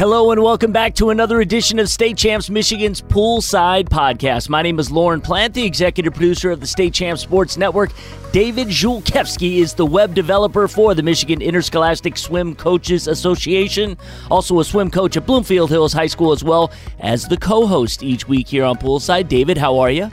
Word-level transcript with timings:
Hello 0.00 0.30
and 0.30 0.42
welcome 0.42 0.72
back 0.72 0.94
to 0.94 1.10
another 1.10 1.42
edition 1.42 1.78
of 1.78 1.86
State 1.86 2.16
Champs 2.16 2.48
Michigan's 2.48 3.02
Poolside 3.02 3.90
Podcast. 3.90 4.48
My 4.48 4.62
name 4.62 4.78
is 4.78 4.90
Lauren 4.90 5.20
Plant, 5.20 5.52
the 5.52 5.62
executive 5.62 6.14
producer 6.14 6.50
of 6.50 6.58
the 6.58 6.66
State 6.66 6.94
Champs 6.94 7.20
Sports 7.20 7.58
Network. 7.58 7.90
David 8.32 8.68
Julkewski 8.68 9.58
is 9.58 9.74
the 9.74 9.84
web 9.84 10.14
developer 10.14 10.66
for 10.68 10.94
the 10.94 11.02
Michigan 11.02 11.42
Interscholastic 11.42 12.16
Swim 12.16 12.54
Coaches 12.54 13.08
Association, 13.08 13.98
also 14.30 14.58
a 14.60 14.64
swim 14.64 14.90
coach 14.90 15.18
at 15.18 15.26
Bloomfield 15.26 15.68
Hills 15.68 15.92
High 15.92 16.06
School 16.06 16.32
as 16.32 16.42
well 16.42 16.72
as 17.00 17.28
the 17.28 17.36
co-host 17.36 18.02
each 18.02 18.26
week 18.26 18.48
here 18.48 18.64
on 18.64 18.78
Poolside. 18.78 19.28
David, 19.28 19.58
how 19.58 19.78
are 19.78 19.90
you? 19.90 20.10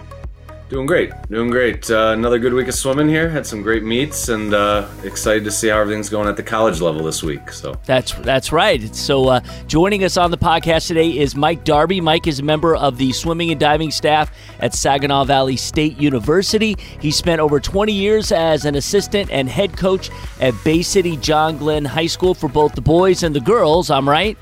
Doing 0.69 0.85
great, 0.85 1.13
doing 1.29 1.49
great. 1.49 1.89
Uh, 1.89 2.09
another 2.09 2.37
good 2.39 2.53
week 2.53 2.67
of 2.67 2.73
swimming 2.73 3.07
here. 3.07 3.29
Had 3.29 3.47
some 3.47 3.61
great 3.61 3.83
meets, 3.83 4.27
and 4.27 4.53
uh, 4.53 4.85
excited 5.05 5.45
to 5.45 5.51
see 5.51 5.69
how 5.69 5.79
everything's 5.79 6.09
going 6.09 6.27
at 6.27 6.35
the 6.35 6.43
college 6.43 6.81
level 6.81 7.05
this 7.05 7.23
week. 7.23 7.53
So 7.53 7.79
that's 7.85 8.11
that's 8.15 8.51
right. 8.51 8.93
So 8.93 9.29
uh, 9.29 9.39
joining 9.67 10.03
us 10.03 10.17
on 10.17 10.29
the 10.29 10.37
podcast 10.37 10.87
today 10.87 11.17
is 11.17 11.37
Mike 11.37 11.63
Darby. 11.63 12.01
Mike 12.01 12.27
is 12.27 12.39
a 12.39 12.43
member 12.43 12.75
of 12.75 12.97
the 12.97 13.13
swimming 13.13 13.49
and 13.51 13.57
diving 13.57 13.91
staff 13.91 14.29
at 14.59 14.73
Saginaw 14.73 15.23
Valley 15.23 15.55
State 15.55 15.97
University. 15.97 16.75
He 16.99 17.11
spent 17.11 17.39
over 17.39 17.61
20 17.61 17.93
years 17.93 18.33
as 18.33 18.65
an 18.65 18.75
assistant 18.75 19.31
and 19.31 19.47
head 19.47 19.77
coach 19.77 20.09
at 20.41 20.53
Bay 20.65 20.81
City 20.81 21.15
John 21.15 21.57
Glenn 21.57 21.85
High 21.85 22.07
School 22.07 22.33
for 22.33 22.49
both 22.49 22.75
the 22.75 22.81
boys 22.81 23.23
and 23.23 23.33
the 23.33 23.39
girls. 23.39 23.89
I'm 23.89 24.07
right. 24.07 24.37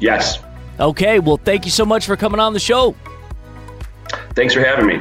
Yes. 0.00 0.40
Okay. 0.78 1.18
Well, 1.18 1.38
thank 1.38 1.64
you 1.64 1.70
so 1.70 1.86
much 1.86 2.04
for 2.04 2.14
coming 2.14 2.40
on 2.40 2.52
the 2.52 2.60
show. 2.60 2.94
Thanks 4.34 4.54
for 4.54 4.60
having 4.60 4.86
me. 4.86 5.00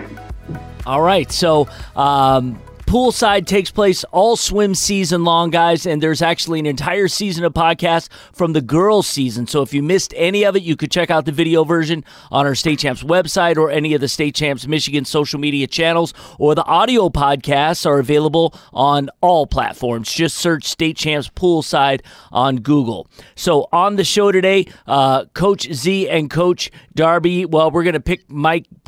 All 0.86 1.02
right. 1.02 1.32
So, 1.32 1.68
um, 1.96 2.60
Poolside 2.94 3.48
takes 3.48 3.72
place 3.72 4.04
all 4.12 4.36
swim 4.36 4.76
season 4.76 5.24
long, 5.24 5.50
guys, 5.50 5.88
and 5.88 6.00
there's 6.00 6.22
actually 6.22 6.60
an 6.60 6.68
entire 6.68 7.08
season 7.08 7.44
of 7.44 7.52
podcasts 7.52 8.08
from 8.34 8.54
the 8.54 8.62
girls' 8.62 9.08
season. 9.08 9.48
So 9.48 9.64
if 9.64 9.74
you 9.74 9.82
missed 9.82 10.14
any 10.16 10.46
of 10.46 10.56
it, 10.56 10.62
you 10.62 10.76
could 10.76 10.92
check 10.92 11.10
out 11.10 11.26
the 11.26 11.32
video 11.32 11.64
version 11.64 12.06
on 12.30 12.46
our 12.46 12.54
State 12.54 12.78
Champs 12.78 13.02
website 13.02 13.58
or 13.58 13.72
any 13.72 13.96
of 13.96 14.02
the 14.02 14.08
State 14.08 14.36
Champs 14.36 14.68
Michigan 14.68 15.06
social 15.06 15.40
media 15.40 15.66
channels, 15.66 16.14
or 16.38 16.54
the 16.54 16.64
audio 16.66 17.10
podcasts 17.10 17.84
are 17.88 17.98
available 17.98 18.54
on 18.74 19.10
all 19.22 19.48
platforms. 19.48 20.14
Just 20.14 20.38
search 20.38 20.66
State 20.66 20.96
Champs 20.96 21.30
Poolside 21.30 22.02
on 22.32 22.58
Google. 22.58 23.08
So 23.36 23.70
on 23.72 23.96
the 23.96 24.04
show 24.04 24.32
today, 24.32 24.68
uh, 24.86 25.26
Coach 25.34 25.68
Z 25.74 26.10
and 26.10 26.30
Coach 26.30 26.70
Darby, 26.94 27.46
well, 27.46 27.72
we're 27.72 27.84
going 27.84 27.94
to 27.94 28.00
pick 28.00 28.30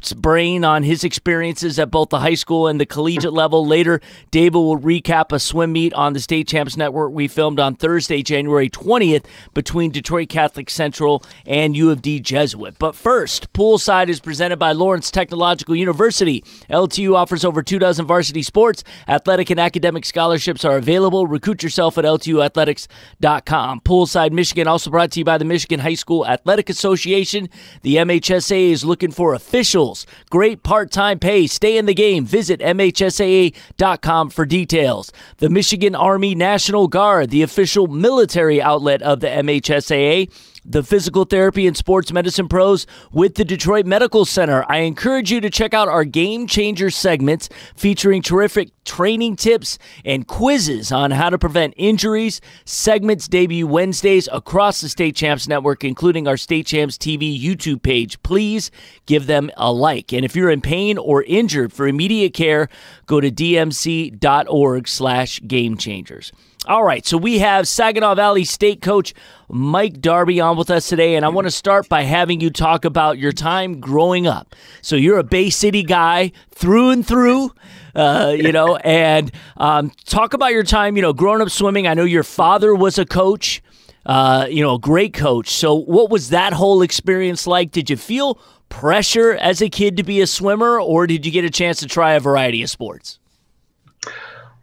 Mike's 0.06 0.14
brain 0.14 0.64
on 0.64 0.84
his 0.84 1.03
experiences 1.03 1.80
at 1.80 1.89
both 1.89 2.09
the 2.09 2.20
high 2.20 2.36
school 2.36 2.67
and 2.67 2.80
the 2.80 2.86
collegiate 2.86 3.34
level 3.34 3.66
later 3.66 4.02
David 4.30 4.59
will 4.59 4.78
recap 4.78 5.31
a 5.31 5.39
swim 5.39 5.72
meet 5.72 5.95
on 5.95 6.14
the 6.14 6.20
State 6.20 6.47
Champs 6.47 6.78
Network 6.78 7.12
we 7.12 7.28
filmed 7.28 7.59
on 7.59 7.75
Thursday, 7.75 8.22
January 8.22 8.70
20th, 8.70 9.25
between 9.56 9.89
Detroit 9.89 10.30
Catholic 10.30 10.70
Central 10.70 11.23
and 11.47 11.75
U 11.75 11.89
of 11.89 12.03
D 12.03 12.20
Jesuit. 12.20 12.75
But 12.78 12.94
first, 12.94 13.52
Poolside 13.53 14.09
is 14.09 14.20
presented 14.20 14.58
by 14.58 14.73
Lawrence 14.73 15.09
Technological 15.09 15.75
University. 15.75 16.44
LTU 16.69 17.16
offers 17.16 17.44
over 17.44 17.64
two 17.64 17.80
dozen 17.80 18.06
varsity 18.06 18.44
sports. 18.44 18.84
Athletic 19.08 19.50
and 19.50 19.59
academic 19.59 20.06
scholarships 20.06 20.64
are 20.64 20.78
available. 20.78 21.25
Recruit 21.25 21.64
yourself 21.64 21.97
at 21.97 22.06
LTUathletics.com. 22.06 23.81
Poolside, 23.81 24.31
Michigan, 24.31 24.67
also 24.67 24.92
brought 24.92 25.09
to 25.12 25.19
you 25.19 25.25
by 25.25 25.40
the 25.40 25.45
Michigan 25.45 25.80
High 25.80 25.95
School 25.95 26.28
Athletic 26.28 26.69
Association. 26.69 27.50
The 27.81 27.95
MHSA 27.95 28.69
is 28.69 28.86
looking 28.86 29.12
for 29.12 29.34
officials. 29.34 29.94
Great 30.29 30.63
part 30.63 30.91
time 30.91 31.19
pay. 31.19 31.45
Stay 31.45 31.77
in 31.77 31.85
the 31.85 31.93
game. 31.93 32.25
Visit 32.25 32.59
MHSAA.com 32.59 34.29
for 34.31 34.45
details. 34.45 35.11
The 35.38 35.49
Michigan 35.49 35.93
Army 35.93 36.33
National 36.33 36.88
Guard, 36.88 37.29
the 37.29 37.43
official 37.43 37.88
military 37.88 38.61
outlet 38.61 39.01
of 39.01 39.19
the 39.19 39.27
MHSAA, 39.27 40.29
the 40.66 40.83
physical 40.83 41.25
therapy 41.25 41.67
and 41.67 41.78
sports 41.78 42.12
medicine 42.12 42.47
pros 42.47 42.88
with 43.12 43.35
the 43.35 43.45
Detroit 43.45 43.85
Medical 43.85 44.25
Center. 44.25 44.66
I 44.67 44.79
encourage 44.79 45.31
you 45.31 45.40
to 45.41 45.50
check 45.50 45.73
out 45.73 45.88
our 45.88 46.03
game 46.03 46.47
changer 46.47 46.90
segments 46.90 47.50
featuring 47.75 48.22
terrific 48.22 48.72
training 48.84 49.35
tips 49.35 49.78
and 50.03 50.28
quizzes 50.28 50.91
on 50.91 51.12
how 51.12 51.29
to 51.29 51.38
prevent 51.38 51.73
injuries. 51.78 52.41
Segments 52.66 53.28
debut 53.28 53.67
Wednesdays 53.67 54.28
across 54.31 54.81
the 54.81 54.90
State 54.90 55.16
Champs 55.16 55.47
Network, 55.47 55.84
including 55.84 56.28
our 56.28 56.38
State 56.38 56.66
Champs 56.66 56.97
TV 56.97 57.40
YouTube 57.40 57.81
page. 57.81 58.22
Please 58.23 58.72
give 59.06 59.28
them 59.28 59.51
a 59.57 59.72
like. 59.72 60.13
And 60.13 60.25
if 60.25 60.35
you're 60.35 60.51
in 60.51 60.61
pain 60.61 60.97
or 60.97 61.23
injured 61.23 61.73
for 61.73 61.88
immediate 61.88 62.34
care, 62.34 62.69
go 63.06 63.22
to 63.22 63.31
dmc.org 63.31 64.88
slash 64.88 65.41
game 65.45 65.78
changers. 65.78 66.31
All 66.68 66.84
right, 66.84 67.06
so 67.06 67.16
we 67.16 67.38
have 67.40 67.68
Saginaw 67.68 68.16
Valley 68.16 68.44
State 68.44 68.81
coach 68.81 69.14
Mike 69.50 70.02
Darby 70.02 70.42
on 70.42 70.58
with 70.58 70.72
us 70.72 70.90
today, 70.90 71.14
and 71.14 71.24
I 71.24 71.30
want 71.30 71.46
to 71.46 71.52
start 71.52 71.88
by 71.88 72.02
having 72.02 72.42
you 72.42 72.50
talk 72.50 72.86
about 72.86 73.20
your 73.20 73.31
time 73.31 73.80
growing 73.80 74.26
up. 74.26 74.56
So 74.81 74.96
you're 74.96 75.20
a 75.20 75.24
Bay 75.24 75.52
City 75.52 75.84
guy 75.84 76.31
through 76.50 76.90
and 76.90 77.06
through, 77.06 77.52
uh, 77.94 78.34
you 78.36 78.52
know, 78.52 78.76
and 78.84 79.31
um, 79.58 79.92
talk 80.06 80.34
about 80.34 80.53
your 80.53 80.64
time, 80.64 80.96
you 80.96 81.03
know, 81.03 81.14
growing 81.14 81.40
up 81.40 81.52
swimming. 81.52 81.86
I 81.86 81.94
know 81.94 82.03
your 82.03 82.24
father 82.24 82.74
was 82.74 82.97
a 82.97 83.06
coach, 83.06 83.62
uh, 84.08 84.47
you 84.50 84.64
know, 84.64 84.74
a 84.74 84.80
great 84.80 85.14
coach. 85.14 85.50
So 85.50 85.76
what 85.76 86.09
was 86.09 86.30
that 86.30 86.52
whole 86.52 86.82
experience 86.82 87.46
like? 87.46 87.70
Did 87.70 87.92
you 87.92 87.97
feel 87.97 88.40
pressure 88.70 89.34
as 89.34 89.62
a 89.62 89.70
kid 89.70 89.97
to 89.97 90.03
be 90.03 90.20
a 90.20 90.26
swimmer, 90.26 90.80
or 90.80 91.06
did 91.06 91.28
you 91.28 91.32
get 91.32 91.46
a 91.46 91.52
chance 91.52 91.80
to 91.82 91.86
try 91.86 92.14
a 92.14 92.20
variety 92.20 92.64
of 92.64 92.72
sports? 92.72 93.20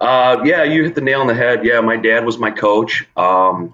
Uh, 0.02 0.42
yeah, 0.44 0.64
you 0.64 0.82
hit 0.82 0.96
the 0.96 1.00
nail 1.00 1.20
on 1.20 1.28
the 1.28 1.34
head. 1.34 1.64
Yeah, 1.64 1.80
my 1.80 1.96
dad 1.96 2.26
was 2.26 2.36
my 2.36 2.50
coach. 2.50 3.06
Um, 3.16 3.72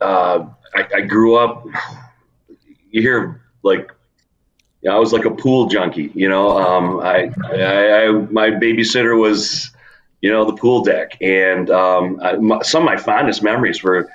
uh, 0.00 0.46
I, 0.72 0.86
I, 0.94 1.00
grew 1.00 1.34
up. 1.34 1.66
You 2.92 3.02
hear 3.02 3.42
like, 3.64 3.90
I 4.88 4.96
was 5.00 5.12
like 5.12 5.24
a 5.24 5.32
pool 5.32 5.66
junkie. 5.66 6.12
You 6.14 6.28
know, 6.28 6.56
um, 6.56 7.00
I, 7.00 7.32
I, 7.44 8.04
I, 8.04 8.10
my 8.30 8.50
babysitter 8.50 9.20
was, 9.20 9.72
you 10.22 10.30
know, 10.30 10.44
the 10.44 10.54
pool 10.54 10.84
deck, 10.84 11.16
and 11.20 11.70
um, 11.70 12.20
I, 12.22 12.34
my, 12.34 12.62
some 12.62 12.84
of 12.84 12.86
my 12.86 12.96
fondest 12.96 13.42
memories 13.42 13.82
were 13.82 14.08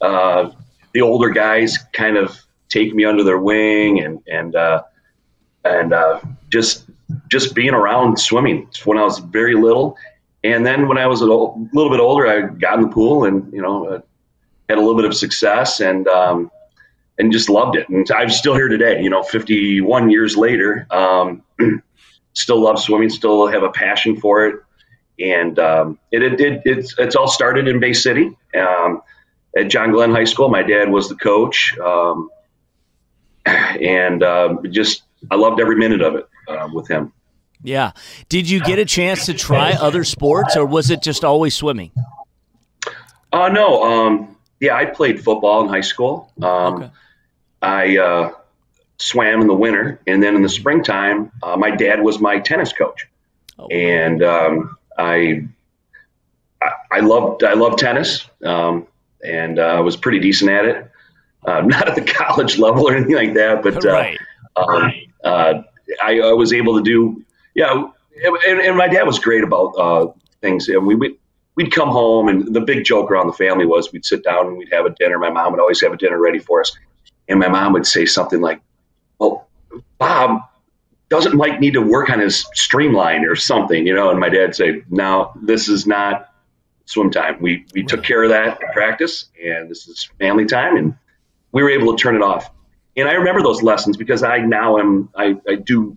uh, 0.00 0.50
the 0.94 1.00
older 1.00 1.30
guys 1.30 1.78
kind 1.92 2.16
of 2.16 2.36
take 2.68 2.92
me 2.92 3.04
under 3.04 3.22
their 3.22 3.38
wing 3.38 4.00
and 4.00 4.20
and 4.26 4.56
uh, 4.56 4.82
and 5.64 5.92
uh, 5.92 6.20
just 6.48 6.86
just 7.28 7.54
being 7.54 7.72
around 7.72 8.18
swimming 8.18 8.68
when 8.84 8.98
I 8.98 9.04
was 9.04 9.20
very 9.20 9.54
little 9.54 9.96
and 10.46 10.64
then 10.64 10.86
when 10.86 10.98
I 10.98 11.06
was 11.06 11.20
a 11.20 11.24
little 11.24 11.68
bit 11.72 12.00
older, 12.00 12.26
I 12.26 12.42
got 12.42 12.78
in 12.78 12.82
the 12.82 12.88
pool 12.88 13.24
and 13.24 13.52
you 13.52 13.60
know 13.60 13.86
uh, 13.86 14.00
had 14.68 14.78
a 14.78 14.80
little 14.80 14.96
bit 14.96 15.04
of 15.04 15.14
success 15.14 15.80
and 15.80 16.06
um, 16.08 16.50
and 17.18 17.32
just 17.32 17.48
loved 17.48 17.76
it. 17.76 17.88
And 17.88 18.08
I'm 18.12 18.30
still 18.30 18.54
here 18.54 18.68
today. 18.68 19.02
You 19.02 19.10
know, 19.10 19.22
51 19.22 20.10
years 20.10 20.36
later, 20.36 20.86
um, 20.90 21.42
still 22.34 22.60
love 22.60 22.78
swimming. 22.78 23.10
Still 23.10 23.48
have 23.48 23.62
a 23.62 23.70
passion 23.70 24.20
for 24.20 24.46
it. 24.46 24.56
And 25.18 25.58
um, 25.58 25.98
it, 26.12 26.22
it, 26.22 26.40
it, 26.40 26.62
it's 26.64 26.94
it's 26.98 27.16
all 27.16 27.28
started 27.28 27.66
in 27.66 27.80
Bay 27.80 27.94
City 27.94 28.36
um, 28.56 29.02
at 29.56 29.68
John 29.68 29.90
Glenn 29.90 30.10
High 30.10 30.24
School. 30.24 30.48
My 30.48 30.62
dad 30.62 30.90
was 30.90 31.08
the 31.08 31.16
coach, 31.16 31.76
um, 31.78 32.28
and 33.46 34.22
uh, 34.22 34.56
just 34.70 35.02
I 35.30 35.36
loved 35.36 35.60
every 35.60 35.76
minute 35.76 36.02
of 36.02 36.16
it 36.16 36.28
uh, 36.48 36.68
with 36.72 36.86
him. 36.86 37.12
Yeah. 37.62 37.92
Did 38.28 38.48
you 38.48 38.60
get 38.60 38.78
a 38.78 38.84
chance 38.84 39.26
to 39.26 39.34
try 39.34 39.72
other 39.72 40.04
sports, 40.04 40.56
or 40.56 40.64
was 40.64 40.90
it 40.90 41.02
just 41.02 41.24
always 41.24 41.54
swimming? 41.54 41.90
Uh, 43.32 43.48
no. 43.48 43.82
Um, 43.82 44.36
yeah, 44.60 44.74
I 44.74 44.86
played 44.86 45.22
football 45.22 45.62
in 45.62 45.68
high 45.68 45.80
school. 45.80 46.32
Um, 46.42 46.74
okay. 46.74 46.90
I 47.62 47.98
uh, 47.98 48.32
swam 48.98 49.40
in 49.40 49.46
the 49.46 49.54
winter, 49.54 50.00
and 50.06 50.22
then 50.22 50.36
in 50.36 50.42
the 50.42 50.48
springtime, 50.48 51.30
uh, 51.42 51.56
my 51.56 51.70
dad 51.70 52.02
was 52.02 52.20
my 52.20 52.38
tennis 52.38 52.72
coach, 52.72 53.08
oh. 53.58 53.66
and 53.68 54.22
um, 54.22 54.76
I, 54.98 55.46
I, 56.62 56.70
I 56.92 57.00
loved 57.00 57.44
I 57.44 57.54
loved 57.54 57.78
tennis, 57.78 58.28
um, 58.44 58.86
and 59.24 59.58
I 59.58 59.78
uh, 59.78 59.82
was 59.82 59.96
pretty 59.96 60.20
decent 60.20 60.50
at 60.50 60.64
it. 60.64 60.90
Uh, 61.46 61.60
not 61.64 61.88
at 61.88 61.94
the 61.94 62.02
college 62.02 62.58
level 62.58 62.88
or 62.88 62.94
anything 62.94 63.16
like 63.16 63.34
that, 63.34 63.62
but 63.62 63.84
uh, 63.84 63.92
right. 63.92 64.18
Um, 64.56 65.64
I, 66.02 66.20
I 66.20 66.32
was 66.32 66.52
able 66.52 66.76
to 66.76 66.82
do 66.82 67.24
yeah, 67.56 67.84
and, 68.22 68.60
and 68.60 68.76
my 68.76 68.86
dad 68.86 69.04
was 69.04 69.18
great 69.18 69.42
about 69.42 69.72
uh, 69.78 70.12
things. 70.40 70.68
And 70.68 70.86
we 70.86 70.94
would 70.94 71.12
we'd 71.56 71.72
come 71.72 71.88
home, 71.88 72.28
and 72.28 72.54
the 72.54 72.60
big 72.60 72.84
joke 72.84 73.10
around 73.10 73.26
the 73.26 73.32
family 73.32 73.66
was 73.66 73.90
we'd 73.92 74.04
sit 74.04 74.22
down 74.22 74.46
and 74.46 74.56
we'd 74.58 74.72
have 74.72 74.86
a 74.86 74.90
dinner. 74.90 75.18
My 75.18 75.30
mom 75.30 75.52
would 75.52 75.60
always 75.60 75.80
have 75.80 75.92
a 75.92 75.96
dinner 75.96 76.20
ready 76.20 76.38
for 76.38 76.60
us, 76.60 76.76
and 77.28 77.40
my 77.40 77.48
mom 77.48 77.72
would 77.72 77.86
say 77.86 78.04
something 78.04 78.40
like, 78.40 78.60
"Well, 79.18 79.48
Bob." 79.98 80.40
Doesn't 81.08 81.36
Mike 81.36 81.60
need 81.60 81.74
to 81.74 81.80
work 81.80 82.10
on 82.10 82.18
his 82.18 82.44
streamline 82.54 83.24
or 83.26 83.36
something, 83.36 83.86
you 83.86 83.94
know? 83.94 84.10
And 84.10 84.18
my 84.18 84.28
dad 84.28 84.56
say, 84.56 84.82
"No, 84.90 85.30
this 85.40 85.68
is 85.68 85.86
not 85.86 86.30
swim 86.86 87.12
time. 87.12 87.36
We 87.40 87.64
we 87.74 87.84
took 87.84 88.02
care 88.02 88.24
of 88.24 88.30
that 88.30 88.60
in 88.60 88.68
practice, 88.72 89.26
and 89.40 89.70
this 89.70 89.86
is 89.86 90.10
family 90.18 90.46
time, 90.46 90.76
and 90.76 90.96
we 91.52 91.62
were 91.62 91.70
able 91.70 91.94
to 91.94 92.02
turn 92.02 92.16
it 92.16 92.22
off. 92.22 92.50
And 92.96 93.08
I 93.08 93.12
remember 93.12 93.40
those 93.40 93.62
lessons 93.62 93.96
because 93.96 94.24
I 94.24 94.38
now 94.38 94.78
am 94.78 95.10
I, 95.14 95.36
I 95.48 95.54
do 95.54 95.96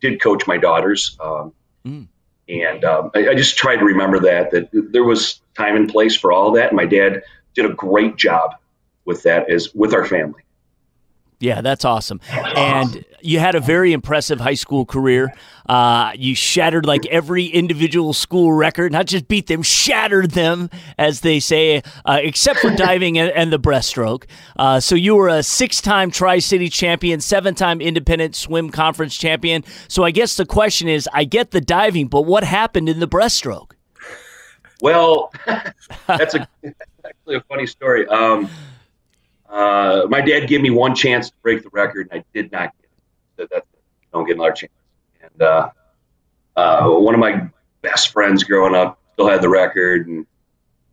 did 0.00 0.20
coach 0.20 0.46
my 0.46 0.56
daughters. 0.56 1.16
Um, 1.20 1.52
mm. 1.86 2.06
And 2.48 2.84
um, 2.84 3.10
I, 3.14 3.30
I, 3.30 3.34
just 3.34 3.56
tried 3.56 3.76
to 3.78 3.84
remember 3.84 4.20
that, 4.20 4.52
that 4.52 4.68
there 4.72 5.02
was 5.02 5.40
time 5.56 5.74
and 5.74 5.88
place 5.88 6.16
for 6.16 6.30
all 6.32 6.52
that. 6.52 6.68
And 6.68 6.76
my 6.76 6.86
dad 6.86 7.22
did 7.54 7.64
a 7.64 7.70
great 7.70 8.16
job 8.16 8.54
with 9.04 9.24
that 9.24 9.50
as 9.50 9.74
with 9.74 9.92
our 9.92 10.04
family. 10.04 10.42
Yeah, 11.40 11.60
that's 11.60 11.84
awesome. 11.84 12.20
And 12.30 13.04
you 13.26 13.40
had 13.40 13.54
a 13.54 13.60
very 13.60 13.92
impressive 13.92 14.40
high 14.40 14.54
school 14.54 14.86
career. 14.86 15.32
Uh, 15.68 16.12
you 16.14 16.34
shattered 16.34 16.86
like 16.86 17.04
every 17.06 17.46
individual 17.46 18.12
school 18.12 18.52
record, 18.52 18.92
not 18.92 19.06
just 19.06 19.26
beat 19.26 19.48
them, 19.48 19.62
shattered 19.62 20.30
them, 20.30 20.70
as 20.96 21.20
they 21.20 21.40
say, 21.40 21.82
uh, 22.04 22.20
except 22.22 22.60
for 22.60 22.70
diving 22.70 23.18
and, 23.18 23.30
and, 23.32 23.52
the 23.52 23.58
breaststroke. 23.58 24.24
Uh, 24.56 24.78
so 24.78 24.94
you 24.94 25.16
were 25.16 25.28
a 25.28 25.42
six 25.42 25.80
time 25.80 26.10
Tri 26.10 26.38
City 26.38 26.68
champion, 26.68 27.20
seven 27.20 27.54
time 27.54 27.80
independent 27.80 28.36
swim 28.36 28.70
conference 28.70 29.16
champion. 29.16 29.64
So 29.88 30.04
I 30.04 30.12
guess 30.12 30.36
the 30.36 30.46
question 30.46 30.88
is 30.88 31.08
I 31.12 31.24
get 31.24 31.50
the 31.50 31.60
diving, 31.60 32.06
but 32.06 32.22
what 32.22 32.44
happened 32.44 32.88
in 32.88 33.00
the 33.00 33.08
breaststroke? 33.08 33.72
Well, 34.80 35.32
that's 36.06 36.34
a, 36.34 36.46
actually 37.04 37.36
a 37.36 37.40
funny 37.48 37.66
story. 37.66 38.06
Um, 38.06 38.48
uh, 39.48 40.06
my 40.08 40.20
dad 40.20 40.46
gave 40.48 40.60
me 40.60 40.70
one 40.70 40.94
chance 40.94 41.30
to 41.30 41.36
break 41.42 41.62
the 41.62 41.70
record, 41.72 42.08
and 42.10 42.20
I 42.20 42.24
did 42.34 42.52
not 42.52 42.72
get 42.80 42.85
it. 43.38 43.50
That, 43.50 43.64
don't 44.12 44.26
get 44.26 44.36
another 44.36 44.52
chance. 44.52 44.72
And 45.22 45.42
uh, 45.42 45.70
uh, 46.56 46.88
one 46.88 47.14
of 47.14 47.20
my 47.20 47.48
best 47.82 48.12
friends 48.12 48.44
growing 48.44 48.74
up 48.74 48.98
still 49.12 49.28
had 49.28 49.42
the 49.42 49.48
record, 49.48 50.06
and 50.06 50.26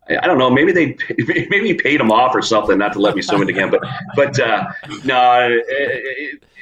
I, 0.09 0.17
I, 0.17 0.27
don't 0.27 0.37
know, 0.37 0.49
maybe 0.49 0.71
they 0.71 0.97
maybe 1.49 1.73
paid 1.73 1.99
him 1.99 2.11
off 2.11 2.35
or 2.35 2.41
something 2.41 2.77
not 2.77 2.93
to 2.93 2.99
let 2.99 3.15
me 3.15 3.21
swim 3.21 3.41
it 3.41 3.49
again. 3.49 3.69
But 3.69 3.83
but 4.15 4.39
uh, 4.39 4.67
no, 5.05 5.59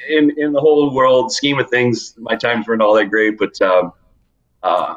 in 0.08 0.32
in 0.36 0.52
the 0.52 0.60
whole 0.60 0.94
world 0.94 1.32
scheme 1.32 1.58
of 1.58 1.68
things, 1.70 2.14
my 2.18 2.36
times 2.36 2.66
weren't 2.66 2.82
all 2.82 2.94
that 2.94 3.06
great. 3.06 3.38
But 3.38 3.60
um, 3.62 3.92
uh, 4.62 4.96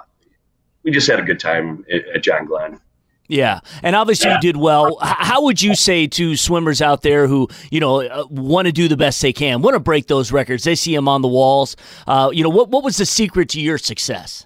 we 0.83 0.91
just 0.91 1.07
had 1.07 1.19
a 1.19 1.23
good 1.23 1.39
time 1.39 1.85
at 2.15 2.21
John 2.21 2.45
Glenn. 2.45 2.79
Yeah, 3.27 3.61
and 3.81 3.95
obviously 3.95 4.31
you 4.31 4.39
did 4.39 4.57
well. 4.57 4.97
How 5.01 5.41
would 5.43 5.61
you 5.61 5.75
say 5.75 6.05
to 6.07 6.35
swimmers 6.35 6.79
out 6.81 7.01
there 7.01 7.27
who 7.27 7.47
you 7.71 7.79
know 7.79 8.01
uh, 8.01 8.25
want 8.29 8.67
to 8.67 8.71
do 8.71 8.87
the 8.87 8.97
best 8.97 9.21
they 9.21 9.33
can, 9.33 9.63
want 9.63 9.73
to 9.73 9.79
break 9.79 10.07
those 10.07 10.31
records? 10.31 10.63
They 10.63 10.75
see 10.75 10.93
them 10.93 11.07
on 11.07 11.23
the 11.23 11.27
walls. 11.27 11.75
Uh, 12.05 12.29
you 12.31 12.43
know, 12.43 12.49
what 12.49 12.69
what 12.69 12.83
was 12.83 12.97
the 12.97 13.05
secret 13.05 13.49
to 13.49 13.61
your 13.61 13.79
success? 13.79 14.45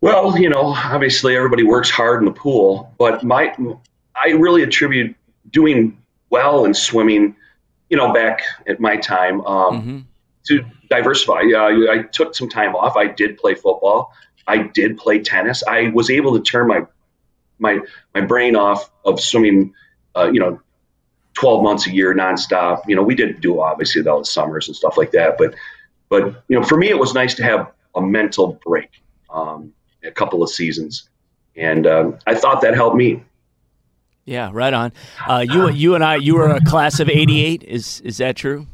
Well, 0.00 0.36
you 0.36 0.48
know, 0.48 0.74
obviously 0.76 1.36
everybody 1.36 1.62
works 1.62 1.90
hard 1.90 2.20
in 2.20 2.24
the 2.24 2.32
pool, 2.32 2.92
but 2.98 3.22
my 3.22 3.54
I 4.16 4.30
really 4.30 4.62
attribute 4.62 5.14
doing 5.50 5.96
well 6.30 6.64
in 6.64 6.74
swimming. 6.74 7.36
You 7.88 7.96
know, 7.96 8.12
back 8.12 8.42
at 8.68 8.80
my 8.80 8.96
time, 8.96 9.44
um, 9.46 9.80
mm-hmm. 9.80 9.98
to 10.46 10.64
diversify. 10.88 11.42
Uh, 11.54 11.92
I 11.92 12.02
took 12.12 12.34
some 12.34 12.48
time 12.48 12.74
off. 12.74 12.96
I 12.96 13.06
did 13.06 13.36
play 13.36 13.54
football. 13.54 14.12
I 14.50 14.68
did 14.74 14.98
play 14.98 15.20
tennis. 15.20 15.62
I 15.66 15.90
was 15.90 16.10
able 16.10 16.36
to 16.36 16.42
turn 16.42 16.66
my 16.66 16.86
my 17.58 17.78
my 18.14 18.20
brain 18.20 18.56
off 18.56 18.90
of 19.04 19.20
swimming. 19.20 19.74
Uh, 20.16 20.28
you 20.32 20.40
know, 20.40 20.60
twelve 21.34 21.62
months 21.62 21.86
a 21.86 21.92
year 21.92 22.14
nonstop. 22.14 22.82
You 22.88 22.96
know, 22.96 23.02
we 23.02 23.14
did 23.14 23.40
do 23.40 23.60
obviously 23.60 24.06
all 24.06 24.18
the 24.18 24.24
summers 24.24 24.66
and 24.66 24.76
stuff 24.76 24.98
like 24.98 25.12
that. 25.12 25.38
But 25.38 25.54
but 26.08 26.42
you 26.48 26.58
know, 26.58 26.64
for 26.64 26.76
me, 26.76 26.88
it 26.88 26.98
was 26.98 27.14
nice 27.14 27.34
to 27.34 27.44
have 27.44 27.70
a 27.94 28.02
mental 28.02 28.60
break, 28.66 28.90
um, 29.30 29.72
a 30.02 30.10
couple 30.10 30.42
of 30.42 30.50
seasons, 30.50 31.08
and 31.56 31.86
um, 31.86 32.18
I 32.26 32.34
thought 32.34 32.60
that 32.62 32.74
helped 32.74 32.96
me. 32.96 33.22
Yeah, 34.24 34.50
right 34.52 34.74
on. 34.74 34.92
Uh, 35.26 35.44
you 35.48 35.70
you 35.70 35.94
and 35.94 36.04
I, 36.04 36.16
you 36.16 36.34
were 36.34 36.48
a 36.48 36.60
class 36.64 36.98
of 36.98 37.08
'88. 37.08 37.62
Is 37.62 38.00
is 38.02 38.18
that 38.18 38.36
true? 38.36 38.66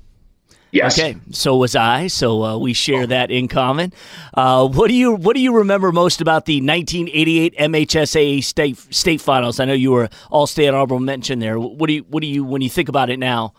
Yes. 0.77 0.99
Okay. 0.99 1.17
So 1.31 1.57
was 1.57 1.75
I. 1.75 2.09
So 2.09 2.45
uh, 2.45 2.59
we 2.59 2.75
share 2.75 3.07
that 3.07 3.31
in 3.31 3.49
common. 3.49 3.95
Uh, 4.35 4.69
what 4.69 4.89
do 4.89 4.95
you 4.95 5.15
What 5.15 5.35
do 5.35 5.41
you 5.41 5.57
remember 5.57 5.91
most 5.91 6.21
about 6.21 6.45
the 6.45 6.61
1988 6.61 7.57
MHSAA 7.57 8.45
state 8.45 8.77
state 8.91 9.23
finals? 9.23 9.59
I 9.59 9.65
know 9.65 9.73
you 9.73 9.93
were 9.93 10.11
all 10.31 10.47
state 10.47 10.69
honorable 10.69 11.01
mention 11.01 11.39
there. 11.39 11.59
What 11.59 11.87
do 11.87 11.95
you 11.95 12.03
What 12.03 12.21
do 12.21 12.27
you 12.27 12.45
when 12.45 12.61
you 12.61 12.69
think 12.69 12.91
about 12.91 13.09
it 13.09 13.19
now? 13.19 13.55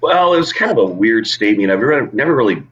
Well, 0.00 0.32
it 0.32 0.38
was 0.38 0.50
kind 0.54 0.70
of 0.70 0.78
a 0.78 0.86
weird 0.86 1.26
statement. 1.26 1.70
I've 1.70 1.78
never, 1.78 2.10
never 2.10 2.34
really 2.34 2.62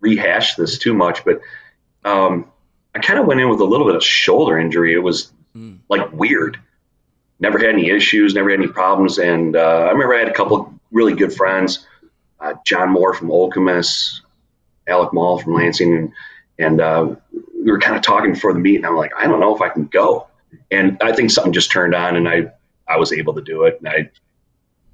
rehashed 0.00 0.58
this 0.58 0.76
too 0.76 0.92
much, 0.92 1.24
but 1.24 1.40
um, 2.04 2.50
I 2.94 2.98
kind 2.98 3.18
of 3.18 3.26
went 3.26 3.40
in 3.40 3.48
with 3.48 3.60
a 3.60 3.64
little 3.64 3.86
bit 3.86 3.96
of 3.96 4.04
shoulder 4.04 4.58
injury. 4.58 4.92
It 4.92 4.98
was 4.98 5.32
mm. 5.56 5.78
like 5.88 6.12
weird. 6.12 6.60
Never 7.40 7.58
had 7.58 7.70
any 7.70 7.88
issues, 7.88 8.34
never 8.34 8.50
had 8.50 8.60
any 8.60 8.68
problems, 8.68 9.18
and 9.18 9.56
uh, 9.56 9.86
I 9.86 9.90
remember 9.90 10.14
I 10.14 10.18
had 10.18 10.28
a 10.28 10.34
couple 10.34 10.78
really 10.90 11.14
good 11.14 11.32
friends, 11.32 11.86
uh, 12.40 12.54
John 12.64 12.90
Moore 12.90 13.14
from 13.14 13.28
Okemos, 13.28 14.20
Alec 14.86 15.12
Mall 15.12 15.38
from 15.38 15.54
Lansing, 15.54 15.96
and, 15.96 16.12
and 16.58 16.80
uh, 16.80 17.14
we 17.32 17.70
were 17.70 17.78
kind 17.78 17.96
of 17.96 18.02
talking 18.02 18.32
before 18.32 18.52
the 18.52 18.58
meet, 18.58 18.76
and 18.76 18.86
I'm 18.86 18.96
like, 18.96 19.12
I 19.16 19.26
don't 19.26 19.40
know 19.40 19.54
if 19.54 19.62
I 19.62 19.68
can 19.68 19.86
go. 19.86 20.26
And 20.70 20.98
I 21.02 21.12
think 21.12 21.30
something 21.30 21.52
just 21.52 21.70
turned 21.70 21.94
on, 21.94 22.16
and 22.16 22.28
I 22.28 22.52
I 22.88 22.96
was 22.96 23.12
able 23.12 23.34
to 23.34 23.42
do 23.42 23.64
it. 23.64 23.80
And 23.80 23.88
I 23.88 24.10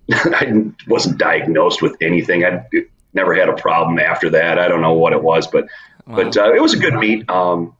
I 0.37 0.64
wasn't 0.87 1.19
diagnosed 1.19 1.82
with 1.82 1.96
anything. 2.00 2.44
I 2.44 2.66
never 3.14 3.34
had 3.34 3.49
a 3.49 3.54
problem 3.54 3.99
after 3.99 4.31
that. 4.31 4.58
I 4.58 4.69
don't 4.69 4.82
know 4.82 4.92
what 4.92 5.12
it 5.12 5.22
was, 5.22 5.46
but 5.46 5.66
wow. 6.06 6.16
but 6.16 6.37
uh, 6.37 6.52
it 6.54 6.60
was 6.60 6.75
a 6.75 6.78
good 6.78 6.94
meet. 6.94 7.28
Um, 7.31 7.75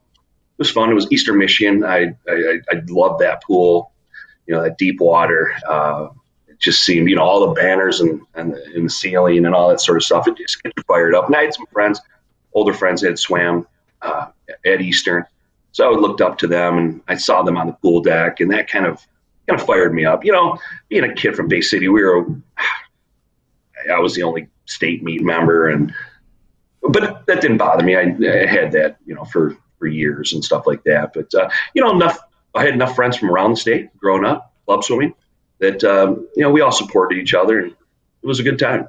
it 0.57 0.59
was 0.59 0.71
fun. 0.71 0.89
It 0.89 0.95
was 0.95 1.07
Eastern 1.11 1.37
Michigan. 1.37 1.83
I 1.83 2.15
I, 2.27 2.59
I 2.69 2.81
loved 2.87 3.21
that 3.21 3.43
pool. 3.43 3.91
You 4.47 4.55
know, 4.55 4.63
that 4.63 4.77
deep 4.77 4.99
water. 4.99 5.53
Uh, 5.67 6.09
just 6.59 6.83
seemed, 6.83 7.09
you 7.09 7.15
know, 7.15 7.23
all 7.23 7.47
the 7.47 7.53
banners 7.53 7.99
and, 7.99 8.21
and, 8.35 8.53
the, 8.53 8.63
and 8.75 8.85
the 8.85 8.89
ceiling 8.89 9.45
and 9.45 9.53
all 9.53 9.69
that 9.69 9.81
sort 9.81 9.97
of 9.97 10.03
stuff. 10.03 10.27
It 10.27 10.37
just 10.37 10.61
gets 10.63 10.73
you 10.77 10.83
fired 10.87 11.13
up. 11.13 11.27
And 11.27 11.35
I 11.35 11.43
had 11.43 11.53
some 11.53 11.65
friends, 11.71 12.01
older 12.53 12.73
friends 12.73 13.01
that 13.01 13.09
had 13.09 13.19
swam 13.19 13.67
uh, 14.01 14.27
at 14.65 14.81
Eastern. 14.81 15.23
So 15.71 15.93
I 15.93 15.95
looked 15.95 16.21
up 16.21 16.37
to 16.39 16.47
them 16.47 16.77
and 16.77 17.01
I 17.07 17.15
saw 17.15 17.43
them 17.43 17.57
on 17.57 17.67
the 17.67 17.73
pool 17.73 18.01
deck 18.01 18.39
and 18.39 18.51
that 18.51 18.69
kind 18.69 18.85
of 18.85 19.05
kind 19.47 19.59
of 19.59 19.65
fired 19.65 19.93
me 19.93 20.05
up. 20.05 20.25
You 20.25 20.31
know, 20.31 20.57
being 20.89 21.03
a 21.03 21.13
kid 21.13 21.35
from 21.35 21.47
Bay 21.47 21.61
City, 21.61 21.87
we 21.87 22.03
were 22.03 22.25
I 23.91 23.99
was 23.99 24.15
the 24.15 24.23
only 24.23 24.47
state 24.65 25.03
meet 25.03 25.21
member 25.21 25.69
and 25.69 25.93
but 26.81 27.25
that 27.27 27.41
didn't 27.41 27.57
bother 27.57 27.83
me. 27.83 27.95
I, 27.95 28.01
I 28.01 28.45
had 28.45 28.71
that, 28.71 28.97
you 29.05 29.13
know, 29.13 29.25
for 29.25 29.55
for 29.77 29.87
years 29.87 30.33
and 30.33 30.43
stuff 30.43 30.65
like 30.65 30.83
that. 30.85 31.13
But 31.13 31.33
uh, 31.35 31.49
you 31.75 31.83
know, 31.83 31.91
enough 31.91 32.19
I 32.55 32.63
had 32.63 32.73
enough 32.73 32.95
friends 32.95 33.17
from 33.17 33.29
around 33.29 33.51
the 33.51 33.57
state 33.57 33.95
growing 33.97 34.25
up, 34.25 34.53
club 34.65 34.83
swimming 34.83 35.13
that 35.59 35.83
um, 35.83 36.27
you 36.35 36.43
know 36.43 36.51
we 36.51 36.61
all 36.61 36.71
supported 36.71 37.17
each 37.17 37.33
other, 37.33 37.59
and 37.59 37.71
it 37.71 38.27
was 38.27 38.39
a 38.39 38.43
good 38.43 38.59
time. 38.59 38.87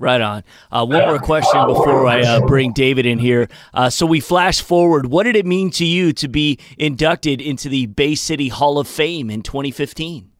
Right 0.00 0.22
on. 0.22 0.44
Uh, 0.72 0.86
one 0.86 1.06
more 1.06 1.18
question 1.18 1.66
before 1.66 2.06
I 2.06 2.22
uh, 2.22 2.46
bring 2.46 2.72
David 2.72 3.04
in 3.04 3.18
here. 3.18 3.48
Uh, 3.74 3.90
so 3.90 4.06
we 4.06 4.18
flash 4.18 4.62
forward. 4.62 5.06
What 5.06 5.24
did 5.24 5.36
it 5.36 5.44
mean 5.44 5.68
to 5.72 5.84
you 5.84 6.14
to 6.14 6.26
be 6.26 6.58
inducted 6.78 7.42
into 7.42 7.68
the 7.68 7.84
Bay 7.84 8.14
City 8.14 8.48
Hall 8.48 8.78
of 8.78 8.88
Fame 8.88 9.28
in 9.28 9.42
2015? 9.42 10.30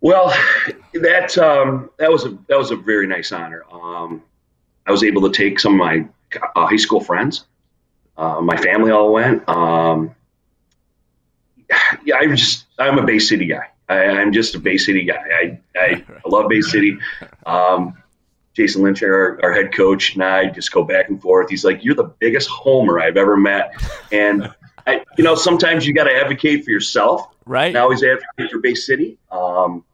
Well, 0.00 0.34
that 0.94 1.36
um, 1.36 1.90
that 1.98 2.10
was 2.10 2.24
a 2.24 2.38
that 2.48 2.56
was 2.56 2.70
a 2.70 2.76
very 2.76 3.06
nice 3.06 3.32
honor. 3.32 3.64
Um, 3.70 4.22
I 4.86 4.90
was 4.90 5.02
able 5.02 5.20
to 5.22 5.30
take 5.30 5.60
some 5.60 5.74
of 5.74 5.78
my 5.78 6.06
uh, 6.56 6.66
high 6.66 6.76
school 6.76 7.00
friends. 7.00 7.44
Uh, 8.16 8.40
my 8.40 8.56
family 8.56 8.92
all 8.92 9.12
went. 9.12 9.46
Um, 9.46 10.14
yeah, 12.04 12.16
I'm 12.16 12.34
just 12.34 12.63
I'm 12.78 12.98
a 12.98 13.04
Bay 13.04 13.18
City 13.18 13.46
guy. 13.46 13.68
I, 13.88 14.04
am 14.04 14.32
just 14.32 14.54
a 14.54 14.58
Bay 14.58 14.76
City 14.76 15.04
guy. 15.04 15.22
I 15.32 15.60
I, 15.76 15.84
I 15.84 16.04
love 16.28 16.48
Bay 16.48 16.60
City. 16.60 16.98
Um, 17.46 17.96
Jason 18.54 18.82
Lynch, 18.82 19.02
our, 19.02 19.40
our 19.42 19.52
head 19.52 19.74
coach, 19.74 20.14
and 20.14 20.22
I 20.22 20.46
just 20.46 20.72
go 20.72 20.84
back 20.84 21.08
and 21.08 21.20
forth. 21.20 21.50
He's 21.50 21.64
like, 21.64 21.84
"You're 21.84 21.96
the 21.96 22.12
biggest 22.20 22.48
homer 22.48 23.00
I've 23.00 23.16
ever 23.16 23.36
met," 23.36 23.74
and 24.12 24.48
I, 24.86 25.04
you 25.16 25.24
know, 25.24 25.34
sometimes 25.34 25.86
you 25.86 25.94
got 25.94 26.04
to 26.04 26.14
advocate 26.14 26.64
for 26.64 26.70
yourself. 26.70 27.26
Right. 27.46 27.74
I 27.74 27.80
always 27.80 28.02
advocate 28.02 28.50
for 28.50 28.58
Bay 28.58 28.74
City. 28.74 29.18
Um, 29.30 29.84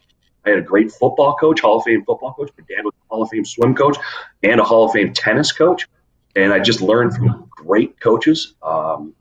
I 0.45 0.51
had 0.51 0.59
a 0.59 0.63
great 0.63 0.91
football 0.91 1.37
coach, 1.37 1.61
Hall 1.61 1.79
of 1.79 1.85
Fame 1.85 2.05
football 2.05 2.35
coach. 2.35 2.51
My 2.59 2.65
dad 2.69 2.85
was 2.85 2.95
a 2.95 3.15
Hall 3.15 3.23
of 3.23 3.29
Fame 3.31 3.45
swim 3.45 3.75
coach 3.75 3.97
and 4.43 4.61
a 4.61 4.65
Hall 4.65 4.87
of 4.87 4.93
Fame 4.93 5.13
tennis 5.13 5.53
coach, 5.53 5.87
and 6.37 6.53
I 6.53 6.61
just 6.61 6.81
learned 6.81 7.15
from 7.15 7.49
great 7.51 8.01
coaches. 8.01 8.55
Um, 8.63 9.15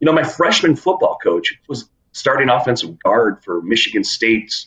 you 0.00 0.06
know, 0.06 0.12
my 0.12 0.24
freshman 0.24 0.76
football 0.76 1.18
coach 1.22 1.58
was 1.68 1.88
starting 2.16 2.48
offensive 2.48 2.98
guard 3.00 3.44
for 3.44 3.60
Michigan 3.60 4.02
State's 4.02 4.66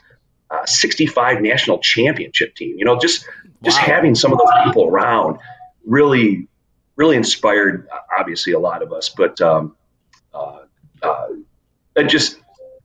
uh, 0.52 0.66
65 0.66 1.42
national 1.42 1.80
championship 1.80 2.56
team. 2.56 2.76
You 2.78 2.86
know, 2.86 2.98
just 2.98 3.26
just 3.64 3.80
wow. 3.80 3.86
having 3.96 4.16
some 4.16 4.32
of 4.32 4.38
those 4.38 4.66
people 4.66 4.86
around 4.86 5.40
really 5.86 6.48
really 6.96 7.16
inspired 7.16 7.88
obviously 8.18 8.54
a 8.54 8.60
lot 8.60 8.84
of 8.84 8.94
us. 8.94 9.10
But 9.10 9.42
um, 9.42 9.76
uh, 10.34 10.60
uh, 11.02 11.28
just 12.08 12.38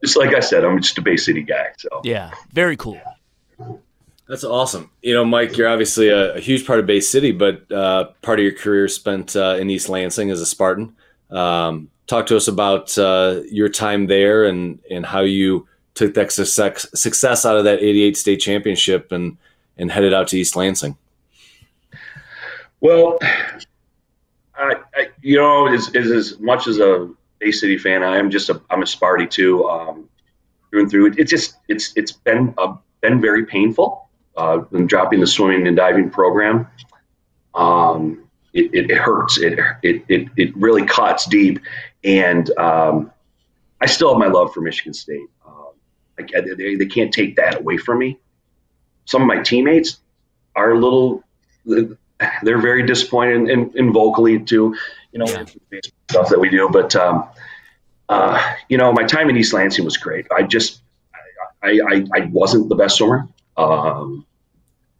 just 0.02 0.16
like 0.16 0.34
I 0.34 0.40
said, 0.40 0.64
I'm 0.64 0.80
just 0.80 0.96
a 0.98 1.02
Bay 1.02 1.16
City 1.16 1.42
guy. 1.42 1.66
So 1.78 2.00
yeah, 2.02 2.30
very 2.52 2.76
cool. 2.76 3.00
That's 4.26 4.44
awesome. 4.44 4.90
You 5.02 5.12
know, 5.12 5.24
Mike, 5.26 5.58
you're 5.58 5.68
obviously 5.68 6.08
a, 6.08 6.36
a 6.36 6.40
huge 6.40 6.66
part 6.66 6.80
of 6.80 6.86
Bay 6.86 7.00
City, 7.00 7.32
but 7.32 7.70
uh, 7.70 8.06
part 8.22 8.38
of 8.38 8.44
your 8.44 8.54
career 8.54 8.88
spent 8.88 9.36
uh, 9.36 9.58
in 9.60 9.68
East 9.68 9.90
Lansing 9.90 10.30
as 10.30 10.40
a 10.40 10.46
Spartan. 10.46 10.96
Um, 11.30 11.90
talk 12.06 12.26
to 12.26 12.36
us 12.36 12.48
about 12.48 12.96
uh, 12.98 13.40
your 13.50 13.68
time 13.68 14.06
there 14.06 14.44
and 14.44 14.80
and 14.90 15.06
how 15.06 15.20
you 15.20 15.66
took 15.94 16.14
that 16.14 16.32
success, 16.32 16.86
success 16.94 17.46
out 17.46 17.56
of 17.56 17.64
that 17.64 17.80
88 17.80 18.16
state 18.16 18.40
championship 18.40 19.12
and 19.12 19.36
and 19.76 19.90
headed 19.90 20.12
out 20.12 20.28
to 20.28 20.38
East 20.38 20.56
Lansing. 20.56 20.96
Well, 22.80 23.18
I, 24.56 24.74
I 24.94 25.08
you 25.22 25.36
know, 25.36 25.66
as, 25.66 25.94
as, 25.96 26.10
as 26.10 26.38
much 26.38 26.66
as 26.66 26.78
a 26.78 27.10
Bay 27.38 27.50
City 27.50 27.78
fan, 27.78 28.02
I 28.02 28.18
am 28.18 28.30
just 28.30 28.50
a 28.50 28.60
I'm 28.70 28.82
a 28.82 28.86
Sparty 28.86 29.28
too. 29.28 29.68
Um, 29.68 30.08
through 30.74 30.82
and 30.82 30.90
through. 30.90 31.14
It's 31.16 31.30
just 31.30 31.56
it's 31.68 31.92
it's 31.96 32.12
been 32.12 32.54
uh, 32.58 32.74
been 33.00 33.20
very 33.20 33.46
painful. 33.46 34.08
Uh, 34.36 34.58
dropping 34.86 35.20
the 35.20 35.26
swimming 35.26 35.68
and 35.68 35.76
diving 35.76 36.10
program, 36.10 36.66
um, 37.54 38.24
it, 38.52 38.90
it, 38.90 38.90
hurts. 38.90 39.38
It, 39.38 39.60
it 39.84 40.04
it 40.08 40.28
it 40.36 40.56
really 40.56 40.84
cuts 40.84 41.26
deep, 41.26 41.60
and 42.04 42.56
um, 42.58 43.10
I 43.80 43.86
still 43.86 44.10
have 44.10 44.18
my 44.18 44.28
love 44.28 44.52
for 44.52 44.60
Michigan 44.60 44.94
State. 44.94 45.26
Um, 45.46 45.70
I, 46.18 46.40
they, 46.40 46.76
they 46.76 46.86
can't 46.86 47.12
take 47.12 47.36
that 47.36 47.60
away 47.60 47.78
from 47.78 47.98
me. 47.98 48.18
Some 49.06 49.22
of 49.22 49.28
my 49.28 49.42
teammates 49.42 49.98
are 50.54 50.72
a 50.72 50.78
little 50.78 51.24
they're 52.42 52.60
very 52.60 52.86
disappointed 52.86 53.50
and, 53.50 53.74
and, 53.74 53.92
vocally 53.92 54.38
too, 54.38 54.76
you 55.12 55.18
know, 55.18 55.26
yeah. 55.26 55.80
stuff 56.10 56.28
that 56.28 56.38
we 56.38 56.48
do. 56.48 56.68
But, 56.70 56.94
um, 56.94 57.28
uh, 58.08 58.54
you 58.68 58.78
know, 58.78 58.92
my 58.92 59.04
time 59.04 59.28
in 59.30 59.36
East 59.36 59.52
Lansing 59.52 59.84
was 59.84 59.96
great. 59.96 60.26
I 60.30 60.42
just, 60.42 60.82
I, 61.62 61.80
I, 61.88 62.04
I 62.14 62.20
wasn't 62.30 62.68
the 62.68 62.74
best 62.74 62.98
swimmer. 62.98 63.28
Um, 63.56 64.26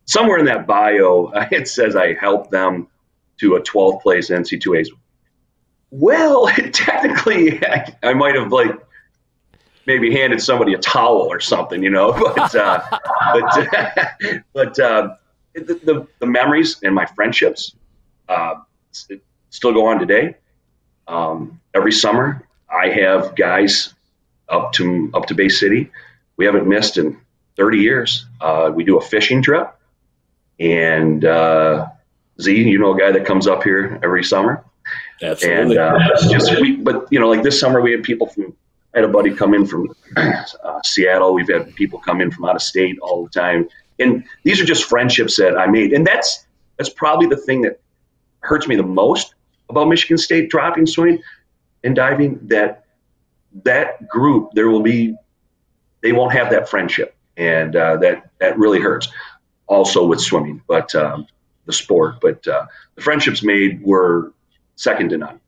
somewhere 0.06 0.38
in 0.38 0.46
that 0.46 0.66
bio, 0.66 1.30
it 1.50 1.68
says 1.68 1.96
I 1.96 2.14
helped 2.14 2.50
them 2.50 2.88
to 3.38 3.56
a 3.56 3.60
12th 3.62 4.02
place 4.02 4.30
NC2As. 4.30 4.88
Well, 5.96 6.48
technically, 6.72 7.64
I, 7.64 7.94
I 8.02 8.14
might 8.14 8.34
have 8.34 8.50
like 8.50 8.72
maybe 9.86 10.10
handed 10.10 10.42
somebody 10.42 10.74
a 10.74 10.78
towel 10.78 11.28
or 11.30 11.38
something, 11.38 11.84
you 11.84 11.90
know. 11.90 12.12
But 12.34 12.54
uh, 12.56 12.82
but 13.32 13.68
but 14.52 14.78
uh, 14.80 15.14
the, 15.54 15.80
the, 15.84 16.06
the, 16.18 16.26
memories 16.26 16.80
and 16.82 16.96
my 16.96 17.06
friendships 17.06 17.76
uh, 18.28 18.54
still 19.50 19.72
go 19.72 19.86
on 19.86 20.00
today. 20.00 20.34
Um, 21.06 21.60
every 21.74 21.92
summer, 21.92 22.44
I 22.68 22.88
have 22.88 23.36
guys 23.36 23.94
up 24.48 24.72
to 24.72 25.12
up 25.14 25.26
to 25.26 25.34
Bay 25.34 25.48
City. 25.48 25.92
We 26.36 26.44
haven't 26.44 26.66
missed 26.66 26.98
in 26.98 27.20
30 27.56 27.78
years. 27.78 28.26
Uh, 28.40 28.72
we 28.74 28.82
do 28.82 28.98
a 28.98 29.00
fishing 29.00 29.42
trip, 29.42 29.72
and 30.58 31.24
uh, 31.24 31.86
Z, 32.40 32.52
you 32.52 32.80
know, 32.80 32.94
a 32.94 32.98
guy 32.98 33.12
that 33.12 33.24
comes 33.24 33.46
up 33.46 33.62
here 33.62 34.00
every 34.02 34.24
summer. 34.24 34.64
Absolutely. 35.22 35.76
And 35.76 35.96
uh, 35.96 36.28
just 36.28 36.60
we, 36.60 36.76
but 36.76 37.06
you 37.10 37.20
know, 37.20 37.28
like 37.28 37.42
this 37.42 37.58
summer, 37.58 37.80
we 37.80 37.92
had 37.92 38.02
people 38.02 38.26
from. 38.28 38.54
I 38.94 38.98
had 38.98 39.08
a 39.08 39.12
buddy 39.12 39.34
come 39.34 39.54
in 39.54 39.66
from 39.66 39.92
uh, 40.16 40.80
Seattle. 40.84 41.34
We've 41.34 41.48
had 41.48 41.74
people 41.74 41.98
come 41.98 42.20
in 42.20 42.30
from 42.30 42.44
out 42.44 42.54
of 42.54 42.62
state 42.62 42.96
all 43.00 43.24
the 43.24 43.30
time 43.30 43.68
and 43.98 44.24
these 44.42 44.60
are 44.60 44.64
just 44.64 44.84
friendships 44.84 45.36
that 45.36 45.56
I 45.56 45.66
made. 45.66 45.92
And 45.92 46.06
that's 46.06 46.46
that's 46.76 46.90
probably 46.90 47.26
the 47.26 47.36
thing 47.36 47.62
that 47.62 47.80
hurts 48.40 48.66
me 48.66 48.76
the 48.76 48.82
most 48.82 49.34
about 49.68 49.88
Michigan 49.88 50.18
State 50.18 50.50
dropping 50.50 50.86
swimming 50.86 51.22
and 51.82 51.94
diving 51.94 52.38
that 52.48 52.84
that 53.64 54.08
group 54.08 54.50
there 54.54 54.68
will 54.68 54.82
be 54.82 55.14
they 56.02 56.12
won't 56.12 56.32
have 56.32 56.50
that 56.50 56.68
friendship 56.68 57.14
and 57.36 57.76
uh, 57.76 57.96
that 57.98 58.28
that 58.40 58.58
really 58.58 58.80
hurts 58.80 59.08
also 59.68 60.04
with 60.04 60.20
swimming 60.20 60.60
but 60.66 60.92
um, 60.96 61.24
the 61.66 61.72
sport 61.72 62.16
but 62.20 62.46
uh, 62.48 62.66
the 62.96 63.00
friendships 63.00 63.44
made 63.44 63.80
were 63.84 64.32
second 64.76 65.08
to 65.10 65.18
none 65.18 65.40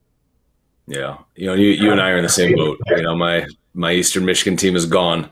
yeah 0.86 1.18
you 1.34 1.46
know 1.46 1.54
you, 1.54 1.68
you 1.68 1.90
and 1.90 2.00
i 2.00 2.10
are 2.10 2.16
in 2.16 2.22
the 2.22 2.28
same 2.28 2.54
boat 2.54 2.78
you 2.88 3.02
know 3.02 3.16
my 3.16 3.46
my 3.74 3.92
eastern 3.92 4.24
michigan 4.24 4.56
team 4.56 4.76
is 4.76 4.86
gone 4.86 5.28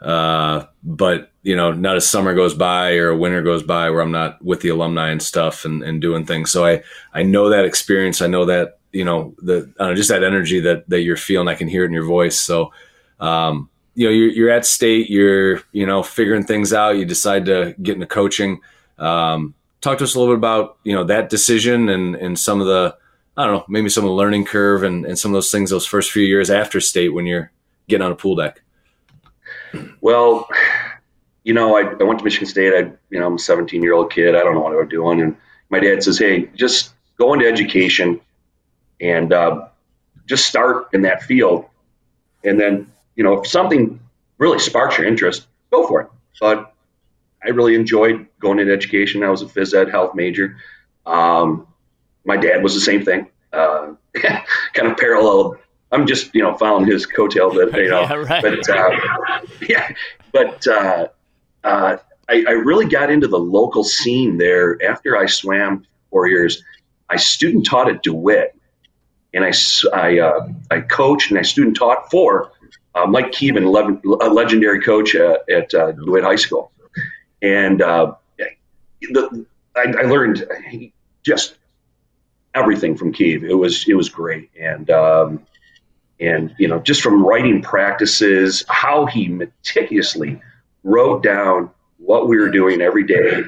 uh, 0.00 0.66
but 0.82 1.32
you 1.42 1.56
know, 1.56 1.72
not 1.72 1.96
a 1.96 2.00
summer 2.00 2.34
goes 2.34 2.54
by 2.54 2.92
or 2.94 3.08
a 3.08 3.16
winter 3.16 3.42
goes 3.42 3.62
by 3.62 3.90
where 3.90 4.00
I'm 4.00 4.12
not 4.12 4.42
with 4.44 4.60
the 4.60 4.68
alumni 4.68 5.10
and 5.10 5.22
stuff 5.22 5.64
and, 5.64 5.82
and 5.82 6.00
doing 6.00 6.24
things. 6.24 6.50
So 6.50 6.64
I, 6.64 6.82
I 7.12 7.22
know 7.24 7.48
that 7.48 7.64
experience. 7.64 8.22
I 8.22 8.28
know 8.28 8.44
that, 8.44 8.78
you 8.92 9.04
know, 9.04 9.34
the, 9.38 9.72
know, 9.78 9.94
just 9.94 10.08
that 10.10 10.22
energy 10.22 10.60
that, 10.60 10.88
that 10.88 11.00
you're 11.00 11.16
feeling, 11.16 11.48
I 11.48 11.54
can 11.54 11.68
hear 11.68 11.82
it 11.82 11.86
in 11.86 11.92
your 11.92 12.04
voice. 12.04 12.38
So, 12.38 12.72
um, 13.18 13.68
you 13.94 14.06
know, 14.06 14.12
you're, 14.12 14.30
you're 14.30 14.50
at 14.50 14.64
state, 14.64 15.10
you're, 15.10 15.62
you 15.72 15.84
know, 15.84 16.02
figuring 16.02 16.44
things 16.44 16.72
out. 16.72 16.96
You 16.96 17.04
decide 17.04 17.46
to 17.46 17.74
get 17.82 17.94
into 17.94 18.06
coaching. 18.06 18.60
Um, 18.98 19.54
talk 19.80 19.98
to 19.98 20.04
us 20.04 20.14
a 20.14 20.18
little 20.20 20.34
bit 20.34 20.38
about, 20.38 20.78
you 20.84 20.94
know, 20.94 21.04
that 21.04 21.28
decision 21.28 21.88
and, 21.88 22.14
and 22.14 22.38
some 22.38 22.60
of 22.60 22.68
the, 22.68 22.96
I 23.36 23.46
don't 23.46 23.54
know, 23.54 23.64
maybe 23.68 23.88
some 23.88 24.04
of 24.04 24.08
the 24.08 24.14
learning 24.14 24.44
curve 24.44 24.82
and, 24.82 25.06
and 25.06 25.18
some 25.18 25.30
of 25.30 25.34
those 25.34 25.50
things, 25.50 25.70
those 25.70 25.86
first 25.86 26.10
few 26.10 26.22
years 26.22 26.50
after 26.50 26.80
state 26.80 27.10
when 27.10 27.26
you're 27.26 27.50
getting 27.88 28.04
on 28.04 28.12
a 28.12 28.16
pool 28.16 28.36
deck. 28.36 28.62
Well, 30.00 30.48
you 31.44 31.54
know, 31.54 31.76
I, 31.76 31.82
I 31.82 32.02
went 32.02 32.18
to 32.18 32.24
Michigan 32.24 32.46
State. 32.46 32.74
I, 32.74 32.92
you 33.10 33.18
know, 33.18 33.26
I'm 33.26 33.36
a 33.36 33.38
17 33.38 33.82
year 33.82 33.94
old 33.94 34.12
kid. 34.12 34.34
I 34.34 34.40
don't 34.40 34.54
know 34.54 34.60
what 34.60 34.72
I 34.72 34.76
was 34.76 34.88
doing. 34.88 35.20
And 35.20 35.36
my 35.70 35.80
dad 35.80 36.02
says, 36.02 36.18
Hey, 36.18 36.46
just 36.54 36.94
go 37.18 37.32
into 37.32 37.46
education 37.48 38.20
and 39.00 39.32
uh, 39.32 39.68
just 40.26 40.46
start 40.46 40.88
in 40.92 41.02
that 41.02 41.22
field. 41.22 41.66
And 42.44 42.60
then, 42.60 42.90
you 43.16 43.24
know, 43.24 43.40
if 43.40 43.46
something 43.46 43.98
really 44.38 44.58
sparks 44.58 44.98
your 44.98 45.06
interest, 45.06 45.46
go 45.70 45.86
for 45.86 46.02
it. 46.02 46.08
But 46.40 46.74
I 47.44 47.50
really 47.50 47.74
enjoyed 47.74 48.26
going 48.40 48.58
into 48.58 48.72
education. 48.72 49.22
I 49.22 49.30
was 49.30 49.42
a 49.42 49.46
phys 49.46 49.74
ed 49.74 49.90
health 49.90 50.14
major. 50.14 50.56
Um, 51.06 51.66
my 52.24 52.36
dad 52.36 52.62
was 52.62 52.74
the 52.74 52.80
same 52.80 53.04
thing. 53.04 53.28
Uh, 53.52 53.94
kind 54.74 54.90
of 54.90 54.96
parallel. 54.96 55.56
I'm 55.90 56.06
just, 56.06 56.34
you 56.34 56.42
know, 56.42 56.56
following 56.56 56.86
his 56.86 57.06
coattail, 57.06 57.54
but 57.54 57.78
you 57.78 57.90
know, 57.90 58.00
yeah, 58.02 58.14
right. 58.14 58.42
but 58.42 58.70
uh, 58.70 58.90
yeah, 59.68 59.88
but 60.32 60.66
uh, 60.66 61.08
uh, 61.64 61.96
I, 62.28 62.44
I, 62.48 62.52
really 62.52 62.86
got 62.86 63.10
into 63.10 63.28
the 63.28 63.38
local 63.38 63.84
scene 63.84 64.38
there 64.38 64.78
after 64.82 65.18
I 65.18 65.26
swam 65.26 65.84
four 66.10 66.28
years. 66.28 66.62
I 67.10 67.16
student 67.16 67.66
taught 67.66 67.90
at 67.90 68.02
DeWitt, 68.02 68.56
and 69.34 69.44
I, 69.44 69.52
I, 69.92 70.18
uh, 70.18 70.48
I 70.70 70.80
coached 70.80 71.30
and 71.30 71.38
I 71.38 71.42
student 71.42 71.76
taught 71.76 72.10
for 72.10 72.52
uh, 72.94 73.06
Mike 73.06 73.32
Keevan, 73.32 74.02
a 74.22 74.28
legendary 74.28 74.80
coach 74.80 75.14
at, 75.14 75.48
at 75.50 75.74
uh, 75.74 75.92
DeWitt 75.92 76.24
High 76.24 76.36
School. 76.36 76.70
And 77.42 77.82
uh, 77.82 78.14
the, 79.00 79.46
I, 79.76 79.80
I, 79.98 80.02
learned 80.02 80.46
just 81.22 81.56
everything 82.54 82.96
from 82.96 83.12
Keeve. 83.12 83.42
It 83.42 83.54
was 83.54 83.86
it 83.88 83.94
was 83.94 84.08
great, 84.08 84.50
and 84.58 84.90
um, 84.90 85.46
and 86.20 86.54
you 86.58 86.68
know 86.68 86.78
just 86.80 87.02
from 87.02 87.24
writing 87.24 87.62
practices, 87.62 88.64
how 88.68 89.06
he 89.06 89.28
meticulously 89.28 90.40
wrote 90.84 91.22
down 91.22 91.70
what 91.98 92.28
we 92.28 92.38
were 92.38 92.50
doing 92.50 92.80
every 92.80 93.04
day, 93.04 93.44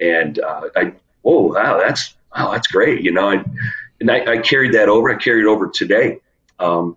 and 0.00 0.38
uh, 0.38 0.68
I, 0.76 0.92
whoa, 1.22 1.52
wow, 1.52 1.78
that's 1.78 2.14
wow, 2.36 2.52
that's 2.52 2.66
great, 2.66 3.02
you 3.02 3.12
know. 3.12 3.30
And, 3.30 3.58
and 4.00 4.10
I, 4.10 4.32
I, 4.32 4.38
carried 4.38 4.74
that 4.74 4.88
over. 4.88 5.10
I 5.10 5.16
carried 5.16 5.42
it 5.42 5.48
over 5.48 5.68
today. 5.68 6.18
Um, 6.58 6.96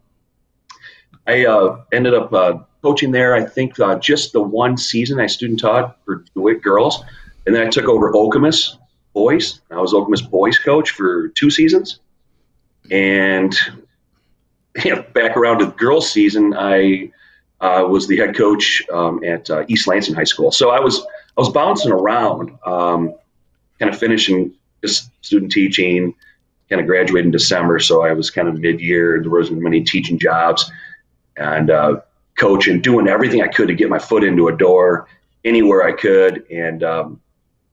I 1.28 1.46
uh, 1.46 1.84
ended 1.92 2.14
up 2.14 2.34
uh, 2.34 2.60
coaching 2.82 3.12
there. 3.12 3.36
I 3.36 3.46
think 3.46 3.80
uh, 3.80 4.00
just 4.00 4.34
the 4.34 4.42
one 4.42 4.78
season 4.78 5.20
I 5.20 5.28
student 5.28 5.60
taught 5.60 5.98
for 6.06 6.24
DeWitt 6.34 6.62
girls, 6.62 7.04
and 7.46 7.56
then 7.56 7.68
I 7.68 7.70
took 7.70 7.86
over 7.86 8.12
Okemos 8.12 8.78
boys. 9.18 9.62
I 9.72 9.82
was 9.82 9.94
Okemos 9.94 10.30
boys 10.30 10.60
coach 10.60 10.92
for 10.92 11.30
two 11.30 11.50
seasons, 11.50 12.00
and 12.92 13.52
back 15.14 15.36
around 15.36 15.58
to 15.60 15.66
the 15.66 15.72
girls 15.72 16.12
season, 16.12 16.54
I 16.56 17.12
uh, 17.60 17.86
was 17.90 18.08
the 18.08 18.18
head 18.18 18.36
coach 18.36 18.84
um, 18.94 19.24
at 19.24 19.50
uh, 19.50 19.66
East 19.68 19.88
Lansing 19.88 20.14
High 20.14 20.30
School. 20.34 20.52
So 20.52 20.70
I 20.70 20.80
was 20.80 21.00
I 21.36 21.42
was 21.42 21.50
bouncing 21.50 21.92
around, 21.92 22.52
um, 22.64 23.16
kind 23.80 23.92
of 23.92 23.98
finishing 23.98 24.54
just 24.84 25.10
student 25.26 25.52
teaching, 25.52 26.14
kind 26.70 26.80
of 26.80 26.86
graduated 26.86 27.26
in 27.26 27.32
December. 27.32 27.80
So 27.80 28.04
I 28.04 28.14
was 28.14 28.30
kind 28.30 28.48
of 28.48 28.60
mid 28.60 28.80
year. 28.80 29.20
There 29.20 29.32
wasn't 29.32 29.64
many 29.64 29.84
teaching 29.84 30.20
jobs, 30.20 30.72
and 31.38 31.72
uh, 31.72 32.02
coaching, 32.38 32.82
doing 32.82 33.08
everything 33.08 33.42
I 33.42 33.48
could 33.48 33.68
to 33.70 33.74
get 33.74 33.90
my 33.90 34.00
foot 34.00 34.24
into 34.24 34.48
a 34.48 34.56
door 34.56 35.08
anywhere 35.44 35.82
I 35.84 35.94
could. 35.94 36.46
And 36.52 36.84
um, 36.84 37.20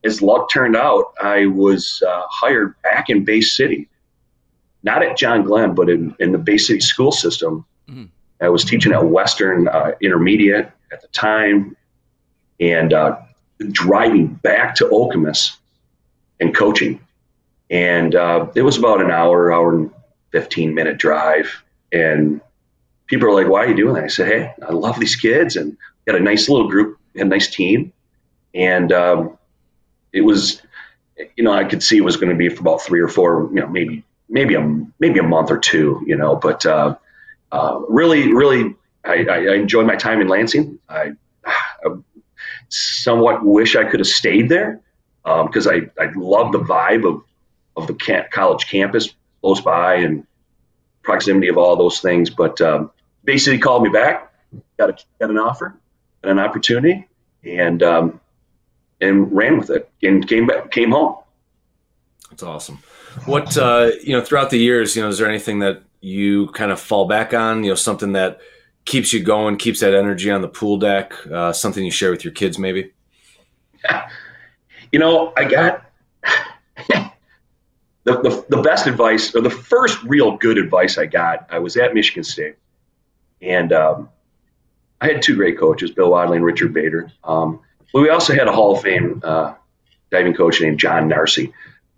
as 0.05 0.23
luck 0.23 0.51
turned 0.51 0.77
out, 0.77 1.15
I 1.23 1.47
was 1.47 2.03
uh, 2.07 2.23
hired 2.31 2.81
back 2.83 3.09
in 3.09 3.25
Bay 3.25 3.41
City, 3.41 3.89
not 4.83 5.03
at 5.03 5.17
John 5.17 5.45
Glenn, 5.45 5.75
but 5.75 5.89
in, 5.89 6.15
in 6.21 6.33
the 6.33 6.39
Bay 6.39 6.59
City 6.59 6.81
school 6.81 7.13
system. 7.13 7.65
Mm-hmm 7.89 8.05
I 8.41 8.49
was 8.49 8.65
teaching 8.65 8.93
at 8.93 9.05
Western 9.05 9.69
uh, 9.69 9.93
Intermediate 10.01 10.71
at 10.93 11.01
the 11.01 11.09
time, 11.09 11.77
and 12.61 12.93
uh, 12.93 13.19
driving 13.71 14.29
back 14.29 14.75
to 14.77 14.85
Okemos 14.87 15.57
and 16.41 16.55
coaching. 16.55 17.01
And 17.71 18.15
uh, 18.15 18.49
it 18.55 18.63
was 18.63 18.77
about 18.77 19.01
an 19.01 19.11
hour, 19.11 19.53
hour 19.53 19.75
and 19.75 19.91
15 20.33 20.75
minute 20.75 20.99
drive. 20.99 21.65
And 21.93 22.41
people 23.07 23.29
are 23.29 23.35
like, 23.35 23.49
why 23.49 23.65
are 23.65 23.69
you 23.69 23.77
doing 23.77 23.95
that? 23.95 24.05
I 24.05 24.09
said, 24.09 24.29
hey, 24.29 24.55
I 24.69 24.73
love 24.73 25.01
these 25.01 25.17
kids 25.17 25.57
and 25.57 25.77
got 26.07 26.17
a 26.17 26.21
nice 26.21 26.49
little 26.49 26.69
group, 26.69 26.99
had 27.17 27.27
a 27.27 27.31
nice 27.31 27.49
team. 27.49 27.93
And 28.55 28.93
um, 28.93 29.39
it 30.15 30.23
was, 30.23 30.63
you 31.37 31.45
know, 31.45 31.53
I 31.53 31.65
could 31.65 31.83
see 31.83 31.99
it 31.99 32.05
was 32.05 32.17
going 32.17 32.31
to 32.31 32.37
be 32.37 32.49
for 32.49 32.61
about 32.61 32.83
three 32.83 33.01
or 33.01 33.09
four, 33.09 33.51
you 33.53 33.61
know, 33.61 33.67
maybe, 33.67 34.05
maybe 34.29 34.55
a, 34.55 34.87
maybe 35.01 35.19
a 35.19 35.25
month 35.25 35.51
or 35.51 35.59
two, 35.59 36.03
you 36.07 36.17
know, 36.17 36.37
but 36.37 36.65
uh, 36.65 36.97
uh, 37.53 37.81
really, 37.89 38.33
really, 38.33 38.75
I, 39.05 39.27
I, 39.27 39.55
enjoyed 39.55 39.87
my 39.87 39.97
time 39.97 40.21
in 40.21 40.29
Lansing. 40.29 40.79
I, 40.89 41.13
I 41.45 41.97
somewhat 42.69 43.45
wish 43.45 43.77
I 43.77 43.85
could 43.85 44.01
have 44.01 44.07
stayed 44.07 44.49
there 44.49 44.81
because 45.25 45.67
um, 45.67 45.91
I, 45.99 46.03
I 46.03 46.11
love 46.17 46.53
the 46.53 46.61
vibe 46.61 47.07
of, 47.07 47.23
of 47.77 47.87
the 47.87 47.95
camp, 47.95 48.31
college 48.31 48.67
campus 48.67 49.15
close 49.43 49.61
by 49.61 49.97
and 49.97 50.27
proximity 51.03 51.49
of 51.49 51.59
all 51.59 51.77
those 51.77 52.01
things. 52.01 52.31
But 52.31 52.61
um, 52.61 52.91
basically 53.25 53.59
called 53.59 53.83
me 53.83 53.91
back 53.91 54.33
got 54.79 54.91
a, 54.91 55.05
got 55.19 55.31
an 55.31 55.39
offer, 55.39 55.77
got 56.23 56.33
an 56.33 56.39
opportunity, 56.39 57.09
and 57.43 57.83
um, 57.83 58.21
and 59.01 59.33
ran 59.33 59.59
with 59.59 59.71
it 59.71 59.91
and 60.03 60.27
came 60.29 60.47
back, 60.47 60.71
came 60.71 60.93
home. 60.93 61.17
That's 62.31 62.43
awesome. 62.43 62.79
What 63.27 63.57
uh, 63.57 63.93
you 64.03 64.13
know 64.13 64.21
throughout 64.21 64.51
the 64.51 64.59
years, 64.59 64.97
you 64.97 65.03
know, 65.03 65.09
is 65.09 65.19
there 65.19 65.29
anything 65.29 65.61
that 65.61 65.83
you 66.01 66.49
kind 66.49 66.73
of 66.73 66.81
fall 66.81 67.07
back 67.07 67.33
on? 67.33 67.63
You 67.63 67.71
know, 67.71 67.77
something 67.77 68.13
that 68.13 68.41
keeps 68.85 69.13
you 69.13 69.23
going, 69.23 69.57
keeps 69.57 69.81
that 69.81 69.95
energy 69.95 70.31
on 70.31 70.43
the 70.43 70.49
pool 70.49 70.79
deck. 70.79 71.15
Uh, 71.27 71.53
something 71.53 71.85
you 71.85 71.91
share 71.91 72.11
with 72.11 72.25
your 72.25 72.33
kids, 72.33 72.59
maybe. 72.59 72.93
You 74.93 75.01
know, 75.01 75.33
I 75.37 75.45
got 75.45 75.91
the, 76.89 77.11
the 78.05 78.47
the 78.49 78.63
best 78.63 78.87
advice, 78.87 79.35
or 79.35 79.41
the 79.41 79.51
first 79.51 80.01
real 80.05 80.37
good 80.37 80.57
advice 80.57 80.99
I 80.99 81.07
got. 81.07 81.49
I 81.51 81.59
was 81.59 81.77
at 81.77 81.95
Michigan 81.95 82.23
State, 82.23 82.55
and 83.43 83.73
um, 83.73 84.09
I 85.01 85.09
had 85.09 85.21
two 85.21 85.35
great 85.35 85.59
coaches, 85.59 85.91
Bill 85.91 86.13
Wadley 86.13 86.37
and 86.37 86.45
Richard 86.45 86.73
Bader. 86.73 87.11
Um, 87.25 87.59
but 87.95 88.01
we 88.01 88.11
also 88.11 88.35
had 88.35 88.49
a 88.49 88.53
Hall 88.53 88.77
of 88.77 88.83
Fame 88.83 89.21
uh, 89.23 89.55
diving 90.11 90.35
coach 90.35 90.61
named 90.61 90.81
John 90.81 91.09
Narcy. 91.09 91.53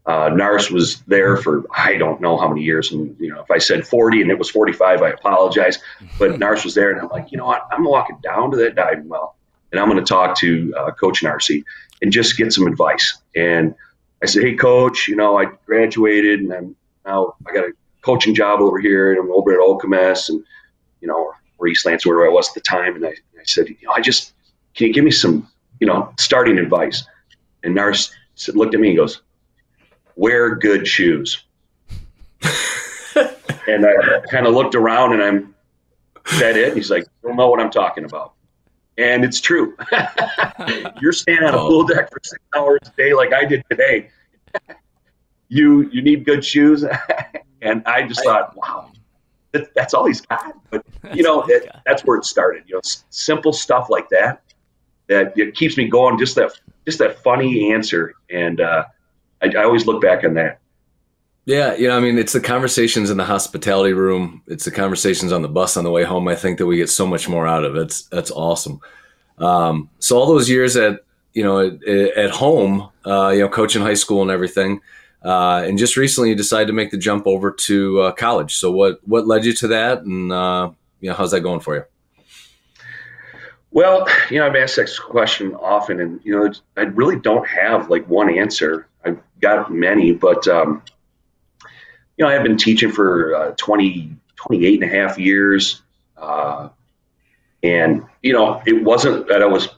Uh, 0.04 0.28
Nars 0.28 0.70
was 0.70 1.00
there 1.06 1.38
for 1.38 1.64
I 1.74 1.96
don't 1.96 2.20
know 2.20 2.36
how 2.36 2.48
many 2.48 2.62
years, 2.62 2.92
and 2.92 3.16
you 3.18 3.30
know 3.30 3.40
if 3.40 3.50
I 3.50 3.56
said 3.56 3.86
40 3.86 4.20
and 4.20 4.30
it 4.30 4.38
was 4.38 4.50
45, 4.50 5.00
I 5.00 5.08
apologize. 5.08 5.78
But 6.18 6.38
Nars 6.38 6.64
was 6.64 6.74
there, 6.74 6.90
and 6.90 7.00
I'm 7.00 7.08
like, 7.08 7.32
you 7.32 7.38
know 7.38 7.46
what? 7.46 7.66
I'm 7.72 7.82
walking 7.82 8.18
down 8.22 8.50
to 8.50 8.58
that 8.58 8.74
diving 8.74 9.08
well, 9.08 9.36
and 9.72 9.80
I'm 9.80 9.88
going 9.88 9.98
to 9.98 10.08
talk 10.08 10.36
to 10.40 10.74
uh, 10.78 10.90
Coach 10.90 11.22
Narcy 11.22 11.64
and 12.02 12.12
just 12.12 12.36
get 12.36 12.52
some 12.52 12.66
advice. 12.66 13.16
And 13.34 13.74
I 14.22 14.26
said, 14.26 14.42
hey, 14.42 14.54
Coach, 14.54 15.08
you 15.08 15.16
know 15.16 15.38
I 15.38 15.46
graduated, 15.64 16.40
and 16.40 16.52
I'm 16.52 16.76
now 17.06 17.36
I 17.48 17.54
got 17.54 17.64
a 17.64 17.72
coaching 18.02 18.34
job 18.34 18.60
over 18.60 18.78
here, 18.78 19.12
and 19.12 19.18
I'm 19.18 19.32
over 19.32 19.50
at 19.50 19.60
Okemos, 19.60 20.28
and 20.28 20.44
you 21.00 21.08
know 21.08 21.32
or 21.56 21.68
East 21.68 21.86
Lansing, 21.86 22.12
where 22.12 22.26
I 22.26 22.28
was 22.28 22.48
at 22.48 22.54
the 22.54 22.60
time, 22.60 22.96
and 22.96 23.06
I, 23.06 23.08
I 23.08 23.44
said, 23.44 23.70
you 23.70 23.76
know, 23.82 23.92
I 23.92 24.02
just 24.02 24.34
can 24.74 24.88
you 24.88 24.92
give 24.92 25.02
me 25.02 25.10
some 25.10 25.48
you 25.80 25.86
know 25.86 26.12
starting 26.18 26.58
advice? 26.58 27.04
And 27.62 27.74
Nars 27.74 28.12
looked 28.54 28.74
at 28.74 28.80
me 28.80 28.88
and 28.88 28.96
goes 28.96 29.22
wear 30.16 30.54
good 30.54 30.88
shoes. 30.88 31.44
and 32.42 33.86
I 33.86 34.20
kind 34.30 34.46
of 34.46 34.54
looked 34.54 34.74
around 34.74 35.12
and 35.12 35.22
I'm, 35.22 35.54
that 36.38 36.56
it? 36.56 36.74
He's 36.74 36.90
like, 36.90 37.04
you 37.04 37.28
don't 37.28 37.36
know 37.36 37.48
what 37.48 37.60
I'm 37.60 37.70
talking 37.70 38.04
about. 38.04 38.32
And 38.98 39.24
it's 39.24 39.40
true. 39.40 39.76
You're 41.00 41.12
standing 41.12 41.46
on 41.46 41.54
a 41.54 41.58
pool 41.58 41.84
deck 41.84 42.10
for 42.10 42.18
six 42.24 42.42
hours 42.56 42.80
a 42.86 42.90
day 42.96 43.12
like 43.12 43.32
I 43.32 43.44
did 43.44 43.62
today. 43.70 44.08
you 45.48 45.88
you 45.90 46.00
need 46.02 46.24
good 46.24 46.42
shoes. 46.44 46.84
and 47.62 47.82
I 47.84 48.06
just 48.08 48.24
thought, 48.24 48.56
wow, 48.56 48.90
that, 49.52 49.72
that's 49.74 49.92
all 49.92 50.06
he's 50.06 50.22
got. 50.22 50.56
But 50.70 50.84
you 51.12 51.22
know, 51.22 51.44
it, 51.46 51.70
that's 51.84 52.04
where 52.06 52.16
it 52.16 52.24
started. 52.24 52.64
You 52.66 52.76
know, 52.76 52.80
simple 53.10 53.52
stuff 53.52 53.90
like 53.90 54.08
that 54.08 54.42
that 55.08 55.32
it 55.36 55.54
keeps 55.54 55.76
me 55.76 55.88
going. 55.88 56.18
Just 56.18 56.34
that 56.36 56.52
just 56.84 56.98
that 56.98 57.22
funny 57.22 57.72
answer 57.72 58.14
and. 58.30 58.60
uh 58.60 58.84
I, 59.42 59.48
I 59.48 59.64
always 59.64 59.86
look 59.86 60.00
back 60.00 60.24
on 60.24 60.34
that. 60.34 60.60
Yeah, 61.44 61.74
you 61.74 61.88
know, 61.88 61.96
I 61.96 62.00
mean, 62.00 62.18
it's 62.18 62.32
the 62.32 62.40
conversations 62.40 63.10
in 63.10 63.18
the 63.18 63.24
hospitality 63.24 63.92
room. 63.92 64.42
It's 64.46 64.64
the 64.64 64.70
conversations 64.70 65.30
on 65.30 65.42
the 65.42 65.48
bus 65.48 65.76
on 65.76 65.84
the 65.84 65.90
way 65.90 66.04
home. 66.04 66.26
I 66.26 66.34
think 66.34 66.58
that 66.58 66.66
we 66.66 66.78
get 66.78 66.90
so 66.90 67.06
much 67.06 67.28
more 67.28 67.46
out 67.46 67.62
of 67.62 67.76
it. 67.76 67.82
It's, 67.82 68.02
that's 68.04 68.30
awesome. 68.30 68.80
Um, 69.38 69.90
so 69.98 70.16
all 70.18 70.26
those 70.26 70.48
years 70.48 70.74
at 70.76 71.04
you 71.34 71.44
know 71.44 71.60
at, 71.60 71.82
at 72.16 72.30
home, 72.30 72.88
uh, 73.04 73.28
you 73.28 73.40
know, 73.40 73.48
coaching 73.48 73.82
high 73.82 73.94
school 73.94 74.22
and 74.22 74.30
everything, 74.30 74.80
uh, 75.22 75.62
and 75.66 75.78
just 75.78 75.96
recently 75.98 76.30
you 76.30 76.34
decided 76.34 76.68
to 76.68 76.72
make 76.72 76.90
the 76.90 76.96
jump 76.96 77.26
over 77.26 77.52
to 77.52 78.00
uh, 78.00 78.12
college. 78.12 78.56
So 78.56 78.72
what 78.72 79.06
what 79.06 79.26
led 79.26 79.44
you 79.44 79.52
to 79.52 79.68
that, 79.68 80.00
and 80.00 80.32
uh, 80.32 80.70
you 81.00 81.10
know, 81.10 81.14
how's 81.14 81.30
that 81.32 81.42
going 81.42 81.60
for 81.60 81.76
you? 81.76 81.84
Well, 83.76 84.08
you 84.30 84.38
know, 84.38 84.46
I've 84.46 84.56
asked 84.56 84.76
this 84.76 84.98
question 84.98 85.54
often, 85.54 86.00
and 86.00 86.18
you 86.24 86.32
know, 86.32 86.50
I 86.78 86.84
really 86.84 87.20
don't 87.20 87.46
have 87.46 87.90
like 87.90 88.08
one 88.08 88.30
answer. 88.34 88.88
I've 89.04 89.20
got 89.42 89.70
many, 89.70 90.12
but 90.12 90.48
um, 90.48 90.80
you 92.16 92.24
know, 92.24 92.28
I've 92.28 92.42
been 92.42 92.56
teaching 92.56 92.90
for 92.90 93.34
uh, 93.34 93.50
20, 93.58 94.16
28 94.36 94.82
and 94.82 94.90
a 94.90 94.96
half 94.96 95.18
years. 95.18 95.82
Uh, 96.16 96.70
and, 97.62 98.06
you 98.22 98.32
know, 98.32 98.62
it 98.64 98.82
wasn't 98.82 99.28
that 99.28 99.42
I 99.42 99.46
was 99.46 99.68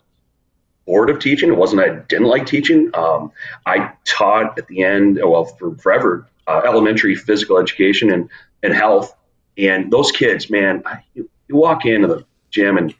bored 0.87 1.11
of 1.11 1.19
teaching. 1.19 1.49
It 1.49 1.57
wasn't 1.57 1.83
that 1.83 1.91
I 1.91 1.95
didn't 2.09 2.29
like 2.29 2.47
teaching. 2.47 2.93
Um, 2.95 3.33
I 3.67 3.91
taught 4.05 4.57
at 4.61 4.69
the 4.69 4.85
end, 4.85 5.19
well, 5.21 5.47
for 5.47 5.75
forever, 5.75 6.25
uh, 6.47 6.63
elementary 6.65 7.17
physical 7.17 7.59
education 7.59 8.13
and, 8.13 8.31
and 8.63 8.73
health. 8.73 9.13
And 9.57 9.93
those 9.93 10.13
kids, 10.13 10.51
man, 10.51 10.85
I, 10.87 11.03
you, 11.15 11.29
you 11.49 11.57
walk 11.57 11.85
into 11.85 12.07
the 12.07 12.25
gym 12.53 12.79
and, 12.79 12.95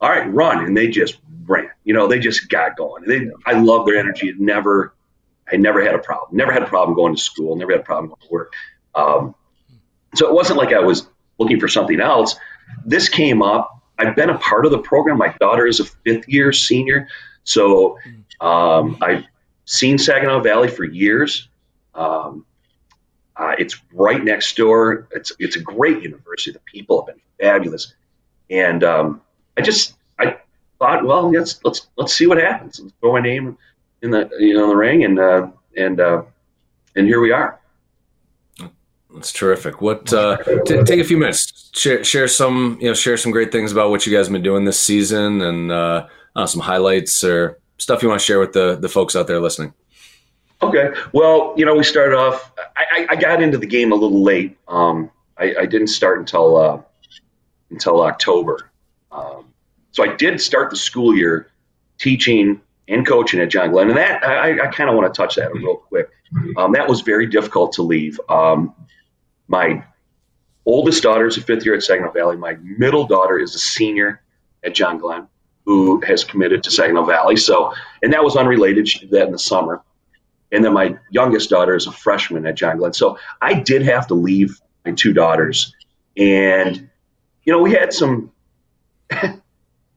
all 0.00 0.10
right, 0.10 0.32
run. 0.32 0.64
And 0.64 0.76
they 0.76 0.88
just 0.88 1.18
ran. 1.46 1.70
You 1.84 1.94
know, 1.94 2.06
they 2.06 2.18
just 2.18 2.48
got 2.48 2.76
going. 2.76 3.04
They, 3.06 3.30
I 3.46 3.52
love 3.58 3.86
their 3.86 3.96
energy. 3.96 4.28
It 4.28 4.40
never, 4.40 4.94
I 5.50 5.56
never 5.56 5.82
had 5.82 5.94
a 5.94 5.98
problem. 5.98 6.36
Never 6.36 6.52
had 6.52 6.62
a 6.62 6.66
problem 6.66 6.96
going 6.96 7.14
to 7.14 7.20
school. 7.20 7.56
Never 7.56 7.72
had 7.72 7.80
a 7.80 7.84
problem 7.84 8.08
going 8.08 8.20
to 8.20 8.28
work. 8.32 8.52
Um, 8.94 9.34
so 10.14 10.28
it 10.28 10.34
wasn't 10.34 10.58
like 10.58 10.72
I 10.72 10.80
was 10.80 11.08
looking 11.38 11.60
for 11.60 11.68
something 11.68 12.00
else. 12.00 12.36
This 12.84 13.08
came 13.08 13.42
up. 13.42 13.70
I've 13.98 14.16
been 14.16 14.30
a 14.30 14.38
part 14.38 14.64
of 14.64 14.72
the 14.72 14.78
program. 14.78 15.18
My 15.18 15.34
daughter 15.40 15.66
is 15.66 15.80
a 15.80 15.84
fifth 15.84 16.28
year 16.28 16.52
senior, 16.52 17.08
so 17.44 17.98
um, 18.40 18.96
I've 19.02 19.24
seen 19.66 19.98
Saginaw 19.98 20.40
Valley 20.40 20.68
for 20.68 20.84
years. 20.84 21.48
Um, 21.94 22.46
uh, 23.36 23.54
it's 23.58 23.76
right 23.92 24.22
next 24.22 24.56
door. 24.56 25.08
It's 25.12 25.32
it's 25.38 25.56
a 25.56 25.60
great 25.60 26.02
university. 26.02 26.52
The 26.52 26.60
people 26.60 27.04
have 27.04 27.14
been 27.14 27.22
fabulous, 27.38 27.94
and 28.48 28.82
um, 28.84 29.20
I 29.56 29.62
just 29.62 29.94
I 30.18 30.36
thought, 30.78 31.04
well, 31.04 31.30
let's 31.30 31.60
let's 31.64 31.88
let's 31.96 32.14
see 32.14 32.26
what 32.26 32.38
happens. 32.38 32.80
Let's 32.80 32.94
throw 33.00 33.12
my 33.12 33.20
name 33.20 33.56
in 34.02 34.10
the 34.10 34.30
you 34.38 34.54
know 34.54 34.64
in 34.64 34.70
the 34.70 34.76
ring, 34.76 35.04
and 35.04 35.18
uh, 35.18 35.48
and 35.76 36.00
uh, 36.00 36.22
and 36.96 37.06
here 37.06 37.20
we 37.20 37.32
are. 37.32 37.58
That's 39.14 39.32
terrific. 39.32 39.80
What 39.80 40.12
uh, 40.12 40.36
t- 40.64 40.82
take 40.84 41.00
a 41.00 41.04
few 41.04 41.16
minutes, 41.16 41.70
share, 41.74 42.04
share 42.04 42.28
some 42.28 42.78
you 42.80 42.88
know 42.88 42.94
share 42.94 43.16
some 43.16 43.32
great 43.32 43.50
things 43.50 43.72
about 43.72 43.90
what 43.90 44.06
you 44.06 44.16
guys 44.16 44.26
have 44.26 44.32
been 44.32 44.42
doing 44.42 44.64
this 44.64 44.78
season, 44.78 45.40
and 45.42 45.72
uh, 45.72 46.06
know, 46.36 46.46
some 46.46 46.60
highlights 46.60 47.24
or 47.24 47.58
stuff 47.78 48.02
you 48.02 48.08
want 48.08 48.20
to 48.20 48.24
share 48.24 48.38
with 48.38 48.52
the 48.52 48.76
the 48.76 48.88
folks 48.88 49.16
out 49.16 49.26
there 49.26 49.40
listening. 49.40 49.74
Okay. 50.62 50.90
Well, 51.12 51.54
you 51.56 51.64
know, 51.64 51.74
we 51.74 51.84
started 51.84 52.16
off. 52.16 52.52
I, 52.76 53.06
I 53.08 53.16
got 53.16 53.42
into 53.42 53.56
the 53.56 53.66
game 53.66 53.92
a 53.92 53.94
little 53.94 54.22
late. 54.22 54.58
Um, 54.68 55.10
I, 55.38 55.54
I, 55.60 55.66
didn't 55.66 55.86
start 55.86 56.18
until 56.18 56.56
uh, 56.58 56.82
until 57.70 58.02
October. 58.02 58.69
Um, 59.12 59.46
so 59.92 60.04
I 60.04 60.14
did 60.16 60.40
start 60.40 60.70
the 60.70 60.76
school 60.76 61.16
year 61.16 61.50
teaching 61.98 62.60
and 62.88 63.06
coaching 63.06 63.40
at 63.40 63.50
John 63.50 63.70
Glenn. 63.70 63.88
And 63.88 63.96
that 63.98 64.24
I, 64.24 64.66
I 64.66 64.66
kind 64.68 64.90
of 64.90 64.96
want 64.96 65.12
to 65.12 65.16
touch 65.16 65.36
that 65.36 65.52
real 65.52 65.76
quick. 65.76 66.10
Um, 66.56 66.72
that 66.72 66.88
was 66.88 67.00
very 67.00 67.26
difficult 67.26 67.72
to 67.72 67.82
leave. 67.82 68.20
Um, 68.28 68.74
my 69.48 69.84
oldest 70.64 71.02
daughter 71.02 71.26
is 71.26 71.36
a 71.36 71.42
fifth 71.42 71.64
year 71.64 71.74
at 71.74 71.82
Saginaw 71.82 72.12
Valley. 72.12 72.36
My 72.36 72.56
middle 72.62 73.06
daughter 73.06 73.38
is 73.38 73.54
a 73.54 73.58
senior 73.58 74.22
at 74.64 74.74
John 74.74 74.98
Glenn, 74.98 75.26
who 75.64 76.00
has 76.02 76.24
committed 76.24 76.62
to 76.64 76.70
Saginaw 76.70 77.04
Valley. 77.04 77.36
So, 77.36 77.74
and 78.02 78.12
that 78.12 78.22
was 78.22 78.36
unrelated. 78.36 78.88
She 78.88 79.00
did 79.00 79.10
that 79.10 79.26
in 79.26 79.32
the 79.32 79.38
summer. 79.38 79.82
And 80.52 80.64
then 80.64 80.72
my 80.72 80.96
youngest 81.10 81.50
daughter 81.50 81.74
is 81.74 81.86
a 81.86 81.92
freshman 81.92 82.46
at 82.46 82.56
John 82.56 82.78
Glenn. 82.78 82.92
So 82.92 83.18
I 83.40 83.54
did 83.54 83.82
have 83.82 84.06
to 84.08 84.14
leave 84.14 84.60
my 84.84 84.92
two 84.92 85.12
daughters. 85.12 85.74
And, 86.16 86.88
you 87.44 87.52
know, 87.52 87.60
we 87.60 87.72
had 87.72 87.92
some, 87.92 88.32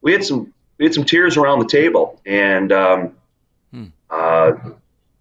we 0.02 0.12
had 0.12 0.24
some 0.24 0.54
we 0.78 0.86
had 0.86 0.94
some 0.94 1.04
tears 1.04 1.38
around 1.38 1.60
the 1.60 1.68
table, 1.68 2.20
and 2.26 2.72
um, 2.72 3.16
hmm. 3.72 3.86
uh, 4.10 4.52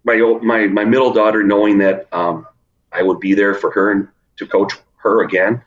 my 0.03 0.15
my 0.41 0.67
my 0.67 0.85
middle 0.85 1.11
daughter, 1.13 1.43
knowing 1.43 1.77
that 1.79 2.07
um, 2.13 2.47
I 2.91 3.03
would 3.03 3.19
be 3.19 3.33
there 3.33 3.53
for 3.53 3.71
her 3.71 3.91
and 3.91 4.07
to 4.37 4.45
coach 4.45 4.73
her 4.97 5.23
again, 5.23 5.61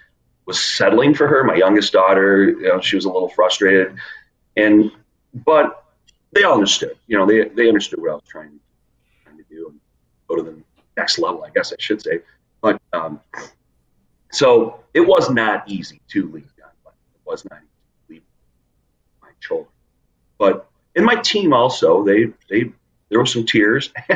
was 0.44 0.62
settling 0.62 1.14
for 1.14 1.26
her. 1.26 1.44
My 1.44 1.54
youngest 1.54 1.92
daughter, 1.92 2.44
you 2.44 2.68
know, 2.68 2.80
she 2.80 2.96
was 2.96 3.04
a 3.04 3.10
little 3.10 3.28
frustrated, 3.28 3.96
and 4.56 4.90
but 5.34 5.84
they 6.32 6.42
all 6.42 6.54
understood. 6.54 6.96
You 7.06 7.18
know, 7.18 7.26
they 7.26 7.48
they 7.48 7.68
understood 7.68 8.00
what 8.00 8.10
I 8.10 8.14
was 8.14 8.24
trying, 8.28 8.58
trying 9.24 9.38
to 9.38 9.44
do 9.48 9.68
and 9.68 9.80
go 10.28 10.36
to 10.36 10.42
the 10.42 10.56
next 10.96 11.18
level. 11.18 11.44
I 11.44 11.50
guess 11.50 11.72
I 11.72 11.76
should 11.78 12.02
say, 12.02 12.20
but 12.60 12.80
um, 12.92 13.20
so 14.32 14.80
it 14.94 15.00
was 15.00 15.30
not 15.30 15.68
easy 15.68 16.00
to 16.08 16.30
leave. 16.30 16.50
It 16.58 16.64
was 17.24 17.44
not 17.50 17.58
easy 17.58 17.64
to 17.64 17.64
leave 17.64 17.66
my 17.66 17.75
children. 19.46 19.68
But 20.38 20.68
in 20.94 21.04
my 21.04 21.16
team 21.16 21.52
also, 21.52 22.04
they 22.04 22.26
they 22.50 22.70
there 23.08 23.18
were 23.18 23.26
some 23.26 23.46
tears, 23.46 23.92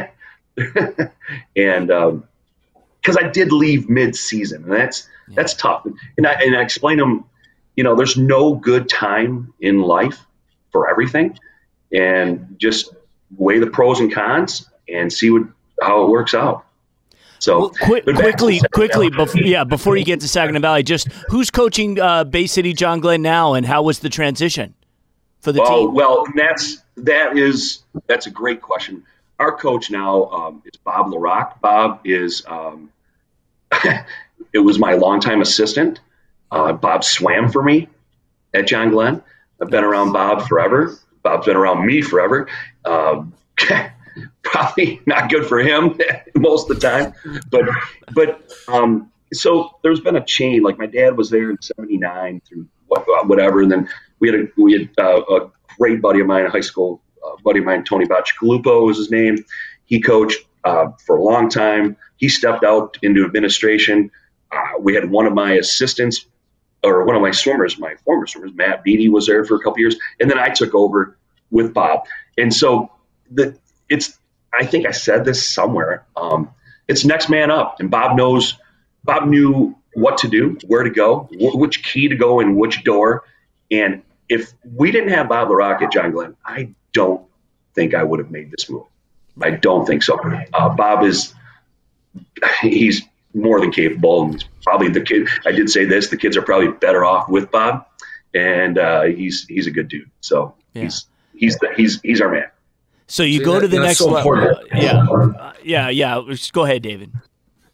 and 0.56 1.86
because 1.86 1.88
um, 1.96 3.18
I 3.18 3.28
did 3.28 3.52
leave 3.52 3.88
mid-season, 3.88 4.64
and 4.64 4.72
that's 4.72 5.08
yeah. 5.28 5.34
that's 5.36 5.54
tough. 5.54 5.86
And 6.16 6.26
I 6.26 6.32
and 6.32 6.56
I 6.56 6.62
explained 6.62 7.00
them, 7.00 7.24
you 7.76 7.84
know, 7.84 7.94
there's 7.94 8.16
no 8.16 8.54
good 8.54 8.88
time 8.88 9.52
in 9.60 9.80
life 9.80 10.18
for 10.72 10.90
everything, 10.90 11.38
and 11.92 12.56
just 12.58 12.94
weigh 13.36 13.58
the 13.58 13.68
pros 13.68 14.00
and 14.00 14.12
cons 14.12 14.68
and 14.88 15.12
see 15.12 15.30
what 15.30 15.42
how 15.82 16.04
it 16.04 16.08
works 16.08 16.34
out. 16.34 16.66
So 17.38 17.58
well, 17.58 17.70
quick, 17.70 18.04
quickly, 18.04 18.60
quickly, 18.74 19.08
before, 19.08 19.40
yeah, 19.40 19.64
before 19.64 19.96
you 19.96 20.04
get 20.04 20.20
to 20.20 20.28
Saginaw 20.28 20.60
Valley, 20.60 20.82
just 20.82 21.10
who's 21.30 21.50
coaching 21.50 21.98
uh, 21.98 22.24
Bay 22.24 22.46
City 22.46 22.74
John 22.74 23.00
Glenn 23.00 23.22
now, 23.22 23.54
and 23.54 23.64
how 23.64 23.82
was 23.82 24.00
the 24.00 24.10
transition 24.10 24.74
for 25.40 25.52
the 25.52 25.62
oh, 25.62 25.86
team? 25.86 25.94
Well, 25.94 26.24
that's 26.34 26.82
that 26.98 27.36
is 27.36 27.82
that's 28.06 28.26
a 28.26 28.30
great 28.30 28.60
question. 28.60 29.02
Our 29.38 29.56
coach 29.56 29.90
now 29.90 30.24
um, 30.26 30.62
is 30.64 30.78
Bob 30.78 31.06
LaRock. 31.06 31.60
Bob 31.60 32.00
is 32.04 32.42
um, 32.46 32.90
it 34.52 34.60
was 34.60 34.78
my 34.78 34.94
longtime 34.94 35.40
assistant. 35.40 36.00
Uh, 36.50 36.72
Bob 36.72 37.04
swam 37.04 37.50
for 37.50 37.62
me 37.62 37.88
at 38.54 38.66
John 38.66 38.90
Glenn. 38.90 39.22
I've 39.60 39.70
been 39.70 39.84
around 39.84 40.12
Bob 40.12 40.46
forever. 40.48 40.98
Bob's 41.22 41.46
been 41.46 41.56
around 41.56 41.86
me 41.86 42.02
forever. 42.02 42.48
Um, 42.84 43.34
probably 44.42 45.00
not 45.06 45.30
good 45.30 45.46
for 45.46 45.60
him 45.60 45.98
most 46.36 46.70
of 46.70 46.80
the 46.80 46.88
time, 46.88 47.12
but 47.50 47.68
but 48.14 48.50
um, 48.68 49.10
so 49.32 49.78
there's 49.82 50.00
been 50.00 50.16
a 50.16 50.24
chain. 50.24 50.62
Like 50.62 50.78
my 50.78 50.86
dad 50.86 51.16
was 51.16 51.30
there 51.30 51.50
in 51.50 51.60
'79 51.60 52.42
through 52.46 52.66
whatever, 52.86 53.62
and 53.62 53.70
then 53.70 53.88
we 54.20 54.28
had 54.28 54.40
a 54.40 54.48
we 54.56 54.72
had 54.72 54.90
uh, 54.98 55.22
a 55.22 55.50
great 55.78 56.00
buddy 56.00 56.20
of 56.20 56.26
mine, 56.26 56.46
a 56.46 56.50
high 56.50 56.60
school 56.60 57.02
uh, 57.24 57.36
buddy 57.44 57.60
of 57.60 57.64
mine, 57.64 57.84
Tony 57.84 58.06
Bacigalupo 58.06 58.86
was 58.86 58.96
his 58.96 59.10
name. 59.10 59.36
He 59.84 60.00
coached 60.00 60.38
uh, 60.64 60.88
for 61.04 61.16
a 61.16 61.22
long 61.22 61.48
time. 61.48 61.96
He 62.16 62.28
stepped 62.28 62.64
out 62.64 62.98
into 63.02 63.24
administration. 63.24 64.10
Uh, 64.52 64.78
we 64.80 64.94
had 64.94 65.10
one 65.10 65.26
of 65.26 65.32
my 65.32 65.52
assistants 65.52 66.26
or 66.82 67.04
one 67.04 67.16
of 67.16 67.22
my 67.22 67.30
swimmers, 67.30 67.78
my 67.78 67.94
former 68.04 68.26
swimmers, 68.26 68.52
Matt 68.54 68.82
Beatty 68.82 69.08
was 69.08 69.26
there 69.26 69.44
for 69.44 69.54
a 69.56 69.60
couple 69.60 69.78
years, 69.80 69.96
and 70.18 70.30
then 70.30 70.38
I 70.38 70.48
took 70.48 70.74
over 70.74 71.16
with 71.50 71.74
Bob. 71.74 72.04
And 72.38 72.54
so 72.54 72.90
the 73.30 73.56
it's 73.88 74.18
I 74.52 74.64
think 74.64 74.86
I 74.86 74.90
said 74.90 75.24
this 75.24 75.46
somewhere. 75.46 76.06
Um, 76.16 76.50
it's 76.88 77.04
next 77.04 77.28
man 77.28 77.50
up, 77.50 77.80
and 77.80 77.90
Bob 77.90 78.16
knows. 78.16 78.56
Bob 79.04 79.26
knew 79.28 79.74
what 79.94 80.18
to 80.18 80.28
do, 80.28 80.58
where 80.66 80.82
to 80.82 80.90
go, 80.90 81.28
wh- 81.32 81.56
which 81.56 81.82
key 81.82 82.08
to 82.08 82.16
go 82.16 82.40
in 82.40 82.56
which 82.56 82.84
door. 82.84 83.24
And 83.70 84.02
if 84.30 84.54
we 84.76 84.90
didn't 84.90 85.10
have 85.10 85.28
Bob 85.28 85.48
LaRock 85.48 85.82
at 85.82 85.92
John 85.92 86.12
Glenn, 86.12 86.36
I 86.46 86.70
don't 86.92 87.22
think 87.74 87.94
I 87.94 88.02
would 88.02 88.20
have 88.20 88.30
made 88.30 88.50
this 88.50 88.70
move. 88.70 88.84
I 89.42 89.50
don't 89.50 89.84
think 89.86 90.02
so. 90.02 90.18
Uh, 90.54 90.68
Bob 90.70 91.02
is 91.02 91.34
he's 92.62 93.02
more 93.34 93.60
than 93.60 93.72
capable, 93.72 94.22
and 94.22 94.44
probably 94.62 94.88
the 94.88 95.00
kid. 95.00 95.28
I 95.44 95.52
did 95.52 95.68
say 95.68 95.84
this: 95.84 96.08
the 96.08 96.16
kids 96.16 96.36
are 96.36 96.42
probably 96.42 96.68
better 96.68 97.04
off 97.04 97.28
with 97.28 97.50
Bob, 97.50 97.86
and 98.32 98.78
uh, 98.78 99.02
he's 99.02 99.46
he's 99.46 99.66
a 99.66 99.70
good 99.70 99.88
dude. 99.88 100.10
So 100.20 100.54
yeah. 100.74 100.82
he's 100.82 101.06
he's 101.34 101.56
the, 101.56 101.72
he's 101.76 102.00
he's 102.02 102.20
our 102.20 102.30
man. 102.30 102.50
So 103.08 103.24
you 103.24 103.44
go 103.44 103.54
that, 103.54 103.60
to 103.62 103.68
the 103.68 103.80
next 103.80 103.98
so 103.98 104.10
level. 104.10 104.62
Yeah, 104.72 105.04
uh, 105.08 105.52
yeah, 105.64 105.88
yeah. 105.88 106.22
Just 106.28 106.52
go 106.52 106.64
ahead, 106.64 106.82
David. 106.82 107.12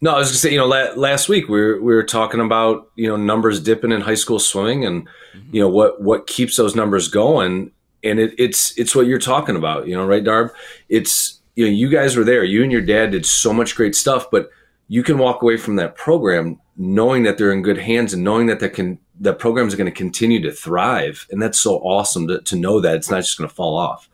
No, 0.00 0.12
I 0.12 0.18
was 0.18 0.28
gonna 0.28 0.38
say, 0.38 0.52
you 0.52 0.58
know, 0.58 0.66
la- 0.66 0.92
last 0.94 1.28
week 1.28 1.48
we 1.48 1.60
were 1.60 1.80
we 1.80 1.94
were 1.94 2.02
talking 2.02 2.40
about 2.40 2.90
you 2.96 3.08
know 3.08 3.16
numbers 3.16 3.60
dipping 3.60 3.92
in 3.92 4.02
high 4.02 4.14
school 4.14 4.38
swimming, 4.38 4.84
and 4.84 5.06
mm-hmm. 5.06 5.54
you 5.54 5.60
know 5.60 5.68
what 5.68 6.02
what 6.02 6.26
keeps 6.26 6.56
those 6.56 6.74
numbers 6.74 7.08
going, 7.08 7.70
and 8.04 8.18
it, 8.18 8.34
it's 8.38 8.76
it's 8.78 8.94
what 8.94 9.06
you're 9.06 9.18
talking 9.18 9.56
about, 9.56 9.86
you 9.86 9.96
know, 9.96 10.06
right, 10.06 10.24
Darb? 10.24 10.50
It's 10.88 11.40
you 11.54 11.64
know 11.64 11.70
you 11.70 11.88
guys 11.88 12.16
were 12.16 12.24
there, 12.24 12.44
you 12.44 12.62
and 12.62 12.70
your 12.70 12.82
dad 12.82 13.12
did 13.12 13.24
so 13.24 13.52
much 13.52 13.74
great 13.74 13.94
stuff, 13.94 14.30
but 14.30 14.50
you 14.88 15.02
can 15.02 15.18
walk 15.18 15.42
away 15.42 15.56
from 15.56 15.76
that 15.76 15.96
program 15.96 16.60
knowing 16.76 17.22
that 17.22 17.38
they're 17.38 17.52
in 17.52 17.62
good 17.62 17.78
hands 17.78 18.12
and 18.12 18.22
knowing 18.22 18.46
that 18.46 18.60
that 18.60 18.70
can 18.70 18.98
that 19.20 19.38
program 19.38 19.66
is 19.66 19.74
going 19.74 19.90
to 19.90 19.96
continue 19.96 20.42
to 20.42 20.52
thrive, 20.52 21.26
and 21.30 21.40
that's 21.40 21.58
so 21.58 21.76
awesome 21.78 22.28
to, 22.28 22.40
to 22.42 22.56
know 22.56 22.80
that 22.80 22.96
it's 22.96 23.10
not 23.10 23.18
just 23.18 23.38
going 23.38 23.48
to 23.48 23.54
fall 23.54 23.76
off. 23.78 24.10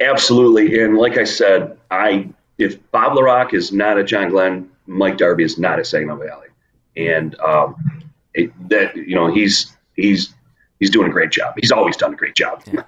Absolutely, 0.00 0.80
and 0.80 0.96
like 0.96 1.18
I 1.18 1.24
said, 1.24 1.76
I 1.90 2.28
if 2.56 2.78
Bob 2.90 3.16
LaRock 3.16 3.54
is 3.54 3.72
not 3.72 3.98
at 3.98 4.06
John 4.06 4.30
Glenn, 4.30 4.68
Mike 4.88 5.18
Darby 5.18 5.44
is 5.44 5.58
not 5.58 5.78
at 5.78 5.86
Saginaw 5.86 6.16
Valley, 6.16 6.48
and 6.96 7.38
um, 7.40 7.76
it, 8.34 8.50
that 8.70 8.96
you 8.96 9.14
know 9.14 9.32
he's 9.32 9.76
he's 9.94 10.34
he's 10.80 10.90
doing 10.90 11.08
a 11.08 11.12
great 11.12 11.30
job. 11.30 11.54
He's 11.58 11.70
always 11.70 11.96
done 11.96 12.14
a 12.14 12.16
great 12.16 12.34
job. 12.34 12.62
Yeah. 12.66 12.82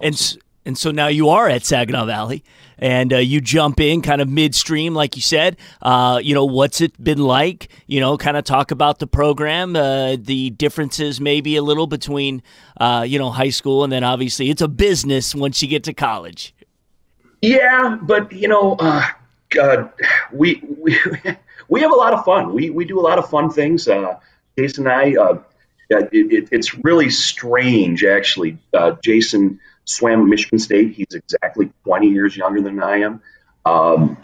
And 0.00 0.38
and 0.64 0.76
so 0.76 0.90
now 0.90 1.06
you 1.06 1.28
are 1.28 1.48
at 1.48 1.64
Saginaw 1.64 2.06
Valley, 2.06 2.42
and 2.78 3.12
uh, 3.12 3.18
you 3.18 3.40
jump 3.40 3.80
in 3.80 4.02
kind 4.02 4.20
of 4.20 4.28
midstream, 4.28 4.94
like 4.94 5.14
you 5.14 5.22
said. 5.22 5.56
Uh, 5.80 6.20
you 6.22 6.34
know, 6.34 6.44
what's 6.44 6.80
it 6.80 7.02
been 7.02 7.18
like? 7.18 7.68
You 7.86 8.00
know, 8.00 8.16
kind 8.16 8.36
of 8.36 8.44
talk 8.44 8.70
about 8.70 8.98
the 8.98 9.06
program, 9.06 9.76
uh, 9.76 10.16
the 10.18 10.50
differences 10.50 11.20
maybe 11.20 11.56
a 11.56 11.62
little 11.62 11.86
between, 11.86 12.42
uh, 12.80 13.04
you 13.06 13.18
know, 13.18 13.30
high 13.30 13.50
school 13.50 13.84
and 13.84 13.92
then 13.92 14.02
obviously 14.02 14.50
it's 14.50 14.62
a 14.62 14.68
business 14.68 15.34
once 15.34 15.62
you 15.62 15.68
get 15.68 15.84
to 15.84 15.94
college. 15.94 16.54
Yeah, 17.42 17.98
but 18.02 18.32
you 18.32 18.48
know, 18.48 18.76
uh, 19.52 19.76
God, 19.76 19.92
we 20.32 20.62
we 20.78 20.98
we 21.68 21.80
have 21.80 21.92
a 21.92 21.96
lot 21.96 22.12
of 22.12 22.24
fun. 22.24 22.52
We 22.52 22.70
we 22.70 22.84
do 22.84 22.98
a 22.98 23.02
lot 23.02 23.18
of 23.18 23.28
fun 23.28 23.50
things. 23.50 23.88
Uh, 23.88 24.18
Jason 24.58 24.86
and 24.86 25.16
I. 25.16 25.38
It, 25.88 26.08
it, 26.12 26.48
it's 26.50 26.74
really 26.74 27.10
strange, 27.10 28.02
actually. 28.02 28.58
Jason 29.04 29.60
swam 29.84 30.22
at 30.22 30.26
Michigan 30.26 30.58
State. 30.58 30.92
He's 30.94 31.14
exactly 31.14 31.70
20 31.84 32.08
years 32.08 32.36
younger 32.36 32.60
than 32.60 32.82
I 32.82 32.98
am. 32.98 33.22
Um, 33.64 34.16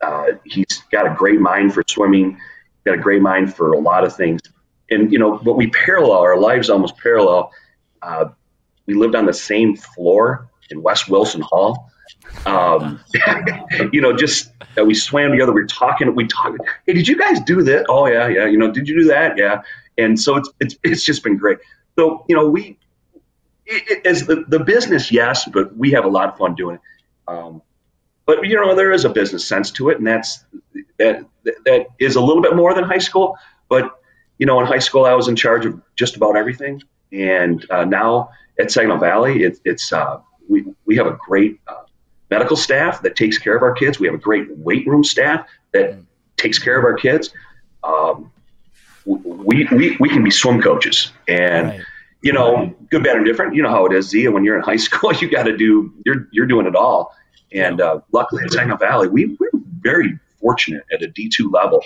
uh, 0.00 0.32
he's 0.44 0.82
got 0.90 1.06
a 1.06 1.14
great 1.14 1.40
mind 1.40 1.74
for 1.74 1.84
swimming, 1.86 2.40
got 2.84 2.94
a 2.94 2.98
great 2.98 3.22
mind 3.22 3.54
for 3.54 3.72
a 3.72 3.78
lot 3.78 4.04
of 4.04 4.16
things. 4.16 4.40
And, 4.90 5.12
you 5.12 5.18
know, 5.18 5.38
but 5.38 5.54
we 5.54 5.68
parallel, 5.68 6.18
our 6.18 6.38
lives 6.38 6.70
almost 6.70 6.96
parallel. 6.96 7.52
Uh, 8.02 8.26
we 8.86 8.94
lived 8.94 9.14
on 9.14 9.26
the 9.26 9.34
same 9.34 9.76
floor 9.76 10.48
in 10.70 10.82
West 10.82 11.08
Wilson 11.08 11.42
Hall. 11.42 11.90
Um, 12.46 13.00
you 13.92 14.00
know, 14.00 14.16
just 14.16 14.50
uh, 14.78 14.84
we 14.84 14.94
swam 14.94 15.30
together. 15.30 15.52
We 15.52 15.62
are 15.62 15.66
talking. 15.66 16.14
We 16.14 16.26
talked. 16.26 16.58
Hey, 16.86 16.94
did 16.94 17.08
you 17.08 17.16
guys 17.16 17.40
do 17.40 17.62
this? 17.62 17.84
Oh 17.88 18.06
yeah, 18.06 18.28
yeah. 18.28 18.46
You 18.46 18.58
know, 18.58 18.70
did 18.70 18.88
you 18.88 18.98
do 19.00 19.04
that? 19.08 19.36
Yeah. 19.36 19.62
And 19.98 20.18
so 20.18 20.36
it's 20.36 20.50
it's 20.60 20.76
it's 20.82 21.04
just 21.04 21.22
been 21.22 21.36
great. 21.36 21.58
So 21.96 22.24
you 22.28 22.36
know, 22.36 22.48
we 22.48 22.78
it, 23.66 24.06
as 24.06 24.26
the, 24.26 24.44
the 24.48 24.58
business, 24.58 25.12
yes, 25.12 25.48
but 25.48 25.76
we 25.76 25.90
have 25.92 26.04
a 26.04 26.08
lot 26.08 26.28
of 26.28 26.36
fun 26.36 26.54
doing 26.54 26.76
it. 26.76 26.80
Um, 27.28 27.62
but 28.26 28.46
you 28.46 28.56
know, 28.56 28.74
there 28.74 28.92
is 28.92 29.04
a 29.04 29.08
business 29.08 29.46
sense 29.46 29.70
to 29.72 29.88
it, 29.90 29.98
and 29.98 30.06
that's 30.06 30.44
that 30.98 31.24
that 31.64 31.86
is 31.98 32.16
a 32.16 32.20
little 32.20 32.42
bit 32.42 32.56
more 32.56 32.74
than 32.74 32.84
high 32.84 32.98
school. 32.98 33.36
But 33.68 33.90
you 34.38 34.46
know, 34.46 34.60
in 34.60 34.66
high 34.66 34.78
school, 34.78 35.04
I 35.04 35.14
was 35.14 35.28
in 35.28 35.36
charge 35.36 35.66
of 35.66 35.80
just 35.96 36.16
about 36.16 36.36
everything, 36.36 36.82
and 37.12 37.64
uh, 37.70 37.84
now 37.84 38.30
at 38.58 38.70
Saginaw 38.70 38.98
Valley, 38.98 39.44
it, 39.44 39.58
it's 39.64 39.92
uh, 39.92 40.20
we 40.48 40.64
we 40.84 40.96
have 40.96 41.06
a 41.06 41.18
great 41.26 41.60
uh, 41.66 41.82
medical 42.30 42.56
staff 42.56 43.02
that 43.02 43.16
takes 43.16 43.38
care 43.38 43.56
of 43.56 43.62
our 43.62 43.72
kids. 43.72 43.98
We 43.98 44.06
have 44.06 44.14
a 44.14 44.18
great 44.18 44.56
weight 44.58 44.86
room 44.86 45.04
staff 45.04 45.46
that 45.72 45.98
takes 46.36 46.58
care 46.58 46.78
of 46.78 46.84
our 46.84 46.94
kids. 46.94 47.30
Um, 47.82 48.32
we, 49.04 49.66
we, 49.72 49.96
we 49.98 50.08
can 50.08 50.22
be 50.22 50.30
swim 50.30 50.60
coaches 50.60 51.12
and 51.26 51.68
right 51.68 51.80
you 52.22 52.32
know, 52.32 52.74
good, 52.90 53.02
bad, 53.02 53.16
and 53.16 53.24
different. 53.24 53.54
You 53.54 53.62
know 53.62 53.70
how 53.70 53.86
it 53.86 53.92
is, 53.92 54.08
Zia. 54.08 54.30
When 54.30 54.44
you're 54.44 54.56
in 54.56 54.62
high 54.62 54.76
school, 54.88 55.12
you 55.14 55.30
got 55.30 55.44
to 55.44 55.56
do. 55.56 55.92
You're 56.04 56.28
you're 56.32 56.46
doing 56.46 56.66
it 56.66 56.76
all. 56.76 57.14
And 57.52 57.80
uh, 57.80 58.00
luckily 58.12 58.44
at 58.44 58.52
Saginaw 58.52 58.76
Valley, 58.76 59.08
we, 59.08 59.36
we're 59.40 59.50
very 59.80 60.16
fortunate 60.40 60.84
at 60.92 61.02
a 61.02 61.08
D2 61.08 61.52
level 61.52 61.82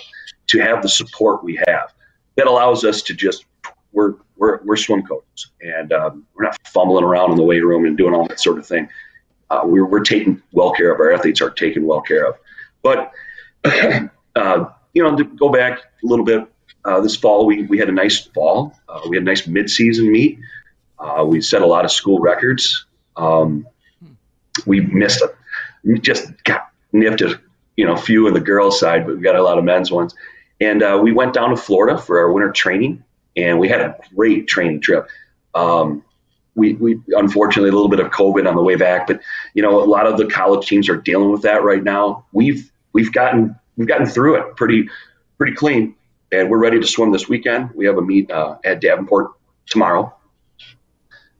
to 0.47 0.59
have 0.59 0.83
the 0.83 0.89
support 0.89 1.43
we 1.43 1.59
have 1.67 1.91
that 2.35 2.45
allows 2.45 2.85
us 2.85 3.01
to 3.03 3.13
just 3.13 3.45
we're 3.91 4.15
we're, 4.37 4.61
we're 4.63 4.75
swim 4.75 5.01
coaches 5.03 5.51
and 5.61 5.91
um, 5.93 6.25
we're 6.35 6.43
not 6.43 6.57
fumbling 6.67 7.03
around 7.03 7.31
in 7.31 7.37
the 7.37 7.43
weight 7.43 7.63
room 7.63 7.85
and 7.85 7.97
doing 7.97 8.13
all 8.13 8.27
that 8.27 8.39
sort 8.39 8.59
of 8.59 8.67
thing. 8.67 8.87
Uh, 9.49 9.61
we're, 9.63 9.85
we're 9.85 10.03
taking 10.03 10.41
well 10.51 10.71
care 10.71 10.93
of 10.93 10.99
our 10.99 11.13
athletes 11.13 11.41
are 11.41 11.51
taken 11.51 11.85
well 11.85 12.01
care 12.01 12.27
of. 12.27 12.35
But 12.81 13.11
uh, 14.35 14.65
you 14.93 15.03
know, 15.03 15.15
to 15.15 15.23
go 15.23 15.49
back 15.49 15.79
a 15.79 16.07
little 16.07 16.25
bit, 16.25 16.47
uh, 16.85 17.01
this 17.01 17.15
fall 17.15 17.45
we, 17.45 17.63
we 17.63 17.77
had 17.77 17.89
a 17.89 17.91
nice 17.91 18.19
fall. 18.19 18.75
Uh, 18.87 19.01
we 19.09 19.17
had 19.17 19.23
a 19.23 19.25
nice 19.25 19.43
midseason 19.43 20.09
meet. 20.09 20.39
Uh, 20.99 21.25
we 21.27 21.41
set 21.41 21.61
a 21.61 21.67
lot 21.67 21.85
of 21.85 21.91
school 21.91 22.19
records. 22.19 22.85
Um, 23.17 23.67
we 24.65 24.81
missed 24.81 25.21
a, 25.21 25.97
just 25.99 26.43
got 26.43 26.69
nipped 26.93 27.21
a 27.21 27.39
you 27.75 27.85
know 27.85 27.95
few 27.95 28.27
in 28.27 28.33
the 28.33 28.39
girls 28.39 28.79
side, 28.79 29.05
but 29.05 29.17
we 29.17 29.21
got 29.21 29.35
a 29.35 29.43
lot 29.43 29.57
of 29.57 29.63
men's 29.63 29.91
ones. 29.91 30.15
And 30.61 30.81
uh, 30.81 30.99
we 31.03 31.11
went 31.11 31.33
down 31.33 31.49
to 31.49 31.57
Florida 31.57 31.97
for 31.97 32.19
our 32.19 32.31
winter 32.31 32.51
training, 32.51 33.03
and 33.35 33.59
we 33.59 33.67
had 33.67 33.81
a 33.81 33.97
great 34.15 34.47
training 34.47 34.81
trip. 34.81 35.09
Um, 35.53 36.03
we, 36.55 36.73
we 36.73 36.99
unfortunately 37.09 37.69
a 37.69 37.73
little 37.73 37.89
bit 37.89 37.99
of 37.99 38.11
COVID 38.11 38.47
on 38.47 38.55
the 38.55 38.63
way 38.63 38.75
back, 38.75 39.07
but 39.07 39.21
you 39.53 39.61
know 39.61 39.83
a 39.83 39.85
lot 39.85 40.07
of 40.07 40.17
the 40.17 40.25
college 40.25 40.67
teams 40.67 40.89
are 40.89 40.97
dealing 40.97 41.31
with 41.31 41.41
that 41.43 41.63
right 41.63 41.83
now. 41.83 42.25
We've 42.31 42.71
we've 42.93 43.11
gotten 43.11 43.55
we've 43.77 43.87
gotten 43.87 44.07
through 44.07 44.35
it 44.35 44.55
pretty 44.55 44.89
pretty 45.37 45.53
clean 45.53 45.95
and 46.31 46.49
we're 46.49 46.57
ready 46.57 46.79
to 46.79 46.87
swim 46.87 47.11
this 47.11 47.29
weekend. 47.29 47.71
We 47.75 47.85
have 47.85 47.97
a 47.97 48.01
meet 48.01 48.29
uh, 48.31 48.57
at 48.63 48.81
Davenport 48.81 49.31
tomorrow, 49.67 50.13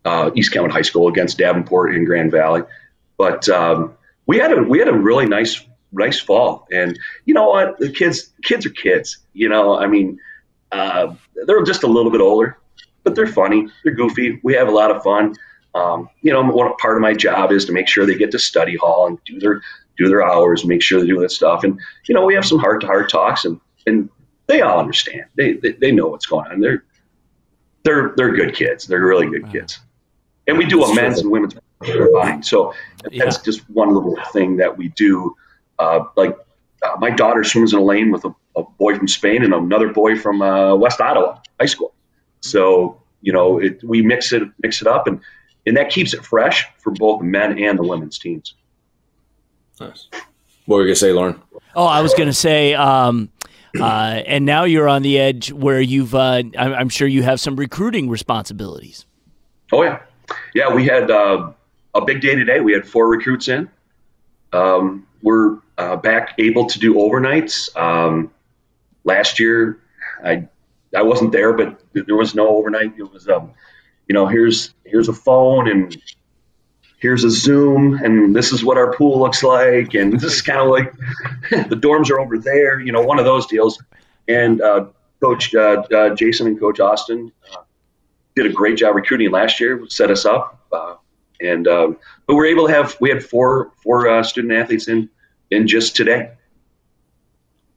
uh, 0.04 0.32
East 0.36 0.51
Cameron 0.51 0.71
High 0.71 0.82
School 0.82 1.08
against 1.08 1.38
Davenport 1.38 1.95
in 1.95 2.06
Grand 2.06 2.32
Valley. 2.32 2.62
But 3.17 3.47
um, 3.49 3.93
we 4.25 4.38
had 4.38 4.51
a 4.51 4.62
we 4.63 4.80
had 4.80 4.88
a 4.88 4.93
really 4.93 5.25
nice 5.25 5.62
nice 5.91 6.19
fall, 6.19 6.67
and 6.71 6.97
you 7.25 7.34
know 7.34 7.49
what? 7.49 7.78
The 7.80 7.89
kids 7.89 8.32
kids 8.43 8.65
are 8.65 8.71
kids. 8.71 9.17
You 9.34 9.49
know, 9.49 9.78
I 9.78 9.88
mean, 9.88 10.19
uh, 10.71 11.15
they're 11.45 11.63
just 11.63 11.84
a 11.84 11.88
little 11.88 12.12
bit 12.12 12.21
older, 12.21 12.58
but 13.05 13.15
they're 13.15 13.27
funny. 13.27 13.69
They're 13.83 13.93
goofy. 13.93 14.41
We 14.43 14.53
have 14.55 14.67
a 14.67 14.71
lot 14.71 14.91
of 14.91 15.01
fun. 15.01 15.35
Um, 15.75 16.09
you 16.21 16.33
know, 16.33 16.43
one 16.43 16.75
part 16.77 16.97
of 16.97 17.01
my 17.01 17.13
job 17.13 17.51
is 17.51 17.65
to 17.65 17.71
make 17.71 17.87
sure 17.87 18.05
they 18.05 18.15
get 18.15 18.31
to 18.31 18.39
study 18.39 18.75
hall 18.75 19.07
and 19.07 19.17
do 19.25 19.39
their 19.39 19.61
do 19.97 20.07
their 20.09 20.23
hours, 20.23 20.65
make 20.65 20.81
sure 20.81 20.99
they 20.99 21.07
do 21.07 21.19
that 21.21 21.31
stuff. 21.31 21.63
And, 21.63 21.79
you 22.07 22.15
know, 22.15 22.25
we 22.25 22.35
have 22.35 22.45
some 22.45 22.59
heart 22.59 22.81
to 22.81 22.87
heart 22.87 23.09
talks 23.09 23.45
and, 23.45 23.59
and 23.85 24.09
they 24.47 24.61
all 24.61 24.79
understand. 24.79 25.25
They, 25.37 25.53
they, 25.53 25.71
they 25.73 25.91
know 25.91 26.07
what's 26.07 26.25
going 26.25 26.51
on. 26.51 26.59
They're, 26.59 26.83
they're, 27.83 28.13
they're 28.17 28.35
good 28.35 28.53
kids. 28.53 28.87
They're 28.87 29.05
really 29.05 29.27
good 29.27 29.49
kids. 29.51 29.79
And 30.47 30.57
we 30.57 30.65
do 30.65 30.83
a 30.83 30.93
men's 30.93 31.19
and 31.19 31.31
women's 31.31 31.55
combined. 31.81 32.45
So 32.45 32.73
that's 33.03 33.15
yeah. 33.15 33.31
just 33.43 33.69
one 33.69 33.93
little 33.93 34.17
thing 34.33 34.57
that 34.57 34.77
we 34.77 34.89
do. 34.89 35.35
Uh, 35.79 36.05
like 36.15 36.37
uh, 36.83 36.97
my 36.99 37.09
daughter 37.09 37.43
swims 37.43 37.73
in 37.73 37.79
a 37.79 37.83
lane 37.83 38.11
with 38.11 38.25
a, 38.25 38.35
a, 38.55 38.63
boy 38.77 38.95
from 38.97 39.07
Spain 39.07 39.43
and 39.43 39.53
another 39.53 39.91
boy 39.91 40.17
from 40.17 40.41
uh, 40.41 40.75
West 40.75 41.01
Ottawa 41.01 41.39
High 41.59 41.65
School. 41.65 41.94
So 42.45 43.01
you 43.21 43.34
know, 43.34 43.58
it, 43.58 43.84
we 43.84 44.01
mix 44.01 44.31
it 44.31 44.43
mix 44.62 44.81
it 44.81 44.88
up, 44.88 45.08
and 45.08 45.19
and 45.65 45.75
that 45.75 45.89
keeps 45.89 46.13
it 46.13 46.23
fresh 46.23 46.67
for 46.77 46.91
both 46.91 47.19
the 47.19 47.25
men 47.25 47.58
and 47.60 47.77
the 47.77 47.84
women's 47.84 48.19
teams. 48.19 48.53
Nice. 49.79 50.08
What 50.65 50.77
were 50.77 50.81
you 50.84 50.88
gonna 50.89 50.95
say, 50.95 51.12
Lauren? 51.12 51.41
Oh, 51.75 51.86
I 51.86 52.01
was 52.01 52.13
gonna 52.13 52.34
say. 52.34 52.73
Um, 52.73 53.29
uh, 53.79 54.21
and 54.25 54.45
now 54.45 54.63
you're 54.63 54.88
on 54.88 55.01
the 55.01 55.19
edge 55.19 55.51
where 55.51 55.81
you've, 55.81 56.15
uh, 56.15 56.43
I'm, 56.58 56.73
I'm, 56.73 56.88
sure 56.88 57.10
you 57.10 57.23
have 57.23 57.41
some 57.41 57.58
recruiting 57.58 58.10
responsibilities. 58.10 59.05
Oh 59.73 59.84
yeah, 59.84 59.99
yeah. 60.53 60.73
We 60.73 60.86
had 60.86 61.12
uh, 61.12 61.51
a 61.93 62.05
big 62.05 62.21
day 62.21 62.36
today. 62.36 62.62
We 62.62 62.71
had 62.71 62.88
four 62.88 63.10
recruits 63.10 63.49
in. 63.49 63.69
Um, 64.53 65.05
we're 65.23 65.58
uh, 65.77 65.97
back 65.97 66.36
able 66.38 66.67
to 66.67 66.79
do 66.79 66.93
overnights. 66.93 67.75
Um, 67.75 68.31
last 69.03 69.39
year, 69.39 69.79
I 70.23 70.47
I 70.95 71.01
wasn't 71.01 71.31
there, 71.31 71.53
but 71.53 71.81
there 71.93 72.15
was 72.15 72.36
no 72.36 72.47
overnight. 72.47 72.93
It 72.97 73.12
was 73.12 73.27
um, 73.27 73.51
you 74.08 74.13
know, 74.13 74.27
here's 74.27 74.73
here's 74.86 75.10
a 75.10 75.13
phone 75.13 75.69
and 75.69 75.95
here's 76.99 77.23
a 77.23 77.29
Zoom, 77.29 77.95
and 78.03 78.36
this 78.36 78.51
is 78.51 78.63
what 78.63 78.77
our 78.77 78.93
pool 78.93 79.19
looks 79.19 79.43
like, 79.43 79.93
and 79.93 80.13
this 80.13 80.23
is 80.23 80.41
kind 80.41 80.60
of 80.60 80.67
like 80.67 80.91
the 81.69 81.75
dorms 81.75 82.10
are 82.10 82.19
over 82.19 82.38
there, 82.38 82.79
you 82.79 82.91
know, 82.91 83.01
one 83.01 83.19
of 83.19 83.25
those 83.25 83.45
deals. 83.45 83.81
And 84.27 84.62
uh, 84.62 84.88
Coach 85.21 85.53
uh, 85.53 85.84
uh, 85.93 86.15
Jason 86.15 86.47
and 86.47 86.60
Coach 86.60 86.79
Austin 86.79 87.31
uh, 87.53 87.62
did 88.36 88.45
a 88.45 88.49
great 88.49 88.77
job 88.77 88.95
recruiting 88.95 89.31
last 89.31 89.60
year, 89.60 89.84
set 89.88 90.12
us 90.12 90.25
up, 90.25 90.65
uh, 90.71 90.95
and 91.41 91.67
um, 91.67 91.97
but 92.27 92.36
we're 92.36 92.45
able 92.45 92.67
to 92.67 92.73
have 92.73 92.95
we 92.99 93.10
had 93.10 93.23
four 93.23 93.71
four 93.84 94.08
uh, 94.08 94.23
student 94.23 94.53
athletes 94.53 94.88
in 94.88 95.10
in 95.51 95.67
just 95.67 95.95
today. 95.95 96.31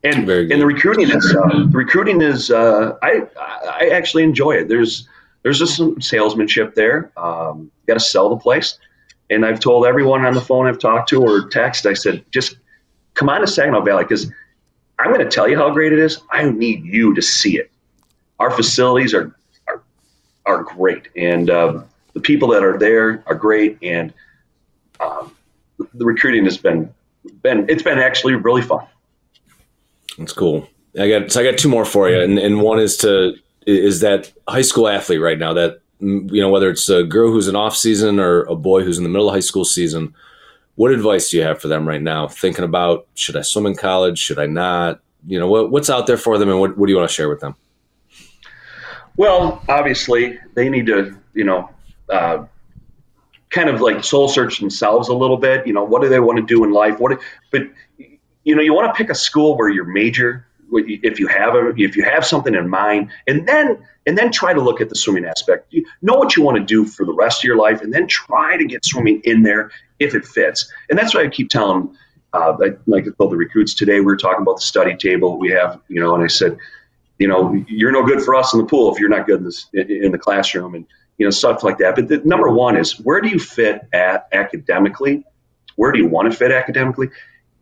And, 0.05 0.29
and 0.31 0.61
the 0.61 0.67
recruiting 0.67 1.11
is 1.11 1.23
the 1.33 1.71
recruiting 1.73 2.23
is 2.23 2.51
I 2.53 3.23
I 3.37 3.91
actually 3.93 4.23
enjoy 4.23 4.53
it. 4.53 4.69
There's 4.69 5.09
there's 5.43 5.59
just 5.59 5.77
some 5.77 6.01
salesmanship 6.01 6.75
there. 6.75 7.11
Um, 7.17 7.71
got 7.87 7.95
to 7.95 8.01
sell 8.01 8.29
the 8.29 8.37
place. 8.37 8.79
And 9.31 9.45
I've 9.45 9.61
told 9.61 9.87
everyone 9.87 10.25
on 10.25 10.35
the 10.35 10.41
phone 10.41 10.67
I've 10.67 10.79
talked 10.79 11.11
to 11.11 11.23
or 11.23 11.49
text, 11.49 11.85
I 11.85 11.95
said, 11.95 12.25
just 12.31 12.57
come 13.15 13.29
on 13.29 13.41
to 13.41 13.47
Saginaw 13.47 13.83
Valley 13.83 14.05
because 14.05 14.31
I'm 14.99 15.13
going 15.13 15.25
to 15.25 15.31
tell 15.31 15.49
you 15.49 15.57
how 15.57 15.71
great 15.71 15.93
it 15.93 15.99
is. 15.99 16.21
I 16.31 16.49
need 16.51 16.85
you 16.85 17.15
to 17.15 17.23
see 17.23 17.59
it. 17.59 17.71
Our 18.39 18.51
facilities 18.51 19.15
are 19.15 19.35
are, 19.67 19.83
are 20.47 20.63
great, 20.63 21.09
and 21.17 21.51
uh, 21.51 21.83
the 22.15 22.21
people 22.21 22.49
that 22.49 22.63
are 22.65 22.79
there 22.79 23.23
are 23.27 23.35
great, 23.35 23.79
and 23.83 24.15
um, 25.01 25.35
the 25.95 26.05
recruiting 26.05 26.45
has 26.45 26.57
been 26.57 26.93
been 27.43 27.67
it's 27.69 27.83
been 27.83 27.99
actually 27.99 28.35
really 28.35 28.63
fun. 28.63 28.87
That's 30.19 30.33
cool. 30.33 30.69
I 30.99 31.09
got 31.09 31.31
so 31.31 31.41
I 31.41 31.45
got 31.45 31.59
two 31.59 31.69
more 31.69 31.85
for 31.85 32.11
you, 32.11 32.21
and, 32.21 32.39
and 32.39 32.61
one 32.61 32.81
is 32.81 32.97
to 32.99 33.35
is 33.67 34.01
that 34.01 34.33
high 34.49 34.63
school 34.63 34.89
athlete 34.89 35.21
right 35.21 35.39
now 35.39 35.53
that 35.55 35.81
you 36.01 36.41
know 36.41 36.51
whether 36.51 36.71
it's 36.71 36.89
a 36.89 37.05
girl 37.05 37.31
who's 37.31 37.49
in 37.49 37.57
off 37.57 37.77
season 37.77 38.19
or 38.19 38.43
a 38.43 38.57
boy 38.57 38.83
who's 38.83 38.99
in 38.99 39.05
the 39.05 39.11
middle 39.11 39.29
of 39.29 39.35
high 39.35 39.41
school 39.41 39.65
season 39.65 40.15
what 40.79 40.93
advice 40.93 41.31
do 41.31 41.37
you 41.37 41.43
have 41.43 41.61
for 41.61 41.67
them 41.67 41.89
right 41.89 42.01
now? 42.01 42.29
Thinking 42.29 42.65
about 42.65 43.09
should 43.15 43.37
i 43.37 43.43
swim 43.43 43.67
in 43.67 43.75
college? 43.75 44.17
Should 44.17 44.39
i 44.39 44.47
not? 44.47 45.01
You 45.27 45.41
know 45.41 45.49
what, 45.49 45.73
what's 45.73 45.91
out 45.91 46.07
there 46.07 46.17
for 46.17 46.39
them 46.39 46.49
and 46.49 46.61
what, 46.61 46.79
what 46.79 46.87
do 46.87 46.93
you 46.93 46.97
want 46.97 47.11
to 47.11 47.13
share 47.13 47.29
with 47.29 47.41
them? 47.41 47.57
Well 49.17 49.61
obviously 49.69 50.39
they 50.55 50.69
need 50.69 50.87
to 50.87 51.19
you 51.35 51.43
know 51.43 51.69
uh, 52.09 52.45
kind 53.51 53.69
of 53.69 53.81
like 53.81 54.05
soul 54.05 54.29
search 54.29 54.61
themselves 54.61 55.09
a 55.09 55.15
little 55.15 55.37
bit. 55.37 55.67
You 55.67 55.73
know 55.73 55.83
what 55.83 56.01
do 56.01 56.09
they 56.09 56.21
want 56.21 56.39
to 56.39 56.47
do 56.47 56.63
in 56.63 56.71
life? 56.71 57.01
What 57.01 57.19
but 57.51 57.63
you 58.49 58.57
know 58.57 58.63
you 58.63 58.73
want 58.73 58.93
to 58.93 58.97
pick 58.97 59.11
a 59.11 59.15
school 59.15 59.57
where 59.59 59.69
your 59.69 59.85
major 59.85 60.47
if 60.73 61.19
you 61.19 61.27
have 61.29 61.55
a, 61.55 61.69
if 61.77 61.97
you 61.97 62.05
have 62.05 62.25
something 62.25 62.55
in 62.55 62.69
mind, 62.69 63.11
and 63.27 63.47
then 63.47 63.79
and 64.07 64.17
then 64.17 64.31
try 64.31 64.55
to 64.55 64.61
look 64.61 64.81
at 64.81 64.89
the 64.89 64.95
swimming 64.95 65.27
aspect. 65.27 65.67
You 65.71 65.85
know 66.01 66.15
what 66.15 66.35
you 66.35 66.43
want 66.43 66.57
to 66.57 66.65
do 66.65 66.87
for 66.87 67.05
the 67.05 67.13
rest 67.13 67.41
of 67.41 67.45
your 67.45 67.57
life, 67.57 67.83
and 67.83 67.93
then 67.93 68.07
try 68.07 68.57
to 68.57 68.65
get 68.65 68.85
swimming 68.85 69.21
in 69.25 69.43
there 69.43 69.71
if 69.99 70.15
it 70.15 70.25
fits. 70.25 70.71
And 70.89 70.99
that's 70.99 71.15
why 71.15 71.25
I 71.25 71.29
keep 71.29 71.51
telling, 71.51 71.95
uh, 72.33 72.57
like 72.87 73.07
I 73.07 73.11
told 73.19 73.33
the 73.33 73.37
recruits 73.37 73.75
today, 73.75 74.01
we 74.01 74.07
were 74.07 74.17
talking 74.17 74.43
about 74.43 74.57
the 74.57 74.63
study 74.63 74.97
table 74.97 75.39
we 75.39 75.51
have, 75.51 75.81
you 75.89 76.01
know, 76.01 76.15
and 76.15 76.25
I 76.25 76.29
said, 76.29 76.57
you 77.19 77.29
know, 77.29 77.53
you're 77.69 77.93
no 77.93 78.05
good 78.05 78.23
for 78.23 78.35
us 78.35 78.55
in 78.55 78.61
the 78.61 78.67
pool 78.67 78.93
if 78.93 79.01
you're 79.01 79.11
not 79.11 79.27
good 79.27 79.39
in, 79.39 79.45
this, 79.45 79.67
in 79.75 80.13
the 80.13 80.19
classroom, 80.19 80.75
and 80.75 80.87
you 81.19 81.27
know 81.27 81.31
stuff 81.31 81.63
like 81.63 81.77
that. 81.79 81.97
But 81.97 82.09
the, 82.09 82.19
number 82.25 82.49
one 82.49 82.77
is 82.77 82.99
where 83.01 83.21
do 83.21 83.29
you 83.29 83.39
fit 83.39 83.87
at 83.93 84.29
academically? 84.33 85.25
Where 85.77 85.93
do 85.93 85.99
you 85.99 86.09
want 86.09 86.31
to 86.31 86.37
fit 86.37 86.51
academically? 86.51 87.09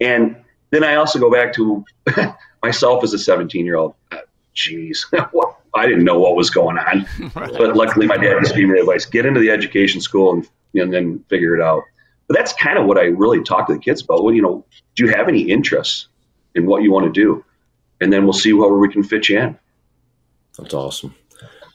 And 0.01 0.37
then 0.71 0.85
I 0.85 0.97
also 0.97 1.19
go 1.19 1.31
back 1.31 1.53
to 1.55 1.85
myself 2.63 3.05
as 3.05 3.13
a 3.13 3.19
17 3.19 3.65
year 3.65 3.77
old. 3.77 3.95
Jeez, 4.55 5.05
I 5.75 5.87
didn't 5.87 6.05
know 6.05 6.19
what 6.19 6.35
was 6.35 6.51
going 6.51 6.79
on. 6.79 7.07
But 7.35 7.77
luckily, 7.77 8.07
my 8.07 8.17
dad 8.17 8.39
just 8.41 8.55
gave 8.55 8.69
me 8.69 8.75
the 8.75 8.81
advice: 8.81 9.05
get 9.05 9.27
into 9.27 9.41
the 9.41 9.51
education 9.51 10.01
school 10.01 10.33
and, 10.33 10.49
and 10.75 10.93
then 10.93 11.25
figure 11.29 11.55
it 11.55 11.63
out. 11.63 11.83
But 12.29 12.37
that's 12.37 12.53
kind 12.55 12.79
of 12.79 12.87
what 12.87 12.99
I 12.99 13.05
really 13.05 13.43
talk 13.43 13.67
to 13.69 13.75
the 13.75 13.79
kids 13.79 14.03
about. 14.03 14.25
Well, 14.25 14.35
you 14.35 14.43
know, 14.43 14.65
do 14.95 15.05
you 15.05 15.13
have 15.13 15.29
any 15.29 15.43
interests 15.43 16.09
in 16.55 16.67
what 16.67 16.83
you 16.83 16.91
want 16.91 17.07
to 17.07 17.13
do? 17.13 17.45
And 18.01 18.13
then 18.13 18.25
we'll 18.25 18.33
see 18.33 18.53
where 18.53 18.73
we 18.73 18.89
can 18.89 19.03
fit 19.03 19.29
you 19.29 19.39
in. 19.39 19.59
That's 20.59 20.75
awesome. 20.75 21.15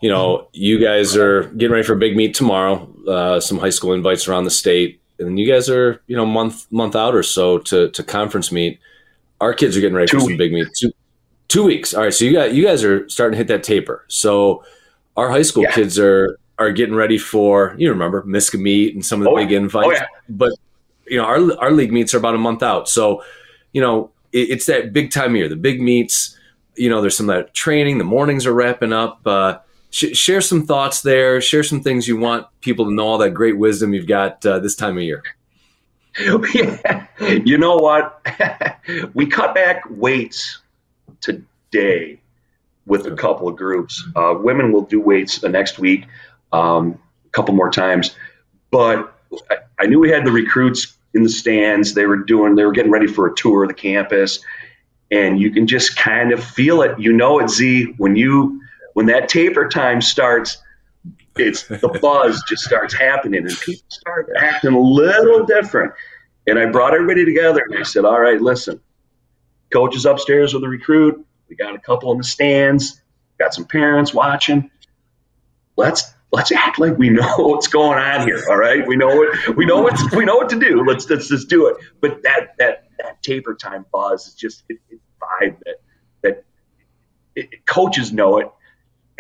You 0.02 0.10
know, 0.10 0.48
you 0.52 0.80
guys 0.80 1.16
are 1.16 1.44
getting 1.44 1.72
ready 1.72 1.84
for 1.84 1.94
a 1.94 1.98
big 1.98 2.16
meet 2.16 2.34
tomorrow. 2.34 2.92
Uh, 3.08 3.40
some 3.40 3.60
high 3.60 3.70
school 3.70 3.94
invites 3.94 4.28
around 4.28 4.46
the 4.46 4.52
state, 4.52 5.01
and 5.22 5.40
you 5.40 5.48
guys 5.48 5.70
are, 5.70 6.02
you 6.08 6.16
know, 6.16 6.26
month 6.26 6.72
month 6.72 6.96
out 6.96 7.16
or 7.16 7.24
so 7.24 7.60
to 7.60 7.90
to 7.92 8.04
conference 8.04 8.52
meet. 8.52 8.80
Our 9.40 9.54
kids 9.54 9.76
are 9.76 9.82
getting 9.82 9.96
ready 9.96 10.08
two 10.08 10.20
for 10.20 10.26
some 10.26 10.38
big 10.38 10.54
meets. 10.54 10.80
Two, 10.80 10.92
two 11.48 11.64
weeks. 11.64 11.94
All 11.94 12.04
right, 12.04 12.14
so 12.14 12.26
you 12.26 12.34
got 12.34 12.54
you 12.54 12.66
guys 12.66 12.84
are 12.84 13.08
starting 13.10 13.34
to 13.34 13.38
hit 13.38 13.48
that 13.48 13.64
taper. 13.64 14.06
So 14.08 14.64
our 15.18 15.30
high 15.30 15.42
school 15.42 15.64
yeah. 15.64 15.72
kids 15.72 15.98
are 16.00 16.38
are 16.60 16.72
getting 16.72 16.96
ready 16.96 17.18
for 17.18 17.76
you 17.78 17.90
remember 17.90 18.24
MISCA 18.24 18.60
meet 18.60 18.94
and 18.94 19.06
some 19.06 19.20
of 19.22 19.26
the 19.26 19.32
oh, 19.32 19.36
big 19.36 19.52
invites. 19.52 19.88
Oh, 19.88 19.92
yeah. 19.92 20.06
But 20.30 20.54
you 21.08 21.18
know 21.18 21.26
our 21.26 21.58
our 21.60 21.72
league 21.72 21.92
meets 21.92 22.14
are 22.14 22.18
about 22.18 22.36
a 22.36 22.40
month 22.40 22.64
out. 22.64 22.88
So 22.88 23.24
you 23.74 23.82
know 23.82 24.12
it, 24.32 24.50
it's 24.50 24.66
that 24.68 24.94
big 24.94 25.12
time 25.12 25.32
of 25.32 25.36
year. 25.38 25.50
The 25.50 25.56
big 25.56 25.82
meets. 25.82 26.38
You 26.76 26.90
know, 26.90 27.02
there's 27.02 27.18
some 27.18 27.30
of 27.30 27.36
that 27.36 27.54
training. 27.54 27.98
The 27.98 28.06
mornings 28.06 28.46
are 28.46 28.54
wrapping 28.54 28.94
up. 28.94 29.20
Uh, 29.28 29.60
sh- 29.92 30.18
share 30.18 30.42
some 30.42 30.66
thoughts 30.66 31.02
there. 31.02 31.40
Share 31.40 31.64
some 31.64 31.82
things 31.82 32.08
you 32.08 32.18
want 32.18 32.48
people 32.62 32.86
to 32.86 32.94
know. 32.94 33.06
All 33.06 33.18
that 33.20 33.32
great 33.32 33.58
wisdom 33.58 33.94
you've 33.94 34.08
got 34.08 34.44
uh, 34.46 34.60
this 34.60 34.76
time 34.76 34.98
of 34.98 35.04
year. 35.04 35.24
You 37.46 37.58
know 37.58 37.76
what? 37.76 38.26
we 39.14 39.28
cut 39.28 39.54
back 39.54 39.84
weights 39.92 40.60
today 41.22 42.20
with 42.88 43.06
a 43.06 43.16
couple 43.16 43.48
of 43.48 43.56
groups. 43.56 44.04
Uh, 44.16 44.34
women 44.38 44.72
will 44.72 44.82
do 44.82 45.00
weights 45.00 45.40
the 45.40 45.50
next 45.50 45.78
week, 45.78 46.06
um, 46.52 47.00
a 47.26 47.30
couple 47.30 47.54
more 47.54 47.70
times. 47.70 48.16
But 48.72 49.14
I, 49.52 49.58
I 49.80 49.86
knew 49.86 50.00
we 50.00 50.10
had 50.10 50.26
the 50.26 50.32
recruits 50.32 50.98
in 51.14 51.24
the 51.24 51.30
stands. 51.30 51.94
They 51.94 52.08
were 52.08 52.18
doing, 52.18 52.56
they 52.56 52.66
were 52.66 52.72
getting 52.72 52.92
ready 52.92 53.08
for 53.08 53.28
a 53.28 53.36
tour 53.36 53.64
of 53.64 53.70
the 53.70 53.76
campus, 53.76 54.40
and 55.12 55.40
you 55.40 55.52
can 55.52 55.68
just 55.68 55.96
kind 55.96 56.32
of 56.32 56.44
feel 56.44 56.82
it. 56.82 57.00
You 57.00 57.14
know 57.14 57.40
it, 57.40 57.50
Z, 57.50 57.94
when 57.98 58.16
you 58.16 58.62
when 58.94 59.06
that 59.08 59.30
taper 59.30 59.68
time 59.68 60.02
starts 60.02 60.58
it's 61.38 61.68
the 61.68 62.00
buzz 62.02 62.44
just 62.48 62.64
starts 62.64 62.94
happening 62.94 63.48
and 63.48 63.58
people 63.60 63.84
start 63.90 64.30
acting 64.38 64.74
a 64.74 64.80
little 64.80 65.46
different. 65.46 65.94
And 66.48 66.60
I 66.60 66.66
brought 66.66 66.94
everybody 66.94 67.26
together 67.26 67.62
and 67.70 67.78
I 67.80 67.84
said, 67.84 68.06
All 68.06 68.20
right, 68.20 68.42
listen, 68.42 68.82
coach 69.72 69.96
is 69.96 70.06
upstairs 70.06 70.54
with 70.54 70.64
a 70.64 70.68
recruit. 70.68 71.26
We 71.50 71.56
got 71.56 71.76
a 71.76 71.80
couple 71.80 72.12
in 72.12 72.18
the 72.18 72.24
stands, 72.24 73.02
got 73.38 73.54
some 73.54 73.66
parents 73.66 74.14
watching. 74.14 74.70
Let's 75.78 76.14
let's 76.32 76.52
act 76.52 76.80
like 76.80 76.98
we 76.98 77.10
know 77.10 77.36
what's 77.38 77.68
going 77.68 78.00
on 78.00 78.28
here. 78.28 78.44
All 78.50 78.58
right. 78.58 78.86
We 78.88 78.96
know 78.96 79.16
what 79.16 79.56
we 79.56 79.66
know 79.66 79.82
what 79.82 80.00
we 80.16 80.26
know 80.26 80.36
what 80.36 80.50
to 80.50 80.60
do. 80.60 80.84
Let's 80.86 81.10
let's 81.10 81.28
just 81.28 81.50
do 81.50 81.68
it. 81.68 81.78
But 82.02 82.24
that 82.24 82.56
that 82.58 82.86
that 83.00 83.22
taper 83.22 83.56
time 83.56 83.86
buzz 83.92 84.28
is 84.28 84.34
just 84.34 84.64
it, 84.70 84.80
it 84.90 85.00
vibe 85.22 85.58
that 85.66 85.76
that 86.24 86.44
it, 87.36 87.66
coaches 87.66 88.12
know 88.12 88.38
it, 88.40 88.52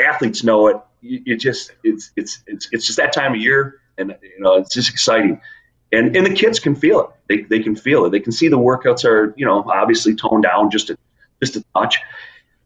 athletes 0.04 0.44
know 0.44 0.68
it 0.68 0.78
you, 1.02 1.36
just 1.36 1.72
it's 1.84 2.12
it's 2.16 2.44
it's 2.48 2.70
it's 2.72 2.86
just 2.86 2.98
that 2.98 3.14
time 3.14 3.34
of 3.34 3.42
year, 3.42 3.82
and 3.98 4.16
you 4.22 4.40
know 4.40 4.56
it's 4.56 4.74
just 4.74 4.90
exciting, 4.90 5.42
and 5.92 6.16
and 6.16 6.26
the 6.26 6.34
kids 6.34 6.60
can 6.60 6.76
feel 6.76 7.02
it. 7.02 7.10
They 7.28 7.42
they 7.44 7.64
can 7.64 7.76
feel 7.76 8.06
it. 8.06 8.12
They 8.12 8.20
can 8.20 8.32
see 8.32 8.48
the 8.48 8.60
workouts 8.60 9.04
are 9.04 9.34
you 9.38 9.46
know 9.46 9.64
obviously 9.68 10.16
toned 10.16 10.44
down 10.44 10.70
just 10.70 10.90
a 10.90 10.98
just 11.42 11.56
a 11.56 11.66
touch 11.76 11.98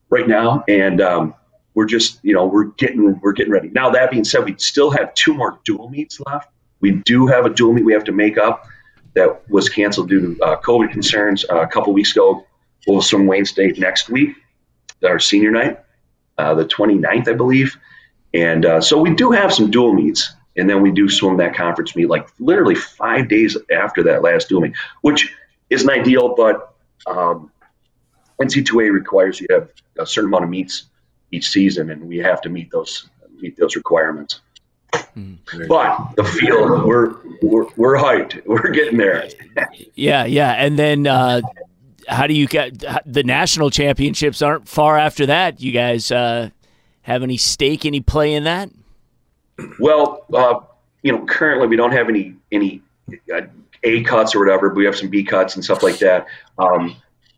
right 0.09 0.27
now, 0.27 0.63
and 0.67 1.01
um, 1.01 1.33
we're 1.73 1.85
just 1.85 2.19
you 2.23 2.33
know 2.33 2.45
we're 2.45 2.65
getting 2.65 3.19
we're 3.21 3.33
getting 3.33 3.51
ready. 3.51 3.69
Now 3.69 3.89
that 3.91 4.11
being 4.11 4.25
said, 4.25 4.43
we 4.43 4.55
still 4.57 4.91
have 4.91 5.13
two 5.13 5.33
more 5.33 5.59
dual 5.63 5.89
meets 5.89 6.19
left. 6.19 6.49
We 6.81 6.91
do 6.91 7.27
have 7.27 7.45
a 7.45 7.49
dual 7.49 7.73
meet 7.73 7.85
we 7.85 7.93
have 7.93 8.03
to 8.05 8.11
make 8.11 8.37
up. 8.37 8.67
that 9.13 9.49
was 9.49 9.69
canceled 9.69 10.09
due 10.09 10.35
to 10.35 10.43
uh, 10.43 10.59
COVID 10.61 10.91
concerns 10.91 11.45
uh, 11.49 11.61
a 11.61 11.67
couple 11.67 11.93
weeks 11.93 12.11
ago. 12.11 12.45
We'll 12.85 13.01
swim 13.01 13.25
Wayne 13.25 13.45
State 13.45 13.79
next 13.79 14.09
week, 14.09 14.35
our 15.03 15.19
senior 15.19 15.51
night, 15.51 15.79
uh, 16.37 16.53
the 16.53 16.65
29th, 16.65 17.27
I 17.27 17.33
believe. 17.33 17.77
And 18.33 18.65
uh, 18.65 18.81
so 18.81 18.99
we 18.99 19.15
do 19.15 19.31
have 19.31 19.53
some 19.53 19.71
dual 19.71 19.93
meets. 19.93 20.33
And 20.57 20.69
then 20.69 20.81
we 20.81 20.91
do 20.91 21.09
swim 21.09 21.37
that 21.37 21.53
conference 21.53 21.95
meet 21.95 22.07
like 22.07 22.29
literally 22.39 22.75
five 22.75 23.27
days 23.27 23.57
after 23.71 24.03
that 24.03 24.21
last 24.21 24.47
dual 24.47 24.61
meet, 24.61 24.73
which 25.01 25.33
isn't 25.69 25.89
ideal, 25.89 26.33
but 26.35 26.73
um, 27.07 27.51
NC2A 28.41 28.91
requires 28.91 29.39
you 29.39 29.47
have 29.49 29.69
a 29.97 30.05
certain 30.05 30.29
amount 30.29 30.45
of 30.45 30.49
meets 30.49 30.85
each 31.31 31.49
season, 31.49 31.89
and 31.89 32.07
we 32.07 32.17
have 32.17 32.41
to 32.41 32.49
meet 32.49 32.71
those 32.71 33.07
meet 33.39 33.57
those 33.57 33.75
requirements. 33.75 34.41
Mm, 35.17 35.37
but 35.67 36.15
the 36.15 36.23
field, 36.23 36.85
we're 36.85 37.15
we're 37.41 37.67
we're 37.75 37.97
hyped. 37.97 38.45
We're 38.45 38.69
getting 38.71 38.97
there. 38.97 39.27
yeah, 39.95 40.25
yeah, 40.25 40.51
and 40.51 40.77
then 40.77 41.07
uh, 41.07 41.41
how 42.07 42.27
do 42.27 42.33
you 42.33 42.47
get 42.47 42.83
the 43.05 43.23
national 43.23 43.69
championships? 43.69 44.41
Aren't 44.41 44.67
far 44.67 44.97
after 44.97 45.25
that. 45.25 45.61
You 45.61 45.71
guys 45.71 46.11
uh, 46.11 46.49
have 47.01 47.23
any 47.23 47.37
stake, 47.37 47.85
any 47.85 48.01
play 48.01 48.33
in 48.33 48.43
that? 48.43 48.69
Well, 49.79 50.25
uh, 50.33 50.59
you 51.03 51.11
know, 51.11 51.25
currently 51.25 51.67
we 51.67 51.75
don't 51.75 51.91
have 51.91 52.09
any 52.09 52.35
any 52.51 52.81
uh, 53.33 53.41
A 53.83 54.03
cuts 54.03 54.35
or 54.35 54.39
whatever. 54.39 54.69
But 54.69 54.77
we 54.77 54.85
have 54.85 54.95
some 54.95 55.09
B 55.09 55.23
cuts 55.23 55.55
and 55.55 55.63
stuff 55.63 55.83
like 55.83 55.99
that. 55.99 56.27
Um, 56.57 56.95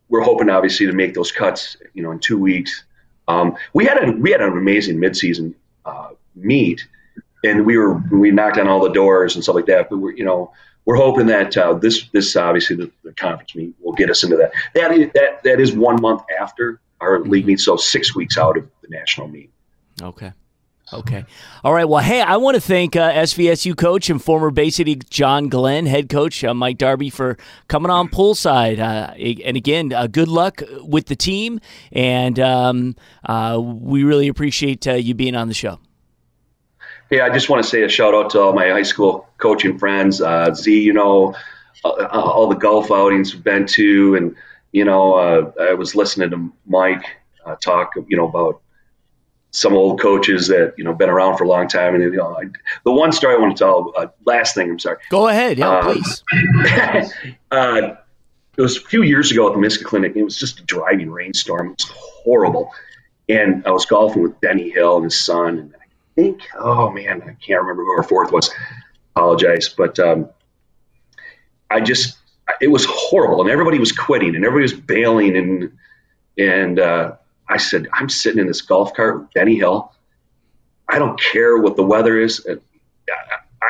we're 0.09 0.21
hoping, 0.21 0.49
obviously, 0.49 0.85
to 0.85 0.93
make 0.93 1.13
those 1.13 1.31
cuts. 1.31 1.77
You 1.93 2.03
know, 2.03 2.11
in 2.11 2.19
two 2.19 2.37
weeks. 2.37 2.83
Um, 3.27 3.57
we 3.73 3.85
had 3.85 4.01
a 4.01 4.11
we 4.13 4.31
had 4.31 4.41
an 4.41 4.53
amazing 4.53 4.97
midseason 4.97 5.53
uh, 5.85 6.09
meet, 6.35 6.87
and 7.43 7.65
we 7.65 7.77
were 7.77 7.95
we 8.11 8.31
knocked 8.31 8.57
on 8.57 8.67
all 8.67 8.81
the 8.81 8.91
doors 8.91 9.35
and 9.35 9.43
stuff 9.43 9.55
like 9.55 9.65
that. 9.65 9.89
But 9.89 9.97
we're 9.97 10.13
you 10.13 10.23
know 10.23 10.51
we're 10.87 10.95
hoping 10.95 11.27
that 11.27 11.55
uh, 11.57 11.73
this 11.73 12.05
this 12.13 12.35
obviously 12.37 12.77
the, 12.77 12.89
the, 13.03 13.11
conference 13.11 13.53
meet 13.53 13.75
will 13.81 13.91
get 13.91 14.09
us 14.09 14.23
into 14.23 14.37
that. 14.37 14.53
That 14.73 14.93
is, 14.93 15.11
that 15.13 15.43
that 15.43 15.59
is 15.59 15.73
one 15.73 16.01
month 16.01 16.23
after 16.39 16.79
our 17.01 17.19
league 17.19 17.45
meet, 17.45 17.59
so 17.59 17.75
six 17.75 18.15
weeks 18.15 18.37
out 18.37 18.57
of 18.57 18.67
the 18.81 18.87
national 18.89 19.27
meet. 19.27 19.51
Okay. 20.01 20.31
Okay. 20.93 21.25
All 21.65 21.73
right. 21.73 21.83
Well, 21.83 22.01
hey, 22.01 22.21
I 22.21 22.37
want 22.37 22.55
to 22.55 22.61
thank 22.61 22.95
uh, 22.95 23.11
SVSU 23.11 23.75
coach 23.75 24.09
and 24.09 24.23
former 24.23 24.49
Bay 24.49 24.69
City 24.69 24.95
John 24.95 25.49
Glenn 25.49 25.85
head 25.85 26.07
coach 26.07 26.41
uh, 26.45 26.53
Mike 26.53 26.77
Darby 26.77 27.09
for 27.09 27.37
coming 27.67 27.91
on 27.91 28.07
poolside. 28.07 28.79
Uh, 28.79 29.13
and 29.43 29.57
again, 29.57 29.91
uh, 29.91 30.07
good 30.07 30.29
luck 30.29 30.61
with 30.83 31.07
the 31.07 31.17
team, 31.17 31.59
and 31.91 32.39
um, 32.39 32.95
uh, 33.25 33.59
we 33.61 34.05
really 34.05 34.29
appreciate 34.29 34.87
uh, 34.87 34.93
you 34.93 35.13
being 35.13 35.35
on 35.35 35.49
the 35.49 35.53
show. 35.53 35.79
Hey, 37.09 37.21
I 37.21 37.29
just 37.29 37.49
want 37.49 37.63
to 37.63 37.69
say 37.69 37.83
a 37.83 37.89
shout 37.89 38.13
out 38.13 38.29
to 38.31 38.41
all 38.41 38.53
my 38.53 38.69
high 38.69 38.83
school 38.83 39.27
coaching 39.37 39.77
friends. 39.77 40.21
Z, 40.53 40.81
you 40.81 40.93
know, 40.93 41.35
all 41.83 42.47
the 42.47 42.55
golf 42.55 42.91
outings 42.91 43.33
we've 43.33 43.43
been 43.43 43.65
to, 43.67 44.15
and 44.15 44.35
you 44.71 44.83
know, 44.85 45.53
I 45.59 45.73
was 45.73 45.95
listening 45.95 46.29
to 46.31 46.51
Mike 46.65 47.05
talk, 47.61 47.93
you 48.07 48.17
know, 48.17 48.27
about 48.27 48.61
some 49.51 49.73
old 49.73 49.99
coaches 49.99 50.47
that 50.47 50.73
you 50.77 50.83
know 50.83 50.93
been 50.93 51.09
around 51.09 51.37
for 51.37 51.43
a 51.43 51.47
long 51.47 51.67
time. 51.67 51.95
And 51.95 52.03
you 52.03 52.11
know, 52.11 52.37
I, 52.37 52.45
the 52.83 52.91
one 52.91 53.11
story 53.11 53.35
I 53.35 53.39
want 53.39 53.57
to 53.57 53.63
tell. 53.63 53.93
Uh, 53.97 54.07
last 54.25 54.55
thing, 54.55 54.69
I'm 54.69 54.79
sorry. 54.79 54.97
Go 55.09 55.27
ahead, 55.27 55.57
yeah, 55.57 55.69
uh, 55.69 55.83
please. 55.83 56.23
uh, 57.51 57.95
it 58.57 58.61
was 58.61 58.77
a 58.77 58.81
few 58.81 59.03
years 59.03 59.31
ago 59.31 59.47
at 59.47 59.53
the 59.53 59.59
MISCA 59.59 59.83
Clinic. 59.83 60.15
It 60.15 60.23
was 60.23 60.37
just 60.37 60.59
a 60.59 60.63
driving 60.63 61.11
rainstorm. 61.11 61.71
It 61.71 61.83
was 61.83 61.91
horrible, 62.23 62.71
and 63.29 63.65
I 63.65 63.71
was 63.71 63.85
golfing 63.85 64.23
with 64.23 64.39
Benny 64.41 64.69
Hill 64.69 64.97
and 64.97 65.05
his 65.05 65.19
son. 65.19 65.59
And 65.59 65.75
I 65.75 65.85
think, 66.17 66.41
oh 66.57 66.91
man, 66.91 67.21
I 67.21 67.37
can't 67.45 67.61
remember 67.61 67.83
who 67.83 67.91
our 67.91 68.03
fourth 68.03 68.31
was. 68.31 68.49
Apologize, 69.15 69.69
but 69.69 69.99
um, 69.99 70.27
I 71.69 71.79
just 71.79 72.17
it 72.59 72.67
was 72.67 72.85
horrible, 72.89 73.41
and 73.41 73.49
everybody 73.49 73.77
was 73.77 73.91
quitting, 73.91 74.35
and 74.35 74.43
everybody 74.43 74.63
was 74.63 74.73
bailing, 74.73 75.37
and 75.37 75.71
and 76.37 76.79
uh, 76.79 77.15
I 77.47 77.57
said, 77.57 77.87
I'm 77.93 78.09
sitting 78.09 78.39
in 78.39 78.47
this 78.47 78.61
golf 78.61 78.93
cart 78.93 79.21
with 79.21 79.33
Benny 79.33 79.55
Hill. 79.55 79.93
I 80.89 80.99
don't 80.99 81.19
care 81.19 81.57
what 81.57 81.75
the 81.75 81.83
weather 81.83 82.19
is. 82.19 82.45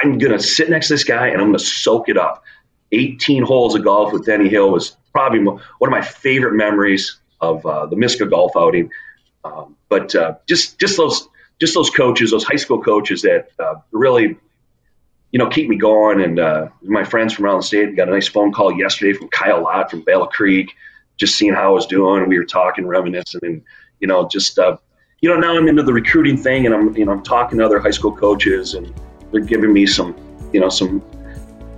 I'm 0.03 0.17
going 0.17 0.31
to 0.31 0.39
sit 0.39 0.69
next 0.69 0.87
to 0.87 0.93
this 0.93 1.03
guy 1.03 1.27
and 1.27 1.41
I'm 1.41 1.47
going 1.47 1.57
to 1.57 1.63
soak 1.63 2.09
it 2.09 2.17
up. 2.17 2.43
18 2.91 3.43
holes 3.43 3.75
of 3.75 3.83
golf 3.83 4.13
with 4.13 4.25
Benny 4.25 4.49
Hill 4.49 4.71
was 4.71 4.95
probably 5.11 5.39
one 5.39 5.59
of 5.81 5.89
my 5.89 6.01
favorite 6.01 6.53
memories 6.53 7.17
of 7.41 7.65
uh, 7.65 7.85
the 7.87 7.95
MISCA 7.95 8.29
golf 8.29 8.51
outing. 8.55 8.91
Um, 9.43 9.75
but 9.89 10.13
uh, 10.13 10.35
just 10.47 10.79
just 10.79 10.97
those 10.97 11.27
just 11.59 11.73
those 11.73 11.89
coaches, 11.89 12.31
those 12.31 12.43
high 12.43 12.55
school 12.55 12.81
coaches 12.81 13.21
that 13.23 13.49
uh, 13.59 13.75
really, 13.91 14.37
you 15.31 15.39
know, 15.39 15.49
keep 15.49 15.69
me 15.69 15.75
going. 15.75 16.21
And 16.21 16.39
uh, 16.39 16.69
my 16.83 17.03
friends 17.03 17.33
from 17.33 17.45
around 17.45 17.57
the 17.57 17.63
state 17.63 17.95
got 17.95 18.09
a 18.09 18.11
nice 18.11 18.27
phone 18.27 18.51
call 18.51 18.77
yesterday 18.77 19.13
from 19.13 19.29
Kyle 19.29 19.63
Lott 19.63 19.89
from 19.89 20.01
Battle 20.01 20.27
Creek 20.27 20.73
just 21.17 21.35
seeing 21.35 21.53
how 21.53 21.63
I 21.63 21.71
was 21.71 21.85
doing. 21.85 22.27
We 22.29 22.37
were 22.37 22.45
talking, 22.45 22.87
reminiscing, 22.87 23.41
and 23.43 23.61
you 23.99 24.07
know, 24.07 24.27
just 24.27 24.57
uh, 24.57 24.77
you 25.21 25.29
know, 25.29 25.37
now 25.37 25.57
I'm 25.57 25.67
into 25.67 25.83
the 25.83 25.93
recruiting 25.93 26.37
thing, 26.37 26.65
and 26.65 26.73
I'm 26.73 26.95
you 26.95 27.05
know, 27.05 27.11
I'm 27.11 27.23
talking 27.23 27.57
to 27.57 27.65
other 27.65 27.79
high 27.79 27.91
school 27.91 28.15
coaches, 28.15 28.75
and 28.75 28.93
they're 29.31 29.41
giving 29.41 29.73
me 29.73 29.85
some, 29.85 30.15
you 30.53 30.59
know, 30.59 30.69
some, 30.69 31.03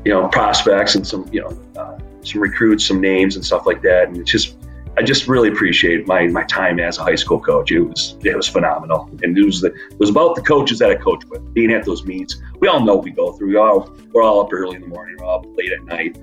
you 0.06 0.12
know, 0.12 0.28
prospects 0.28 0.96
and 0.96 1.08
some, 1.08 1.28
you 1.32 1.42
know, 1.42 1.82
uh, 1.82 1.98
some 2.22 2.42
recruits, 2.42 2.86
some 2.86 3.02
names 3.02 3.36
and 3.36 3.46
stuff 3.46 3.66
like 3.66 3.82
that, 3.82 4.10
and 4.10 4.18
it's 4.18 4.32
just. 4.32 4.56
I 4.98 5.02
just 5.02 5.28
really 5.28 5.50
appreciate 5.50 6.08
my, 6.08 6.28
my 6.28 6.44
time 6.44 6.80
as 6.80 6.98
a 6.98 7.04
high 7.04 7.16
school 7.16 7.40
coach. 7.40 7.72
It 7.72 7.80
was 7.80 8.18
it 8.24 8.36
was 8.36 8.48
phenomenal, 8.48 9.10
and 9.24 9.38
it 9.38 9.46
was 9.46 9.62
the, 9.62 9.68
it 9.68 10.00
was 10.00 10.10
about 10.10 10.36
the 10.36 10.42
coaches 10.42 10.80
that 10.80 10.92
I 10.92 10.96
coached 10.96 11.30
with, 11.30 11.54
being 11.54 11.72
at 11.72 11.86
those 11.86 12.06
meets. 12.06 12.42
We 12.60 12.68
all 12.68 12.84
know 12.84 12.98
we 12.98 13.12
go 13.12 13.32
through. 13.34 13.50
We 13.50 13.56
all 13.56 13.96
we're 14.12 14.24
all 14.24 14.42
up 14.42 14.52
early 14.52 14.76
in 14.76 14.82
the 14.82 14.88
morning, 14.88 15.16
we're 15.20 15.26
all 15.26 15.46
late 15.56 15.72
at 15.72 15.84
night, 15.86 16.18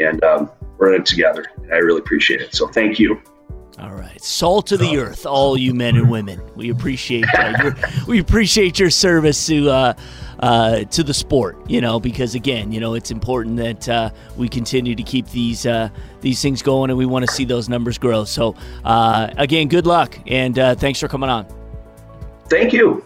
and 0.00 0.22
um, 0.24 0.50
we're 0.78 0.94
in 0.94 1.00
it 1.02 1.06
together. 1.06 1.46
I 1.72 1.76
really 1.76 2.00
appreciate 2.00 2.40
it. 2.40 2.54
So 2.54 2.66
thank 2.66 2.98
you. 2.98 3.20
All 3.78 3.92
right, 3.92 4.22
salt 4.22 4.72
of 4.72 4.80
the 4.80 4.96
earth, 4.96 5.26
all 5.26 5.58
you 5.58 5.74
men 5.74 5.96
and 5.96 6.10
women. 6.10 6.40
We 6.54 6.70
appreciate 6.70 7.26
uh, 7.38 7.52
your 7.62 7.76
we 8.08 8.18
appreciate 8.20 8.78
your 8.78 8.88
service 8.88 9.46
to 9.48 9.68
uh, 9.68 9.94
uh, 10.40 10.84
to 10.84 11.02
the 11.02 11.12
sport. 11.12 11.58
You 11.68 11.82
know, 11.82 12.00
because 12.00 12.34
again, 12.34 12.72
you 12.72 12.80
know, 12.80 12.94
it's 12.94 13.10
important 13.10 13.58
that 13.58 13.86
uh, 13.86 14.10
we 14.34 14.48
continue 14.48 14.94
to 14.94 15.02
keep 15.02 15.28
these 15.28 15.66
uh, 15.66 15.90
these 16.22 16.40
things 16.40 16.62
going, 16.62 16.88
and 16.88 16.96
we 16.96 17.04
want 17.04 17.26
to 17.26 17.32
see 17.32 17.44
those 17.44 17.68
numbers 17.68 17.98
grow. 17.98 18.24
So, 18.24 18.56
uh, 18.82 19.28
again, 19.36 19.68
good 19.68 19.86
luck, 19.86 20.18
and 20.26 20.54
thanks 20.54 20.98
for 20.98 21.08
coming 21.08 21.28
on. 21.28 21.46
Thank 22.48 22.72
you. 22.72 23.04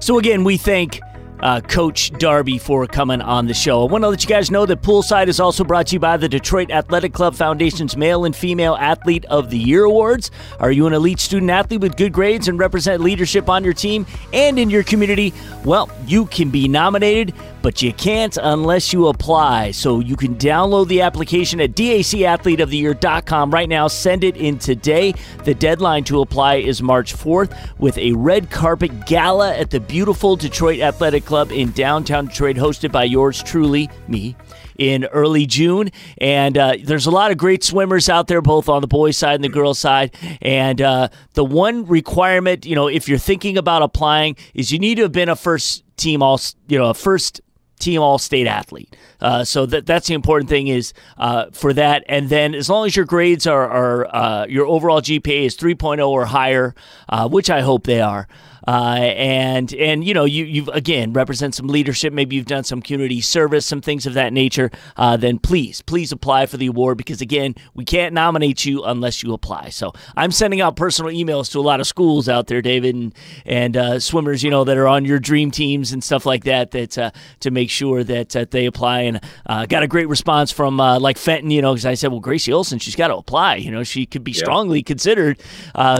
So 0.00 0.18
again, 0.18 0.44
we 0.44 0.56
thank 0.56 1.00
uh, 1.40 1.60
Coach 1.60 2.10
Darby 2.12 2.58
for 2.58 2.86
coming 2.86 3.20
on 3.20 3.46
the 3.46 3.54
show. 3.54 3.86
I 3.86 3.90
want 3.90 4.04
to 4.04 4.08
let 4.08 4.22
you 4.22 4.28
guys 4.28 4.50
know 4.50 4.66
that 4.66 4.82
Poolside 4.82 5.28
is 5.28 5.40
also 5.40 5.64
brought 5.64 5.88
to 5.88 5.94
you 5.94 6.00
by 6.00 6.16
the 6.16 6.28
Detroit 6.28 6.70
Athletic 6.70 7.12
Club 7.12 7.34
Foundation's 7.34 7.96
Male 7.96 8.24
and 8.24 8.34
Female 8.34 8.76
Athlete 8.76 9.24
of 9.26 9.50
the 9.50 9.58
Year 9.58 9.84
Awards. 9.84 10.30
Are 10.60 10.72
you 10.72 10.86
an 10.86 10.92
elite 10.92 11.20
student 11.20 11.50
athlete 11.50 11.80
with 11.80 11.96
good 11.96 12.12
grades 12.12 12.48
and 12.48 12.58
represent 12.58 13.02
leadership 13.02 13.48
on 13.48 13.64
your 13.64 13.74
team 13.74 14.06
and 14.32 14.58
in 14.58 14.70
your 14.70 14.82
community? 14.82 15.32
Well, 15.64 15.90
you 16.06 16.26
can 16.26 16.50
be 16.50 16.68
nominated 16.68 17.34
but 17.68 17.82
you 17.82 17.92
can't 17.92 18.38
unless 18.40 18.94
you 18.94 19.08
apply. 19.08 19.70
So 19.72 20.00
you 20.00 20.16
can 20.16 20.36
download 20.36 20.88
the 20.88 21.02
application 21.02 21.60
at 21.60 21.72
dacathleteoftheyear.com 21.72 23.50
right 23.50 23.68
now. 23.68 23.88
Send 23.88 24.24
it 24.24 24.38
in 24.38 24.58
today. 24.58 25.12
The 25.44 25.52
deadline 25.52 26.04
to 26.04 26.22
apply 26.22 26.54
is 26.54 26.80
March 26.80 27.14
4th 27.14 27.54
with 27.78 27.98
a 27.98 28.12
red 28.12 28.50
carpet 28.50 29.04
gala 29.04 29.54
at 29.54 29.68
the 29.68 29.80
beautiful 29.80 30.34
Detroit 30.34 30.80
Athletic 30.80 31.26
Club 31.26 31.52
in 31.52 31.72
downtown 31.72 32.28
Detroit, 32.28 32.56
hosted 32.56 32.90
by 32.90 33.04
yours 33.04 33.42
truly, 33.42 33.90
me 34.08 34.34
in 34.78 35.04
early 35.06 35.44
June. 35.44 35.90
And 36.16 36.56
uh, 36.56 36.76
there's 36.82 37.04
a 37.04 37.10
lot 37.10 37.32
of 37.32 37.36
great 37.36 37.62
swimmers 37.62 38.08
out 38.08 38.28
there, 38.28 38.40
both 38.40 38.70
on 38.70 38.80
the 38.80 38.86
boys' 38.86 39.18
side 39.18 39.34
and 39.34 39.44
the 39.44 39.50
girls' 39.50 39.78
side. 39.78 40.14
And 40.40 40.80
uh, 40.80 41.08
the 41.34 41.44
one 41.44 41.84
requirement, 41.84 42.64
you 42.64 42.74
know, 42.74 42.86
if 42.86 43.10
you're 43.10 43.18
thinking 43.18 43.58
about 43.58 43.82
applying, 43.82 44.36
is 44.54 44.72
you 44.72 44.78
need 44.78 44.94
to 44.94 45.02
have 45.02 45.12
been 45.12 45.28
a 45.28 45.36
first 45.36 45.84
team 45.98 46.22
all, 46.22 46.40
you 46.68 46.78
know, 46.78 46.90
a 46.90 46.94
first 46.94 47.42
team 47.78 48.02
all 48.02 48.18
state 48.18 48.46
athlete. 48.46 48.96
Uh, 49.20 49.44
so 49.44 49.66
that 49.66 49.86
that's 49.86 50.08
the 50.08 50.14
important 50.14 50.48
thing 50.48 50.68
is 50.68 50.92
uh, 51.16 51.46
for 51.52 51.72
that. 51.72 52.04
And 52.08 52.28
then 52.28 52.54
as 52.54 52.68
long 52.68 52.86
as 52.86 52.96
your 52.96 53.06
grades 53.06 53.46
are, 53.46 53.68
are 53.68 54.14
uh, 54.14 54.46
your 54.46 54.66
overall 54.66 55.00
GPA 55.00 55.46
is 55.46 55.56
3.0 55.56 56.06
or 56.06 56.26
higher, 56.26 56.74
uh, 57.08 57.28
which 57.28 57.50
I 57.50 57.60
hope 57.62 57.84
they 57.84 58.00
are, 58.00 58.28
uh, 58.68 58.96
and 59.16 59.72
and 59.72 60.04
you 60.04 60.12
know 60.12 60.26
you 60.26 60.44
you've 60.44 60.68
again 60.68 61.14
represent 61.14 61.54
some 61.54 61.68
leadership. 61.68 62.12
Maybe 62.12 62.36
you've 62.36 62.44
done 62.44 62.64
some 62.64 62.82
community 62.82 63.22
service, 63.22 63.64
some 63.64 63.80
things 63.80 64.04
of 64.04 64.12
that 64.12 64.30
nature. 64.34 64.70
Uh, 64.94 65.16
then 65.16 65.38
please 65.38 65.80
please 65.80 66.12
apply 66.12 66.44
for 66.44 66.58
the 66.58 66.66
award 66.66 66.98
because 66.98 67.22
again 67.22 67.54
we 67.72 67.86
can't 67.86 68.12
nominate 68.12 68.66
you 68.66 68.84
unless 68.84 69.22
you 69.22 69.32
apply. 69.32 69.70
So 69.70 69.94
I'm 70.18 70.30
sending 70.30 70.60
out 70.60 70.76
personal 70.76 71.10
emails 71.10 71.50
to 71.52 71.60
a 71.60 71.62
lot 71.62 71.80
of 71.80 71.86
schools 71.86 72.28
out 72.28 72.48
there, 72.48 72.60
David, 72.60 72.94
and 72.94 73.14
and 73.46 73.74
uh, 73.74 74.00
swimmers 74.00 74.42
you 74.42 74.50
know 74.50 74.64
that 74.64 74.76
are 74.76 74.86
on 74.86 75.06
your 75.06 75.18
dream 75.18 75.50
teams 75.50 75.90
and 75.90 76.04
stuff 76.04 76.26
like 76.26 76.44
that. 76.44 76.72
That 76.72 76.98
uh, 76.98 77.10
to 77.40 77.50
make 77.50 77.70
sure 77.70 78.04
that 78.04 78.36
uh, 78.36 78.44
they 78.50 78.66
apply 78.66 79.00
and 79.00 79.20
uh, 79.46 79.64
got 79.64 79.82
a 79.82 79.88
great 79.88 80.08
response 80.08 80.52
from 80.52 80.76
like 80.76 81.16
Fenton. 81.16 81.50
You 81.50 81.62
know 81.62 81.72
because 81.72 81.86
I 81.86 81.94
said 81.94 82.10
well 82.10 82.20
Gracie 82.20 82.52
Olson 82.52 82.78
she's 82.80 82.96
got 82.96 83.08
to 83.08 83.16
apply. 83.16 83.56
You 83.56 83.70
know 83.70 83.82
she 83.82 84.04
could 84.04 84.24
be 84.24 84.34
strongly 84.34 84.82
considered. 84.82 85.40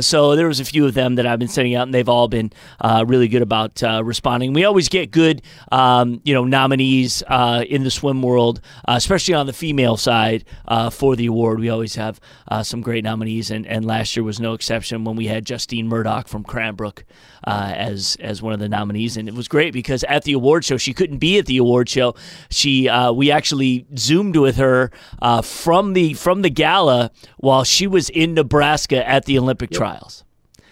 so 0.00 0.36
there 0.36 0.48
was 0.48 0.60
a 0.60 0.66
few 0.66 0.84
of 0.84 0.92
them 0.92 1.14
that 1.14 1.24
I've 1.24 1.38
been 1.38 1.48
sending 1.48 1.74
out 1.74 1.84
and 1.84 1.94
they've 1.94 2.06
all 2.10 2.28
been 2.28 2.52
uh, 2.80 3.04
really 3.06 3.28
good 3.28 3.42
about 3.42 3.82
uh, 3.82 4.02
responding. 4.04 4.52
We 4.52 4.64
always 4.64 4.88
get 4.88 5.11
good, 5.11 5.42
um, 5.72 6.20
you 6.24 6.34
know, 6.34 6.44
nominees 6.44 7.22
uh, 7.26 7.64
in 7.68 7.84
the 7.84 7.90
swim 7.90 8.22
world, 8.22 8.61
uh, 8.86 8.94
especially 8.96 9.34
on 9.34 9.46
the 9.46 9.52
female 9.52 9.96
side 9.96 10.44
uh, 10.66 10.90
for 10.90 11.16
the 11.16 11.26
award. 11.26 11.61
We 11.61 11.68
always 11.68 11.94
have 11.96 12.20
some 12.62 12.80
great 12.80 13.04
nominees, 13.04 13.50
and, 13.50 13.66
and 13.66 13.84
last 13.84 14.16
year 14.16 14.24
was 14.24 14.40
no 14.40 14.54
exception 14.54 15.04
when 15.04 15.16
we 15.16 15.26
had 15.26 15.44
Justine 15.44 15.88
Murdoch 15.88 16.28
from 16.28 16.44
Cranbrook 16.44 17.04
as 17.44 18.16
as 18.20 18.42
one 18.42 18.52
of 18.52 18.59
the 18.59 18.68
nominees, 18.68 19.16
and 19.16 19.28
it 19.28 19.34
was 19.34 19.48
great 19.48 19.72
because 19.72 20.04
at 20.04 20.24
the 20.24 20.32
award 20.32 20.64
show 20.64 20.76
she 20.76 20.92
couldn't 20.92 21.18
be 21.18 21.38
at 21.38 21.46
the 21.46 21.56
award 21.56 21.88
show. 21.88 22.14
She 22.50 22.90
we 23.14 23.30
actually 23.30 23.86
zoomed 23.96 24.36
with 24.36 24.56
her 24.56 24.90
from 25.42 25.92
the 25.92 26.14
from 26.14 26.42
the 26.42 26.50
gala 26.50 27.11
while 27.38 27.64
she 27.64 27.86
was 27.86 28.11
in 28.11 28.34
Nebraska 28.34 29.06
at 29.09 29.24
the 29.24 29.38
Olympic 29.38 29.70
yep. 29.70 29.78
trials. 29.78 30.24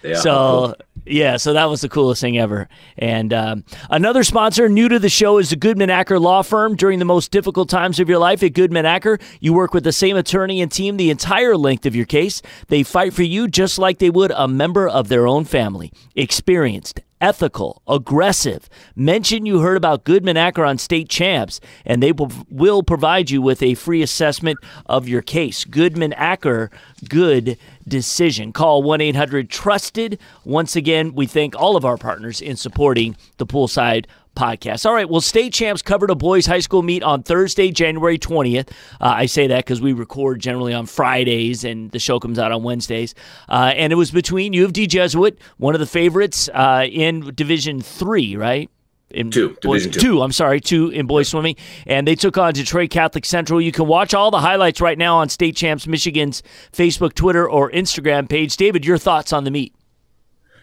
Yeah, 0.03 0.16
so. 0.16 0.74
Yeah, 1.07 1.37
so 1.37 1.53
that 1.53 1.67
was 1.67 1.81
the 1.81 1.89
coolest 1.89 2.21
thing 2.21 2.39
ever. 2.39 2.69
And 2.99 3.33
um, 3.33 3.65
another 3.91 4.25
sponsor 4.25 4.69
new 4.69 4.89
to 4.89 4.99
the 4.99 5.09
show 5.09 5.39
is 5.39 5.51
the 5.51 5.57
Goodman 5.57 5.91
Acker 5.91 6.19
Law 6.19 6.43
Firm. 6.43 6.77
During 6.77 6.99
the 6.99 7.05
most 7.05 7.31
difficult 7.31 7.69
times 7.69 8.01
of 8.01 8.09
your 8.09 8.19
life 8.19 8.43
at 8.43 8.55
Goodman 8.55 8.87
Acker, 8.87 9.19
you 9.41 9.53
work 9.53 9.73
with 9.73 9.85
the 9.85 9.93
same 9.93 10.17
attorney 10.17 10.61
and 10.61 10.71
team 10.71 10.97
the 10.97 11.11
entire 11.11 11.57
length 11.57 11.87
of 11.87 11.95
your 11.95 12.07
case. 12.07 12.43
They 12.69 12.83
fight 12.83 13.15
for 13.15 13.23
you 13.23 13.49
just 13.49 13.79
like 13.79 13.99
they 13.99 14.11
would 14.11 14.33
a 14.33 14.49
member 14.49 14.89
of 14.89 15.09
their 15.09 15.27
own 15.27 15.45
family. 15.45 15.93
Experienced 16.15 17.01
ethical, 17.21 17.83
aggressive. 17.89 18.69
Mention 18.95 19.47
you 19.47 19.61
heard 19.61 19.77
about 19.77 20.05
Goodman 20.05 20.37
Acker 20.37 20.65
on 20.65 20.79
State 20.79 21.09
Champs, 21.09 21.61
and 21.85 22.03
they 22.03 22.13
will 22.13 22.83
provide 22.83 23.31
you 23.31 23.41
with 23.41 23.63
a 23.63 23.75
free 23.75 24.03
assessment 24.03 24.59
of 24.87 25.09
your 25.09 25.23
case. 25.23 25.65
Goodman 25.65 26.13
Acker, 26.15 26.71
good 27.09 27.59
decision. 27.89 28.53
Call 28.53 28.82
1 28.82 29.01
800 29.01 29.51
Trusted. 29.51 30.18
Once 30.45 30.76
again, 30.76 31.14
we 31.14 31.26
thank 31.26 31.55
all 31.57 31.76
of 31.76 31.84
our 31.84 31.97
partners 31.97 32.41
in 32.41 32.57
supporting 32.57 33.16
the 33.39 33.47
Poolside 33.47 34.07
podcast. 34.37 34.87
All 34.87 34.95
right, 34.95 35.09
well, 35.09 35.20
state 35.20 35.53
champs 35.53 35.82
covered 35.82 36.11
a 36.11 36.14
boys' 36.14 36.47
high 36.47 36.61
school 36.61 36.82
meet 36.82 37.03
on 37.03 37.22
Thursday, 37.22 37.72
January 37.72 38.18
20th. 38.18 38.68
Uh, 39.01 39.14
I 39.16 39.26
say 39.26 39.47
that 39.49 39.64
because 39.64 39.80
we 39.80 39.93
record 39.93 40.41
generally 40.41 40.74
on 40.74 40.87
Fridays 40.87 41.64
and 41.64 41.91
the 41.91 41.99
show 41.99 42.20
comes 42.20 42.39
out 42.39 42.53
on 42.53 42.62
Wednesdays. 42.62 43.14
Uh, 43.49 43.72
and 43.74 43.93
it 43.93 43.97
was 43.97 44.11
between 44.11 44.53
U 44.53 44.64
of 44.64 44.72
D 44.72 44.87
Jesuit, 44.87 45.39
one 45.57 45.74
of 45.74 45.80
the 45.80 45.87
favorites 45.87 46.49
uh, 46.53 46.87
in 46.89 47.34
Division 47.34 47.80
Three, 47.80 48.37
right? 48.37 48.70
In 49.11 49.31
two, 49.31 49.57
boys, 49.63 49.87
two. 49.87 50.01
two. 50.01 50.23
I'm 50.23 50.33
sorry, 50.33 50.61
two 50.61 50.89
in 50.89 51.07
boys 51.07 51.29
swimming, 51.29 51.55
and 51.87 52.09
they 52.09 52.17
took 52.17 52.37
on 52.37 52.53
Detroit 52.53 52.91
Catholic 52.91 53.25
Central. 53.25 53.61
You 53.61 53.71
can 53.71 53.87
watch 53.87 54.15
all 54.15 54.33
the 54.33 54.41
highlights 54.41 54.81
right 54.81 54.99
now 54.99 55.19
on 55.19 55.29
State 55.29 55.55
Champs 55.55 55.87
Michigan's 55.87 56.43
Facebook, 56.73 57.15
Twitter, 57.15 57.49
or 57.49 57.71
Instagram 57.71 58.29
page. 58.29 58.57
David, 58.57 58.85
your 58.85 58.99
thoughts 58.99 59.33
on 59.33 59.45
the 59.45 59.51
meet? 59.53 59.73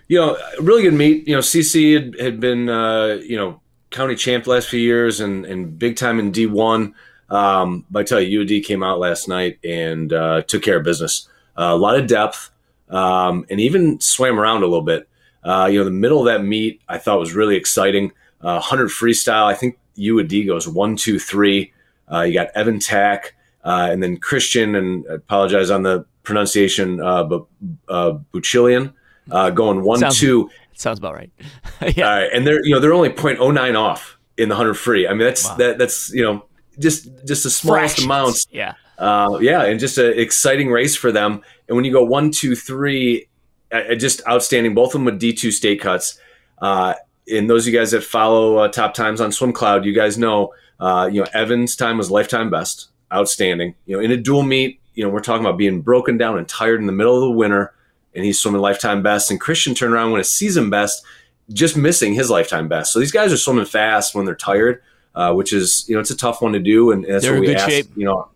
You 0.09 0.19
know, 0.19 0.37
really 0.59 0.83
good 0.83 0.93
meet. 0.93 1.25
You 1.25 1.35
know, 1.35 1.41
CC 1.41 1.93
had, 1.93 2.19
had 2.19 2.39
been, 2.41 2.67
uh, 2.67 3.19
you 3.23 3.37
know, 3.37 3.61
county 3.91 4.15
champ 4.15 4.43
the 4.43 4.49
last 4.49 4.67
few 4.67 4.79
years 4.79 5.21
and, 5.21 5.45
and 5.45 5.79
big 5.79 5.95
time 5.95 6.19
in 6.19 6.33
D1. 6.33 6.93
Um, 7.29 7.85
but 7.89 7.99
I 8.01 8.03
tell 8.03 8.19
you, 8.19 8.41
UD 8.41 8.65
came 8.65 8.83
out 8.83 8.99
last 8.99 9.29
night 9.29 9.57
and 9.63 10.11
uh, 10.11 10.41
took 10.41 10.61
care 10.61 10.77
of 10.77 10.83
business. 10.83 11.29
Uh, 11.57 11.71
a 11.71 11.77
lot 11.77 11.97
of 11.97 12.07
depth 12.07 12.51
um, 12.89 13.45
and 13.49 13.59
even 13.59 13.99
swam 14.01 14.39
around 14.39 14.63
a 14.63 14.67
little 14.67 14.81
bit. 14.81 15.07
Uh, 15.43 15.67
you 15.71 15.79
know, 15.79 15.85
the 15.85 15.91
middle 15.91 16.19
of 16.19 16.25
that 16.25 16.43
meet 16.43 16.81
I 16.87 16.97
thought 16.97 17.19
was 17.19 17.33
really 17.33 17.55
exciting. 17.55 18.11
100 18.43 18.85
uh, 18.85 18.87
freestyle, 18.89 19.45
I 19.45 19.55
think 19.55 19.77
UD 19.97 20.47
goes 20.47 20.67
one, 20.67 20.95
two, 20.95 21.19
three. 21.19 21.73
Uh, 22.11 22.21
you 22.21 22.33
got 22.33 22.49
Evan 22.55 22.79
Tack 22.79 23.35
uh, 23.63 23.87
and 23.91 24.03
then 24.03 24.17
Christian, 24.17 24.75
and 24.75 25.05
I 25.09 25.15
apologize 25.15 25.69
on 25.69 25.83
the 25.83 26.05
pronunciation, 26.23 26.97
but 26.97 27.45
Buchilian 27.87 28.93
going 29.29 29.83
one, 29.83 29.99
Sounds- 29.99 30.19
two 30.19 30.49
Sounds 30.75 30.99
about 30.99 31.13
right. 31.13 31.31
yeah. 31.95 32.07
All 32.07 32.19
right, 32.19 32.29
and 32.33 32.45
they're 32.45 32.65
you 32.65 32.73
know 32.73 32.79
they're 32.79 32.93
only 32.93 33.09
0.09 33.09 33.79
off 33.79 34.17
in 34.37 34.49
the 34.49 34.55
hundred 34.55 34.75
free. 34.75 35.07
I 35.07 35.11
mean 35.11 35.19
that's 35.19 35.47
wow. 35.47 35.55
that 35.55 35.77
that's 35.77 36.11
you 36.11 36.23
know 36.23 36.45
just 36.79 37.09
just 37.25 37.43
the 37.43 37.49
smallest 37.49 37.95
Fractions. 37.95 38.05
amounts. 38.05 38.47
Yeah. 38.51 38.73
Uh, 38.97 39.37
yeah, 39.41 39.63
and 39.63 39.79
just 39.79 39.97
an 39.97 40.17
exciting 40.17 40.69
race 40.69 40.95
for 40.95 41.11
them. 41.11 41.41
And 41.67 41.75
when 41.75 41.83
you 41.85 41.91
go 41.91 42.03
one, 42.03 42.31
two, 42.31 42.55
three, 42.55 43.27
uh, 43.71 43.95
just 43.95 44.21
outstanding. 44.27 44.75
Both 44.75 44.89
of 44.89 44.93
them 44.93 45.05
with 45.05 45.19
D 45.19 45.33
two 45.33 45.51
state 45.51 45.81
cuts. 45.81 46.19
Uh, 46.59 46.93
and 47.31 47.49
those 47.49 47.67
of 47.67 47.73
you 47.73 47.79
guys 47.79 47.91
that 47.91 48.03
follow 48.03 48.57
uh, 48.57 48.67
top 48.67 48.93
times 48.93 49.21
on 49.21 49.31
Swim 49.31 49.53
Cloud, 49.53 49.85
you 49.85 49.93
guys 49.93 50.17
know, 50.17 50.53
uh, 50.79 51.09
you 51.11 51.21
know, 51.21 51.27
Evan's 51.33 51.75
time 51.75 51.97
was 51.97 52.11
lifetime 52.11 52.49
best, 52.49 52.89
outstanding. 53.11 53.75
You 53.85 53.97
know, 53.97 54.03
in 54.03 54.11
a 54.11 54.17
dual 54.17 54.43
meet, 54.43 54.79
you 54.93 55.03
know, 55.03 55.09
we're 55.09 55.21
talking 55.21 55.45
about 55.45 55.57
being 55.57 55.81
broken 55.81 56.17
down 56.17 56.37
and 56.37 56.47
tired 56.47 56.79
in 56.79 56.87
the 56.87 56.93
middle 56.93 57.15
of 57.15 57.21
the 57.21 57.31
winter 57.31 57.73
and 58.15 58.25
he's 58.25 58.39
swimming 58.39 58.61
lifetime 58.61 59.01
best. 59.01 59.31
And 59.31 59.39
Christian 59.39 59.73
turned 59.73 59.93
around 59.93 60.11
when 60.11 60.21
a 60.21 60.25
season 60.25 60.69
best, 60.69 61.03
just 61.51 61.75
missing 61.75 62.13
his 62.13 62.29
lifetime 62.29 62.67
best. 62.67 62.93
So 62.93 62.99
these 62.99 63.11
guys 63.11 63.33
are 63.33 63.37
swimming 63.37 63.65
fast 63.65 64.15
when 64.15 64.25
they're 64.25 64.35
tired, 64.35 64.81
uh, 65.15 65.33
which 65.33 65.53
is 65.53 65.85
you 65.87 65.95
know 65.95 66.01
it's 66.01 66.11
a 66.11 66.17
tough 66.17 66.41
one 66.41 66.53
to 66.53 66.59
do, 66.59 66.91
and, 66.91 67.05
that's 67.05 67.23
they're 67.23 67.33
what 67.33 67.41
we 67.41 67.55
ask. 67.55 67.69
Shape. 67.69 67.87
You 67.95 68.05
know, 68.05 68.29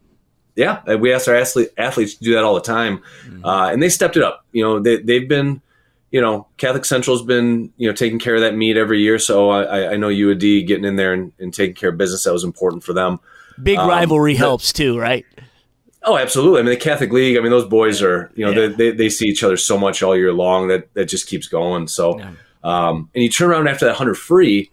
yeah, 0.56 0.96
we 0.96 1.14
ask 1.14 1.28
our 1.28 1.36
athlete, 1.36 1.70
athletes 1.78 2.16
to 2.16 2.24
do 2.24 2.34
that 2.34 2.44
all 2.44 2.56
the 2.56 2.62
time, 2.62 3.00
mm-hmm. 3.26 3.46
uh, 3.46 3.72
and 3.72 3.82
they 3.82 3.90
stepped 3.90 4.18
it 4.18 4.24
up. 4.24 4.46
You 4.52 4.64
know, 4.64 4.80
they 4.80 4.98
they've 4.98 5.28
been. 5.28 5.62
You 6.12 6.22
know, 6.22 6.48
Catholic 6.58 6.86
Central's 6.86 7.24
been 7.24 7.72
you 7.78 7.88
know 7.88 7.94
taking 7.94 8.20
care 8.20 8.36
of 8.36 8.42
that 8.42 8.56
meet 8.56 8.78
every 8.78 9.02
year, 9.02 9.20
so 9.20 9.50
I, 9.50 9.94
I 9.94 9.98
know 9.98 10.08
U 10.08 10.32
of 10.32 10.40
D 10.40 10.64
getting 10.64 10.86
in 10.86 10.96
there 10.96 11.14
and, 11.14 11.34
and 11.40 11.54
taking 11.54 11.76
care 11.76 11.90
of 11.90 11.98
business 11.98 12.24
that 12.24 12.34
was 12.34 12.44
important 12.44 12.84
for 12.84 12.94
them. 12.94 13.20
Big 13.62 13.78
um, 13.78 13.90
rivalry 13.90 14.36
helps 14.36 14.72
too, 14.72 14.98
right? 14.98 15.26
Oh, 16.04 16.18
absolutely. 16.18 16.62
I 16.62 16.64
mean, 16.64 16.74
the 16.74 16.78
Catholic 16.78 17.12
League. 17.12 17.38
I 17.38 17.42
mean, 17.42 17.52
those 17.52 17.66
boys 17.66 18.02
are 18.02 18.32
you 18.36 18.46
know 18.46 18.52
yeah. 18.52 18.68
they, 18.68 18.74
they, 18.74 18.92
they 18.92 19.10
see 19.10 19.26
each 19.26 19.44
other 19.44 19.58
so 19.58 19.78
much 19.78 20.02
all 20.02 20.16
year 20.16 20.32
long 20.32 20.70
that 20.70 20.94
that 20.94 21.06
just 21.06 21.28
keeps 21.28 21.48
going. 21.48 21.88
So, 21.88 22.18
yeah. 22.18 22.32
um, 22.64 23.10
and 23.14 23.24
you 23.24 23.30
turn 23.30 23.50
around 23.50 23.68
after 23.68 23.86
that 23.86 23.96
hundred 23.96 24.16
free, 24.16 24.72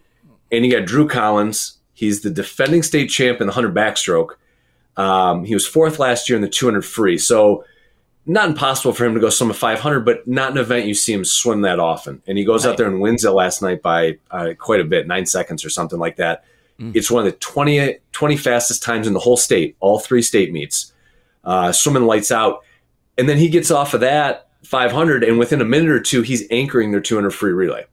and 0.51 0.65
you 0.65 0.71
got 0.71 0.85
Drew 0.85 1.07
Collins. 1.07 1.77
He's 1.93 2.21
the 2.21 2.29
defending 2.29 2.83
state 2.83 3.07
champ 3.09 3.41
in 3.41 3.47
the 3.47 3.53
hundred 3.53 3.73
backstroke. 3.73 4.35
Um, 4.95 5.43
he 5.43 5.53
was 5.53 5.67
fourth 5.67 5.99
last 5.99 6.29
year 6.29 6.37
in 6.37 6.41
the 6.41 6.49
two 6.49 6.65
hundred 6.65 6.85
free. 6.85 7.17
So, 7.17 7.65
not 8.25 8.49
impossible 8.49 8.93
for 8.93 9.05
him 9.05 9.13
to 9.13 9.19
go 9.19 9.29
swim 9.29 9.51
a 9.51 9.53
five 9.53 9.79
hundred, 9.79 10.01
but 10.01 10.27
not 10.27 10.51
an 10.51 10.57
event 10.57 10.87
you 10.87 10.93
see 10.93 11.13
him 11.13 11.25
swim 11.25 11.61
that 11.61 11.79
often. 11.79 12.21
And 12.27 12.37
he 12.37 12.43
goes 12.43 12.65
right. 12.65 12.71
out 12.71 12.77
there 12.77 12.87
and 12.87 12.99
wins 12.99 13.23
it 13.23 13.31
last 13.31 13.61
night 13.61 13.81
by 13.81 14.17
uh, 14.31 14.53
quite 14.57 14.79
a 14.79 14.85
bit, 14.85 15.07
nine 15.07 15.25
seconds 15.25 15.63
or 15.63 15.69
something 15.69 15.99
like 15.99 16.15
that. 16.17 16.43
Mm. 16.79 16.95
It's 16.95 17.09
one 17.09 17.25
of 17.25 17.31
the 17.31 17.37
20, 17.39 17.97
20 18.11 18.37
fastest 18.37 18.83
times 18.83 19.07
in 19.07 19.13
the 19.13 19.19
whole 19.19 19.37
state, 19.37 19.77
all 19.79 19.99
three 19.99 20.21
state 20.21 20.51
meets 20.51 20.91
uh, 21.43 21.71
swimming 21.71 22.03
lights 22.03 22.31
out. 22.31 22.63
And 23.17 23.29
then 23.29 23.37
he 23.37 23.47
gets 23.47 23.71
off 23.71 23.93
of 23.93 24.01
that 24.01 24.49
500, 24.63 25.23
and 25.23 25.39
within 25.39 25.61
a 25.61 25.65
minute 25.65 25.89
or 25.89 26.01
two, 26.01 26.21
he's 26.21 26.45
anchoring 26.51 26.91
their 26.91 27.01
200 27.01 27.31
free 27.31 27.53
relay. 27.53 27.85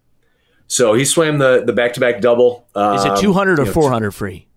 So 0.66 0.94
he 0.94 1.04
swam 1.04 1.36
the 1.36 1.62
the 1.66 1.74
back 1.74 1.92
to 1.94 2.00
back 2.00 2.22
double. 2.22 2.66
Um, 2.74 2.96
Is 2.96 3.04
it 3.04 3.18
200 3.18 3.60
or 3.60 3.66
400 3.66 4.12
free? 4.12 4.48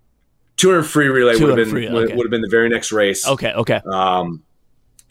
200 0.55 0.83
free 0.83 1.07
relay 1.09 1.37
would 1.37 1.49
have 1.49 1.57
been 1.57 1.69
free, 1.69 1.89
okay. 1.89 2.15
would 2.15 2.25
have 2.25 2.31
been 2.31 2.41
the 2.41 2.49
very 2.49 2.69
next 2.69 2.93
race. 2.93 3.27
Okay, 3.27 3.51
okay. 3.51 3.81
Um, 3.85 4.41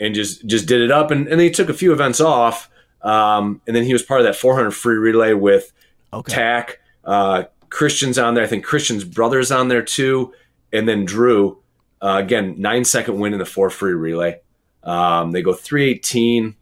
and 0.05 0.15
just 0.15 0.47
just 0.47 0.67
did 0.67 0.81
it 0.81 0.91
up, 0.91 1.11
and, 1.11 1.23
and 1.27 1.41
then 1.41 1.47
he 1.47 1.51
took 1.51 1.69
a 1.69 1.75
few 1.75 1.93
events 1.93 2.21
off, 2.21 2.69
um, 3.03 3.61
and 3.67 3.75
then 3.75 3.85
he 3.85 3.93
was 3.93 4.03
part 4.03 4.21
of 4.21 4.27
that 4.27 4.37
400 4.37 4.71
free 4.73 4.97
relay 4.97 5.33
with 5.33 5.73
okay. 6.13 6.33
Tack, 6.33 6.81
uh, 7.05 7.45
Christian's 7.71 8.19
on 8.19 8.35
there. 8.35 8.45
I 8.45 8.47
think 8.47 8.65
Christian's 8.65 9.05
brother's 9.05 9.51
on 9.51 9.69
there 9.69 9.83
too, 9.83 10.33
and 10.73 10.89
then 10.89 11.05
Drew. 11.05 11.59
Uh, 12.03 12.19
again, 12.23 12.55
nine 12.59 12.85
second 12.85 13.19
win 13.19 13.33
in 13.33 13.39
the 13.39 13.47
four 13.47 13.71
free 13.71 13.95
relay. 13.95 14.39
Um, 14.83 15.31
they 15.31 15.41
go 15.41 15.55
318, 15.55 16.49
a 16.49 16.55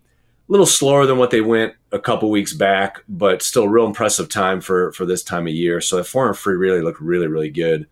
little 0.47 0.67
slower 0.67 1.05
than 1.05 1.19
what 1.19 1.31
they 1.31 1.41
went 1.41 1.75
a 1.91 1.99
couple 1.99 2.31
weeks 2.31 2.53
back, 2.53 3.03
but 3.09 3.43
still 3.43 3.69
real 3.69 3.87
impressive 3.87 4.29
time 4.29 4.61
for, 4.61 4.93
for 4.93 5.05
this 5.05 5.25
time 5.25 5.49
of 5.49 5.53
year. 5.53 5.81
So 5.81 5.97
the 5.97 6.05
400 6.05 6.35
free 6.35 6.55
relay 6.55 6.81
looked 6.81 7.01
really, 7.01 7.27
really 7.27 7.51
good. 7.51 7.89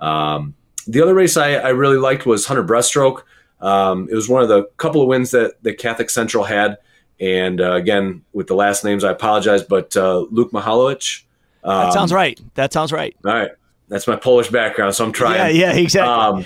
Um, 0.00 0.54
the 0.88 1.00
other 1.00 1.14
race 1.14 1.36
I, 1.36 1.52
I, 1.54 1.68
really 1.68 1.98
liked 1.98 2.26
was 2.26 2.48
100 2.48 2.68
breaststroke. 2.68 3.22
Um, 3.60 4.08
it 4.10 4.14
was 4.14 4.28
one 4.28 4.42
of 4.42 4.48
the 4.48 4.64
couple 4.76 5.02
of 5.02 5.08
wins 5.08 5.32
that, 5.32 5.62
the 5.62 5.74
Catholic 5.74 6.10
Central 6.10 6.44
had. 6.44 6.78
And 7.20 7.60
uh, 7.60 7.72
again, 7.72 8.22
with 8.32 8.46
the 8.46 8.54
last 8.54 8.84
names, 8.84 9.02
I 9.02 9.10
apologize, 9.10 9.62
but 9.62 9.96
uh, 9.96 10.20
Luke 10.30 10.52
Mahalowicz. 10.52 11.22
that 11.64 11.92
sounds 11.92 12.12
um, 12.12 12.16
right. 12.16 12.40
That 12.54 12.72
sounds 12.72 12.92
right. 12.92 13.16
All 13.24 13.32
right. 13.32 13.50
That's 13.88 14.06
my 14.06 14.16
Polish 14.16 14.48
background, 14.50 14.94
so 14.94 15.04
I'm 15.04 15.12
trying. 15.12 15.56
Yeah, 15.56 15.72
yeah, 15.72 15.72
exactly. 15.72 16.12
Um, 16.12 16.44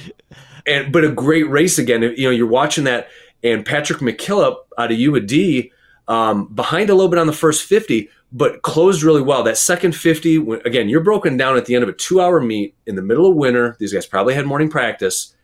and 0.67 0.93
but 0.93 1.05
a 1.05 1.11
great 1.11 1.51
race 1.51 1.79
again. 1.79 2.03
You 2.03 2.25
know, 2.25 2.31
you're 2.31 2.47
watching 2.47 2.85
that, 2.85 3.09
and 3.43 3.67
Patrick 3.67 3.99
McKillop 3.99 4.59
out 4.79 4.93
of 4.93 4.99
U 4.99 5.17
of 5.17 5.27
D 5.27 5.73
um, 6.09 6.47
behind 6.47 6.91
a 6.91 6.95
little 6.95 7.11
bit 7.11 7.19
on 7.19 7.27
the 7.27 7.33
first 7.33 7.65
50, 7.65 8.09
but 8.33 8.63
closed 8.63 9.03
really 9.03 9.23
well. 9.23 9.43
That 9.43 9.57
second 9.57 9.97
50, 9.97 10.37
again, 10.65 10.89
you're 10.89 11.01
broken 11.01 11.37
down 11.37 11.57
at 11.57 11.67
the 11.67 11.75
end 11.75 11.83
of 11.83 11.89
a 11.89 11.93
two-hour 11.93 12.41
meet 12.41 12.75
in 12.87 12.97
the 12.97 13.03
middle 13.03 13.31
of 13.31 13.37
winter. 13.37 13.77
These 13.79 13.93
guys 13.93 14.07
probably 14.07 14.35
had 14.35 14.47
morning 14.47 14.69
practice, 14.69 15.35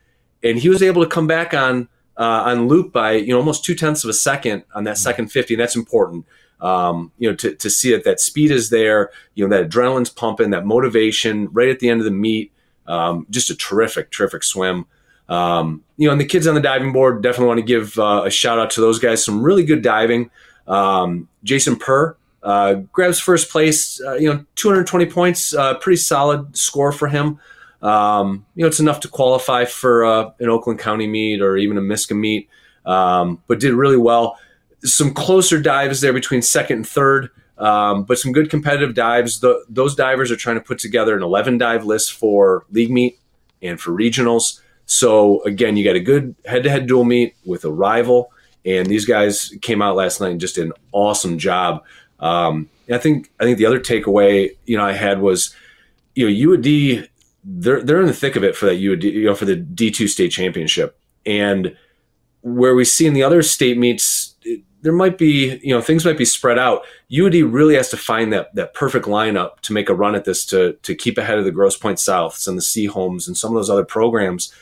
and 0.43 0.57
he 0.57 0.69
was 0.69 0.81
able 0.81 1.03
to 1.03 1.09
come 1.09 1.27
back 1.27 1.53
on 1.53 1.87
uh, 2.17 2.43
on 2.45 2.67
Luke 2.67 2.91
by 2.91 3.13
you 3.13 3.29
know 3.29 3.37
almost 3.37 3.63
two 3.63 3.75
tenths 3.75 4.03
of 4.03 4.09
a 4.09 4.13
second 4.13 4.63
on 4.75 4.83
that 4.83 4.97
second 4.97 5.31
50. 5.31 5.53
And 5.53 5.61
that's 5.61 5.75
important. 5.75 6.25
Um, 6.61 7.13
you 7.17 7.29
know, 7.29 7.35
to, 7.37 7.55
to 7.55 7.69
see 7.69 7.91
that 7.91 8.03
that 8.03 8.19
speed 8.19 8.51
is 8.51 8.69
there, 8.69 9.11
you 9.33 9.47
know, 9.47 9.55
that 9.55 9.69
adrenaline's 9.69 10.09
pumping, 10.09 10.49
that 10.49 10.65
motivation 10.65 11.47
right 11.53 11.69
at 11.69 11.79
the 11.79 11.89
end 11.89 12.01
of 12.01 12.05
the 12.05 12.11
meet. 12.11 12.51
Um, 12.85 13.25
just 13.29 13.49
a 13.49 13.55
terrific, 13.55 14.11
terrific 14.11 14.43
swim. 14.43 14.85
Um, 15.29 15.83
you 15.95 16.07
know, 16.07 16.11
and 16.11 16.19
the 16.19 16.25
kids 16.25 16.47
on 16.47 16.55
the 16.55 16.61
diving 16.61 16.91
board 16.91 17.21
definitely 17.21 17.47
want 17.47 17.59
to 17.59 17.65
give 17.65 17.97
uh, 17.97 18.23
a 18.25 18.31
shout 18.31 18.59
out 18.59 18.71
to 18.71 18.81
those 18.81 18.99
guys. 18.99 19.23
Some 19.23 19.41
really 19.41 19.63
good 19.63 19.81
diving. 19.81 20.31
Um, 20.67 21.29
Jason 21.43 21.75
Purr 21.77 22.17
Uh, 22.41 22.73
grabs 22.91 23.19
first 23.19 23.51
place, 23.51 24.01
uh, 24.01 24.15
you 24.15 24.33
know, 24.33 24.45
220 24.55 25.05
points, 25.07 25.53
uh, 25.53 25.75
pretty 25.75 25.97
solid 25.97 26.55
score 26.57 26.91
for 26.91 27.07
him. 27.07 27.39
Um, 27.81 28.45
you 28.55 28.63
know, 28.63 28.67
it's 28.67 28.79
enough 28.79 28.99
to 29.01 29.07
qualify 29.07 29.65
for 29.65 30.05
uh, 30.05 30.31
an 30.39 30.49
Oakland 30.49 30.79
County 30.79 31.07
meet 31.07 31.41
or 31.41 31.57
even 31.57 31.77
a 31.77 31.81
MISCA 31.81 32.15
meet, 32.15 32.49
um, 32.85 33.41
but 33.47 33.59
did 33.59 33.73
really 33.73 33.97
well. 33.97 34.37
Some 34.83 35.13
closer 35.13 35.61
dives 35.61 36.01
there 36.01 36.13
between 36.13 36.41
second 36.41 36.77
and 36.77 36.87
third, 36.87 37.29
um, 37.57 38.03
but 38.03 38.17
some 38.17 38.31
good 38.31 38.49
competitive 38.49 38.95
dives. 38.95 39.39
The, 39.39 39.63
those 39.69 39.95
divers 39.95 40.31
are 40.31 40.35
trying 40.35 40.57
to 40.57 40.61
put 40.61 40.79
together 40.79 41.15
an 41.15 41.23
11 41.23 41.57
dive 41.57 41.85
list 41.85 42.13
for 42.13 42.65
league 42.71 42.91
meet 42.91 43.19
and 43.61 43.79
for 43.79 43.91
regionals. 43.91 44.61
So 44.85 45.43
again, 45.43 45.77
you 45.77 45.83
got 45.83 45.95
a 45.95 46.01
good 46.01 46.35
head-to-head 46.45 46.87
dual 46.87 47.03
meet 47.03 47.35
with 47.45 47.63
a 47.63 47.71
rival, 47.71 48.31
and 48.65 48.87
these 48.87 49.05
guys 49.05 49.53
came 49.61 49.81
out 49.81 49.95
last 49.95 50.19
night 50.19 50.31
and 50.31 50.41
just 50.41 50.55
did 50.55 50.65
an 50.65 50.73
awesome 50.91 51.37
job. 51.37 51.83
Um, 52.19 52.69
I 52.91 52.97
think 52.97 53.31
I 53.39 53.43
think 53.43 53.57
the 53.57 53.65
other 53.65 53.79
takeaway 53.79 54.55
you 54.65 54.77
know 54.77 54.83
I 54.83 54.93
had 54.93 55.21
was 55.21 55.55
you 56.15 56.25
know 56.25 56.31
U 56.31 56.53
of 56.55 56.61
D 56.61 57.07
they're 57.43 57.81
they're 57.81 58.01
in 58.01 58.07
the 58.07 58.13
thick 58.13 58.35
of 58.35 58.43
it 58.43 58.55
for 58.55 58.65
that 58.65 58.75
U 58.75 58.93
of 58.93 58.99
D 58.99 59.09
you 59.09 59.25
know 59.25 59.35
for 59.35 59.45
the 59.45 59.55
D 59.55 59.91
two 59.91 60.07
state 60.07 60.29
championship 60.29 60.99
and 61.25 61.75
where 62.41 62.75
we 62.75 62.85
see 62.85 63.05
in 63.05 63.13
the 63.13 63.23
other 63.23 63.41
state 63.41 63.77
meets 63.77 64.35
there 64.81 64.93
might 64.93 65.17
be 65.17 65.59
you 65.61 65.73
know 65.73 65.81
things 65.81 66.05
might 66.05 66.17
be 66.17 66.25
spread 66.25 66.57
out. 66.57 66.83
U 67.09 67.25
of 67.25 67.31
D 67.31 67.43
really 67.43 67.75
has 67.75 67.89
to 67.89 67.97
find 67.97 68.31
that 68.33 68.53
that 68.55 68.73
perfect 68.73 69.05
lineup 69.05 69.59
to 69.61 69.73
make 69.73 69.89
a 69.89 69.95
run 69.95 70.15
at 70.15 70.25
this 70.25 70.45
to 70.47 70.73
to 70.73 70.95
keep 70.95 71.17
ahead 71.17 71.37
of 71.37 71.45
the 71.45 71.51
Grosse 71.51 71.77
Pointe 71.77 71.97
Souths 71.97 72.47
and 72.47 72.57
the 72.57 72.61
Seaholms 72.61 73.27
and 73.27 73.37
some 73.37 73.51
of 73.51 73.55
those 73.55 73.69
other 73.69 73.85
programs. 73.85 74.53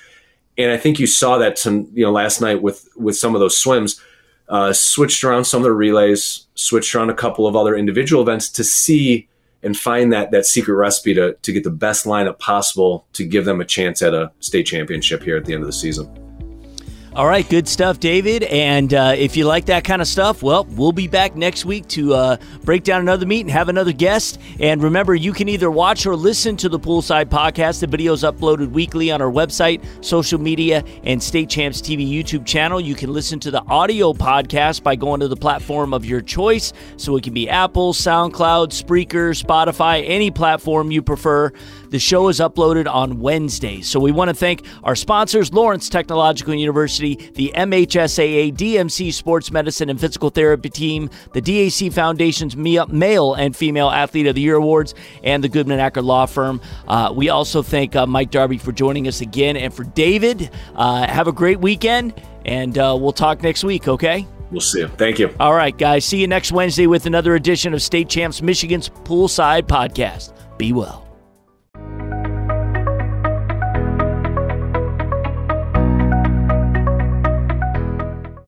And 0.57 0.71
I 0.71 0.77
think 0.77 0.99
you 0.99 1.05
saw 1.05 1.37
that 1.37 1.59
some 1.59 1.87
you 1.93 2.03
know 2.03 2.11
last 2.11 2.41
night 2.41 2.61
with 2.61 2.89
with 2.95 3.17
some 3.17 3.35
of 3.35 3.39
those 3.39 3.57
swims 3.57 4.01
uh, 4.49 4.73
switched 4.73 5.23
around 5.23 5.45
some 5.45 5.59
of 5.59 5.65
the 5.65 5.73
relays, 5.73 6.47
switched 6.55 6.95
around 6.95 7.09
a 7.09 7.15
couple 7.15 7.45
of 7.45 7.55
other 7.55 7.75
individual 7.75 8.21
events 8.21 8.49
to 8.49 8.63
see 8.63 9.27
and 9.63 9.77
find 9.77 10.13
that 10.13 10.31
that 10.31 10.45
secret 10.45 10.75
recipe 10.75 11.13
to, 11.13 11.33
to 11.33 11.51
get 11.51 11.63
the 11.63 11.69
best 11.69 12.05
lineup 12.05 12.39
possible 12.39 13.05
to 13.13 13.25
give 13.25 13.45
them 13.45 13.61
a 13.61 13.65
chance 13.65 14.01
at 14.01 14.13
a 14.13 14.31
state 14.39 14.65
championship 14.65 15.23
here 15.23 15.37
at 15.37 15.45
the 15.45 15.53
end 15.53 15.63
of 15.63 15.67
the 15.67 15.73
season. 15.73 16.26
All 17.17 17.25
right, 17.25 17.49
good 17.49 17.67
stuff, 17.67 17.99
David. 17.99 18.43
And 18.43 18.93
uh, 18.93 19.15
if 19.17 19.35
you 19.35 19.45
like 19.45 19.65
that 19.65 19.83
kind 19.83 20.03
of 20.03 20.07
stuff, 20.07 20.43
well, 20.43 20.65
we'll 20.65 20.91
be 20.91 21.07
back 21.07 21.35
next 21.35 21.65
week 21.65 21.87
to 21.87 22.13
uh, 22.13 22.37
break 22.63 22.83
down 22.83 23.01
another 23.01 23.25
meet 23.25 23.41
and 23.41 23.49
have 23.49 23.69
another 23.69 23.91
guest. 23.91 24.39
And 24.59 24.83
remember, 24.83 25.15
you 25.15 25.33
can 25.33 25.49
either 25.49 25.71
watch 25.71 26.05
or 26.05 26.15
listen 26.15 26.55
to 26.57 26.69
the 26.69 26.77
Poolside 26.77 27.25
Podcast. 27.25 27.79
The 27.79 27.87
video 27.87 28.13
is 28.13 28.21
uploaded 28.21 28.69
weekly 28.69 29.09
on 29.09 29.19
our 29.19 29.31
website, 29.31 29.83
social 30.05 30.39
media, 30.39 30.83
and 31.05 31.21
State 31.23 31.49
Champs 31.49 31.81
TV 31.81 32.07
YouTube 32.07 32.45
channel. 32.45 32.79
You 32.79 32.93
can 32.93 33.11
listen 33.11 33.39
to 33.39 33.49
the 33.49 33.63
audio 33.63 34.13
podcast 34.13 34.83
by 34.83 34.95
going 34.95 35.19
to 35.21 35.27
the 35.27 35.35
platform 35.35 35.95
of 35.95 36.05
your 36.05 36.21
choice. 36.21 36.71
So 36.97 37.15
it 37.15 37.23
can 37.23 37.33
be 37.33 37.49
Apple, 37.49 37.93
SoundCloud, 37.93 38.67
Spreaker, 38.79 39.33
Spotify, 39.33 40.07
any 40.07 40.29
platform 40.29 40.91
you 40.91 41.01
prefer. 41.01 41.51
The 41.89 41.99
show 41.99 42.27
is 42.27 42.39
uploaded 42.39 42.91
on 42.91 43.19
Wednesday. 43.19 43.81
So 43.81 43.99
we 43.99 44.11
want 44.11 44.29
to 44.29 44.33
thank 44.33 44.63
our 44.83 44.95
sponsors, 44.95 45.53
Lawrence 45.53 45.89
Technological 45.89 46.53
University, 46.53 47.15
the 47.35 47.51
MHSAA 47.55 48.53
DMC 48.53 49.13
Sports 49.13 49.51
Medicine 49.51 49.89
and 49.89 49.99
Physical 49.99 50.29
Therapy 50.29 50.69
Team, 50.69 51.09
the 51.33 51.41
DAC 51.41 51.91
Foundation's 51.93 52.55
Male 52.57 53.33
and 53.33 53.55
Female 53.55 53.89
Athlete 53.89 54.27
of 54.27 54.35
the 54.35 54.41
Year 54.41 54.55
Awards, 54.55 54.93
and 55.23 55.43
the 55.43 55.49
Goodman 55.49 55.79
Acker 55.79 56.01
Law 56.01 56.25
Firm. 56.25 56.61
Uh, 56.87 57.13
we 57.15 57.29
also 57.29 57.63
thank 57.63 57.95
uh, 57.95 58.05
Mike 58.05 58.31
Darby 58.31 58.57
for 58.57 58.71
joining 58.71 59.07
us 59.07 59.21
again. 59.21 59.55
And 59.57 59.73
for 59.73 59.83
David, 59.83 60.49
uh, 60.75 61.07
have 61.07 61.27
a 61.27 61.31
great 61.33 61.59
weekend, 61.59 62.21
and 62.45 62.77
uh, 62.77 62.97
we'll 62.99 63.13
talk 63.13 63.41
next 63.41 63.63
week, 63.63 63.87
okay? 63.87 64.27
We'll 64.51 64.61
see 64.61 64.79
you. 64.79 64.87
Thank 64.87 65.19
you. 65.19 65.33
All 65.39 65.53
right, 65.53 65.77
guys. 65.77 66.05
See 66.05 66.19
you 66.21 66.27
next 66.27 66.51
Wednesday 66.51 66.87
with 66.87 67.05
another 67.05 67.35
edition 67.35 67.73
of 67.73 67.81
State 67.81 68.09
Champs 68.09 68.41
Michigan's 68.41 68.89
Poolside 68.89 69.63
Podcast. 69.63 70.33
Be 70.57 70.73
well. 70.73 71.06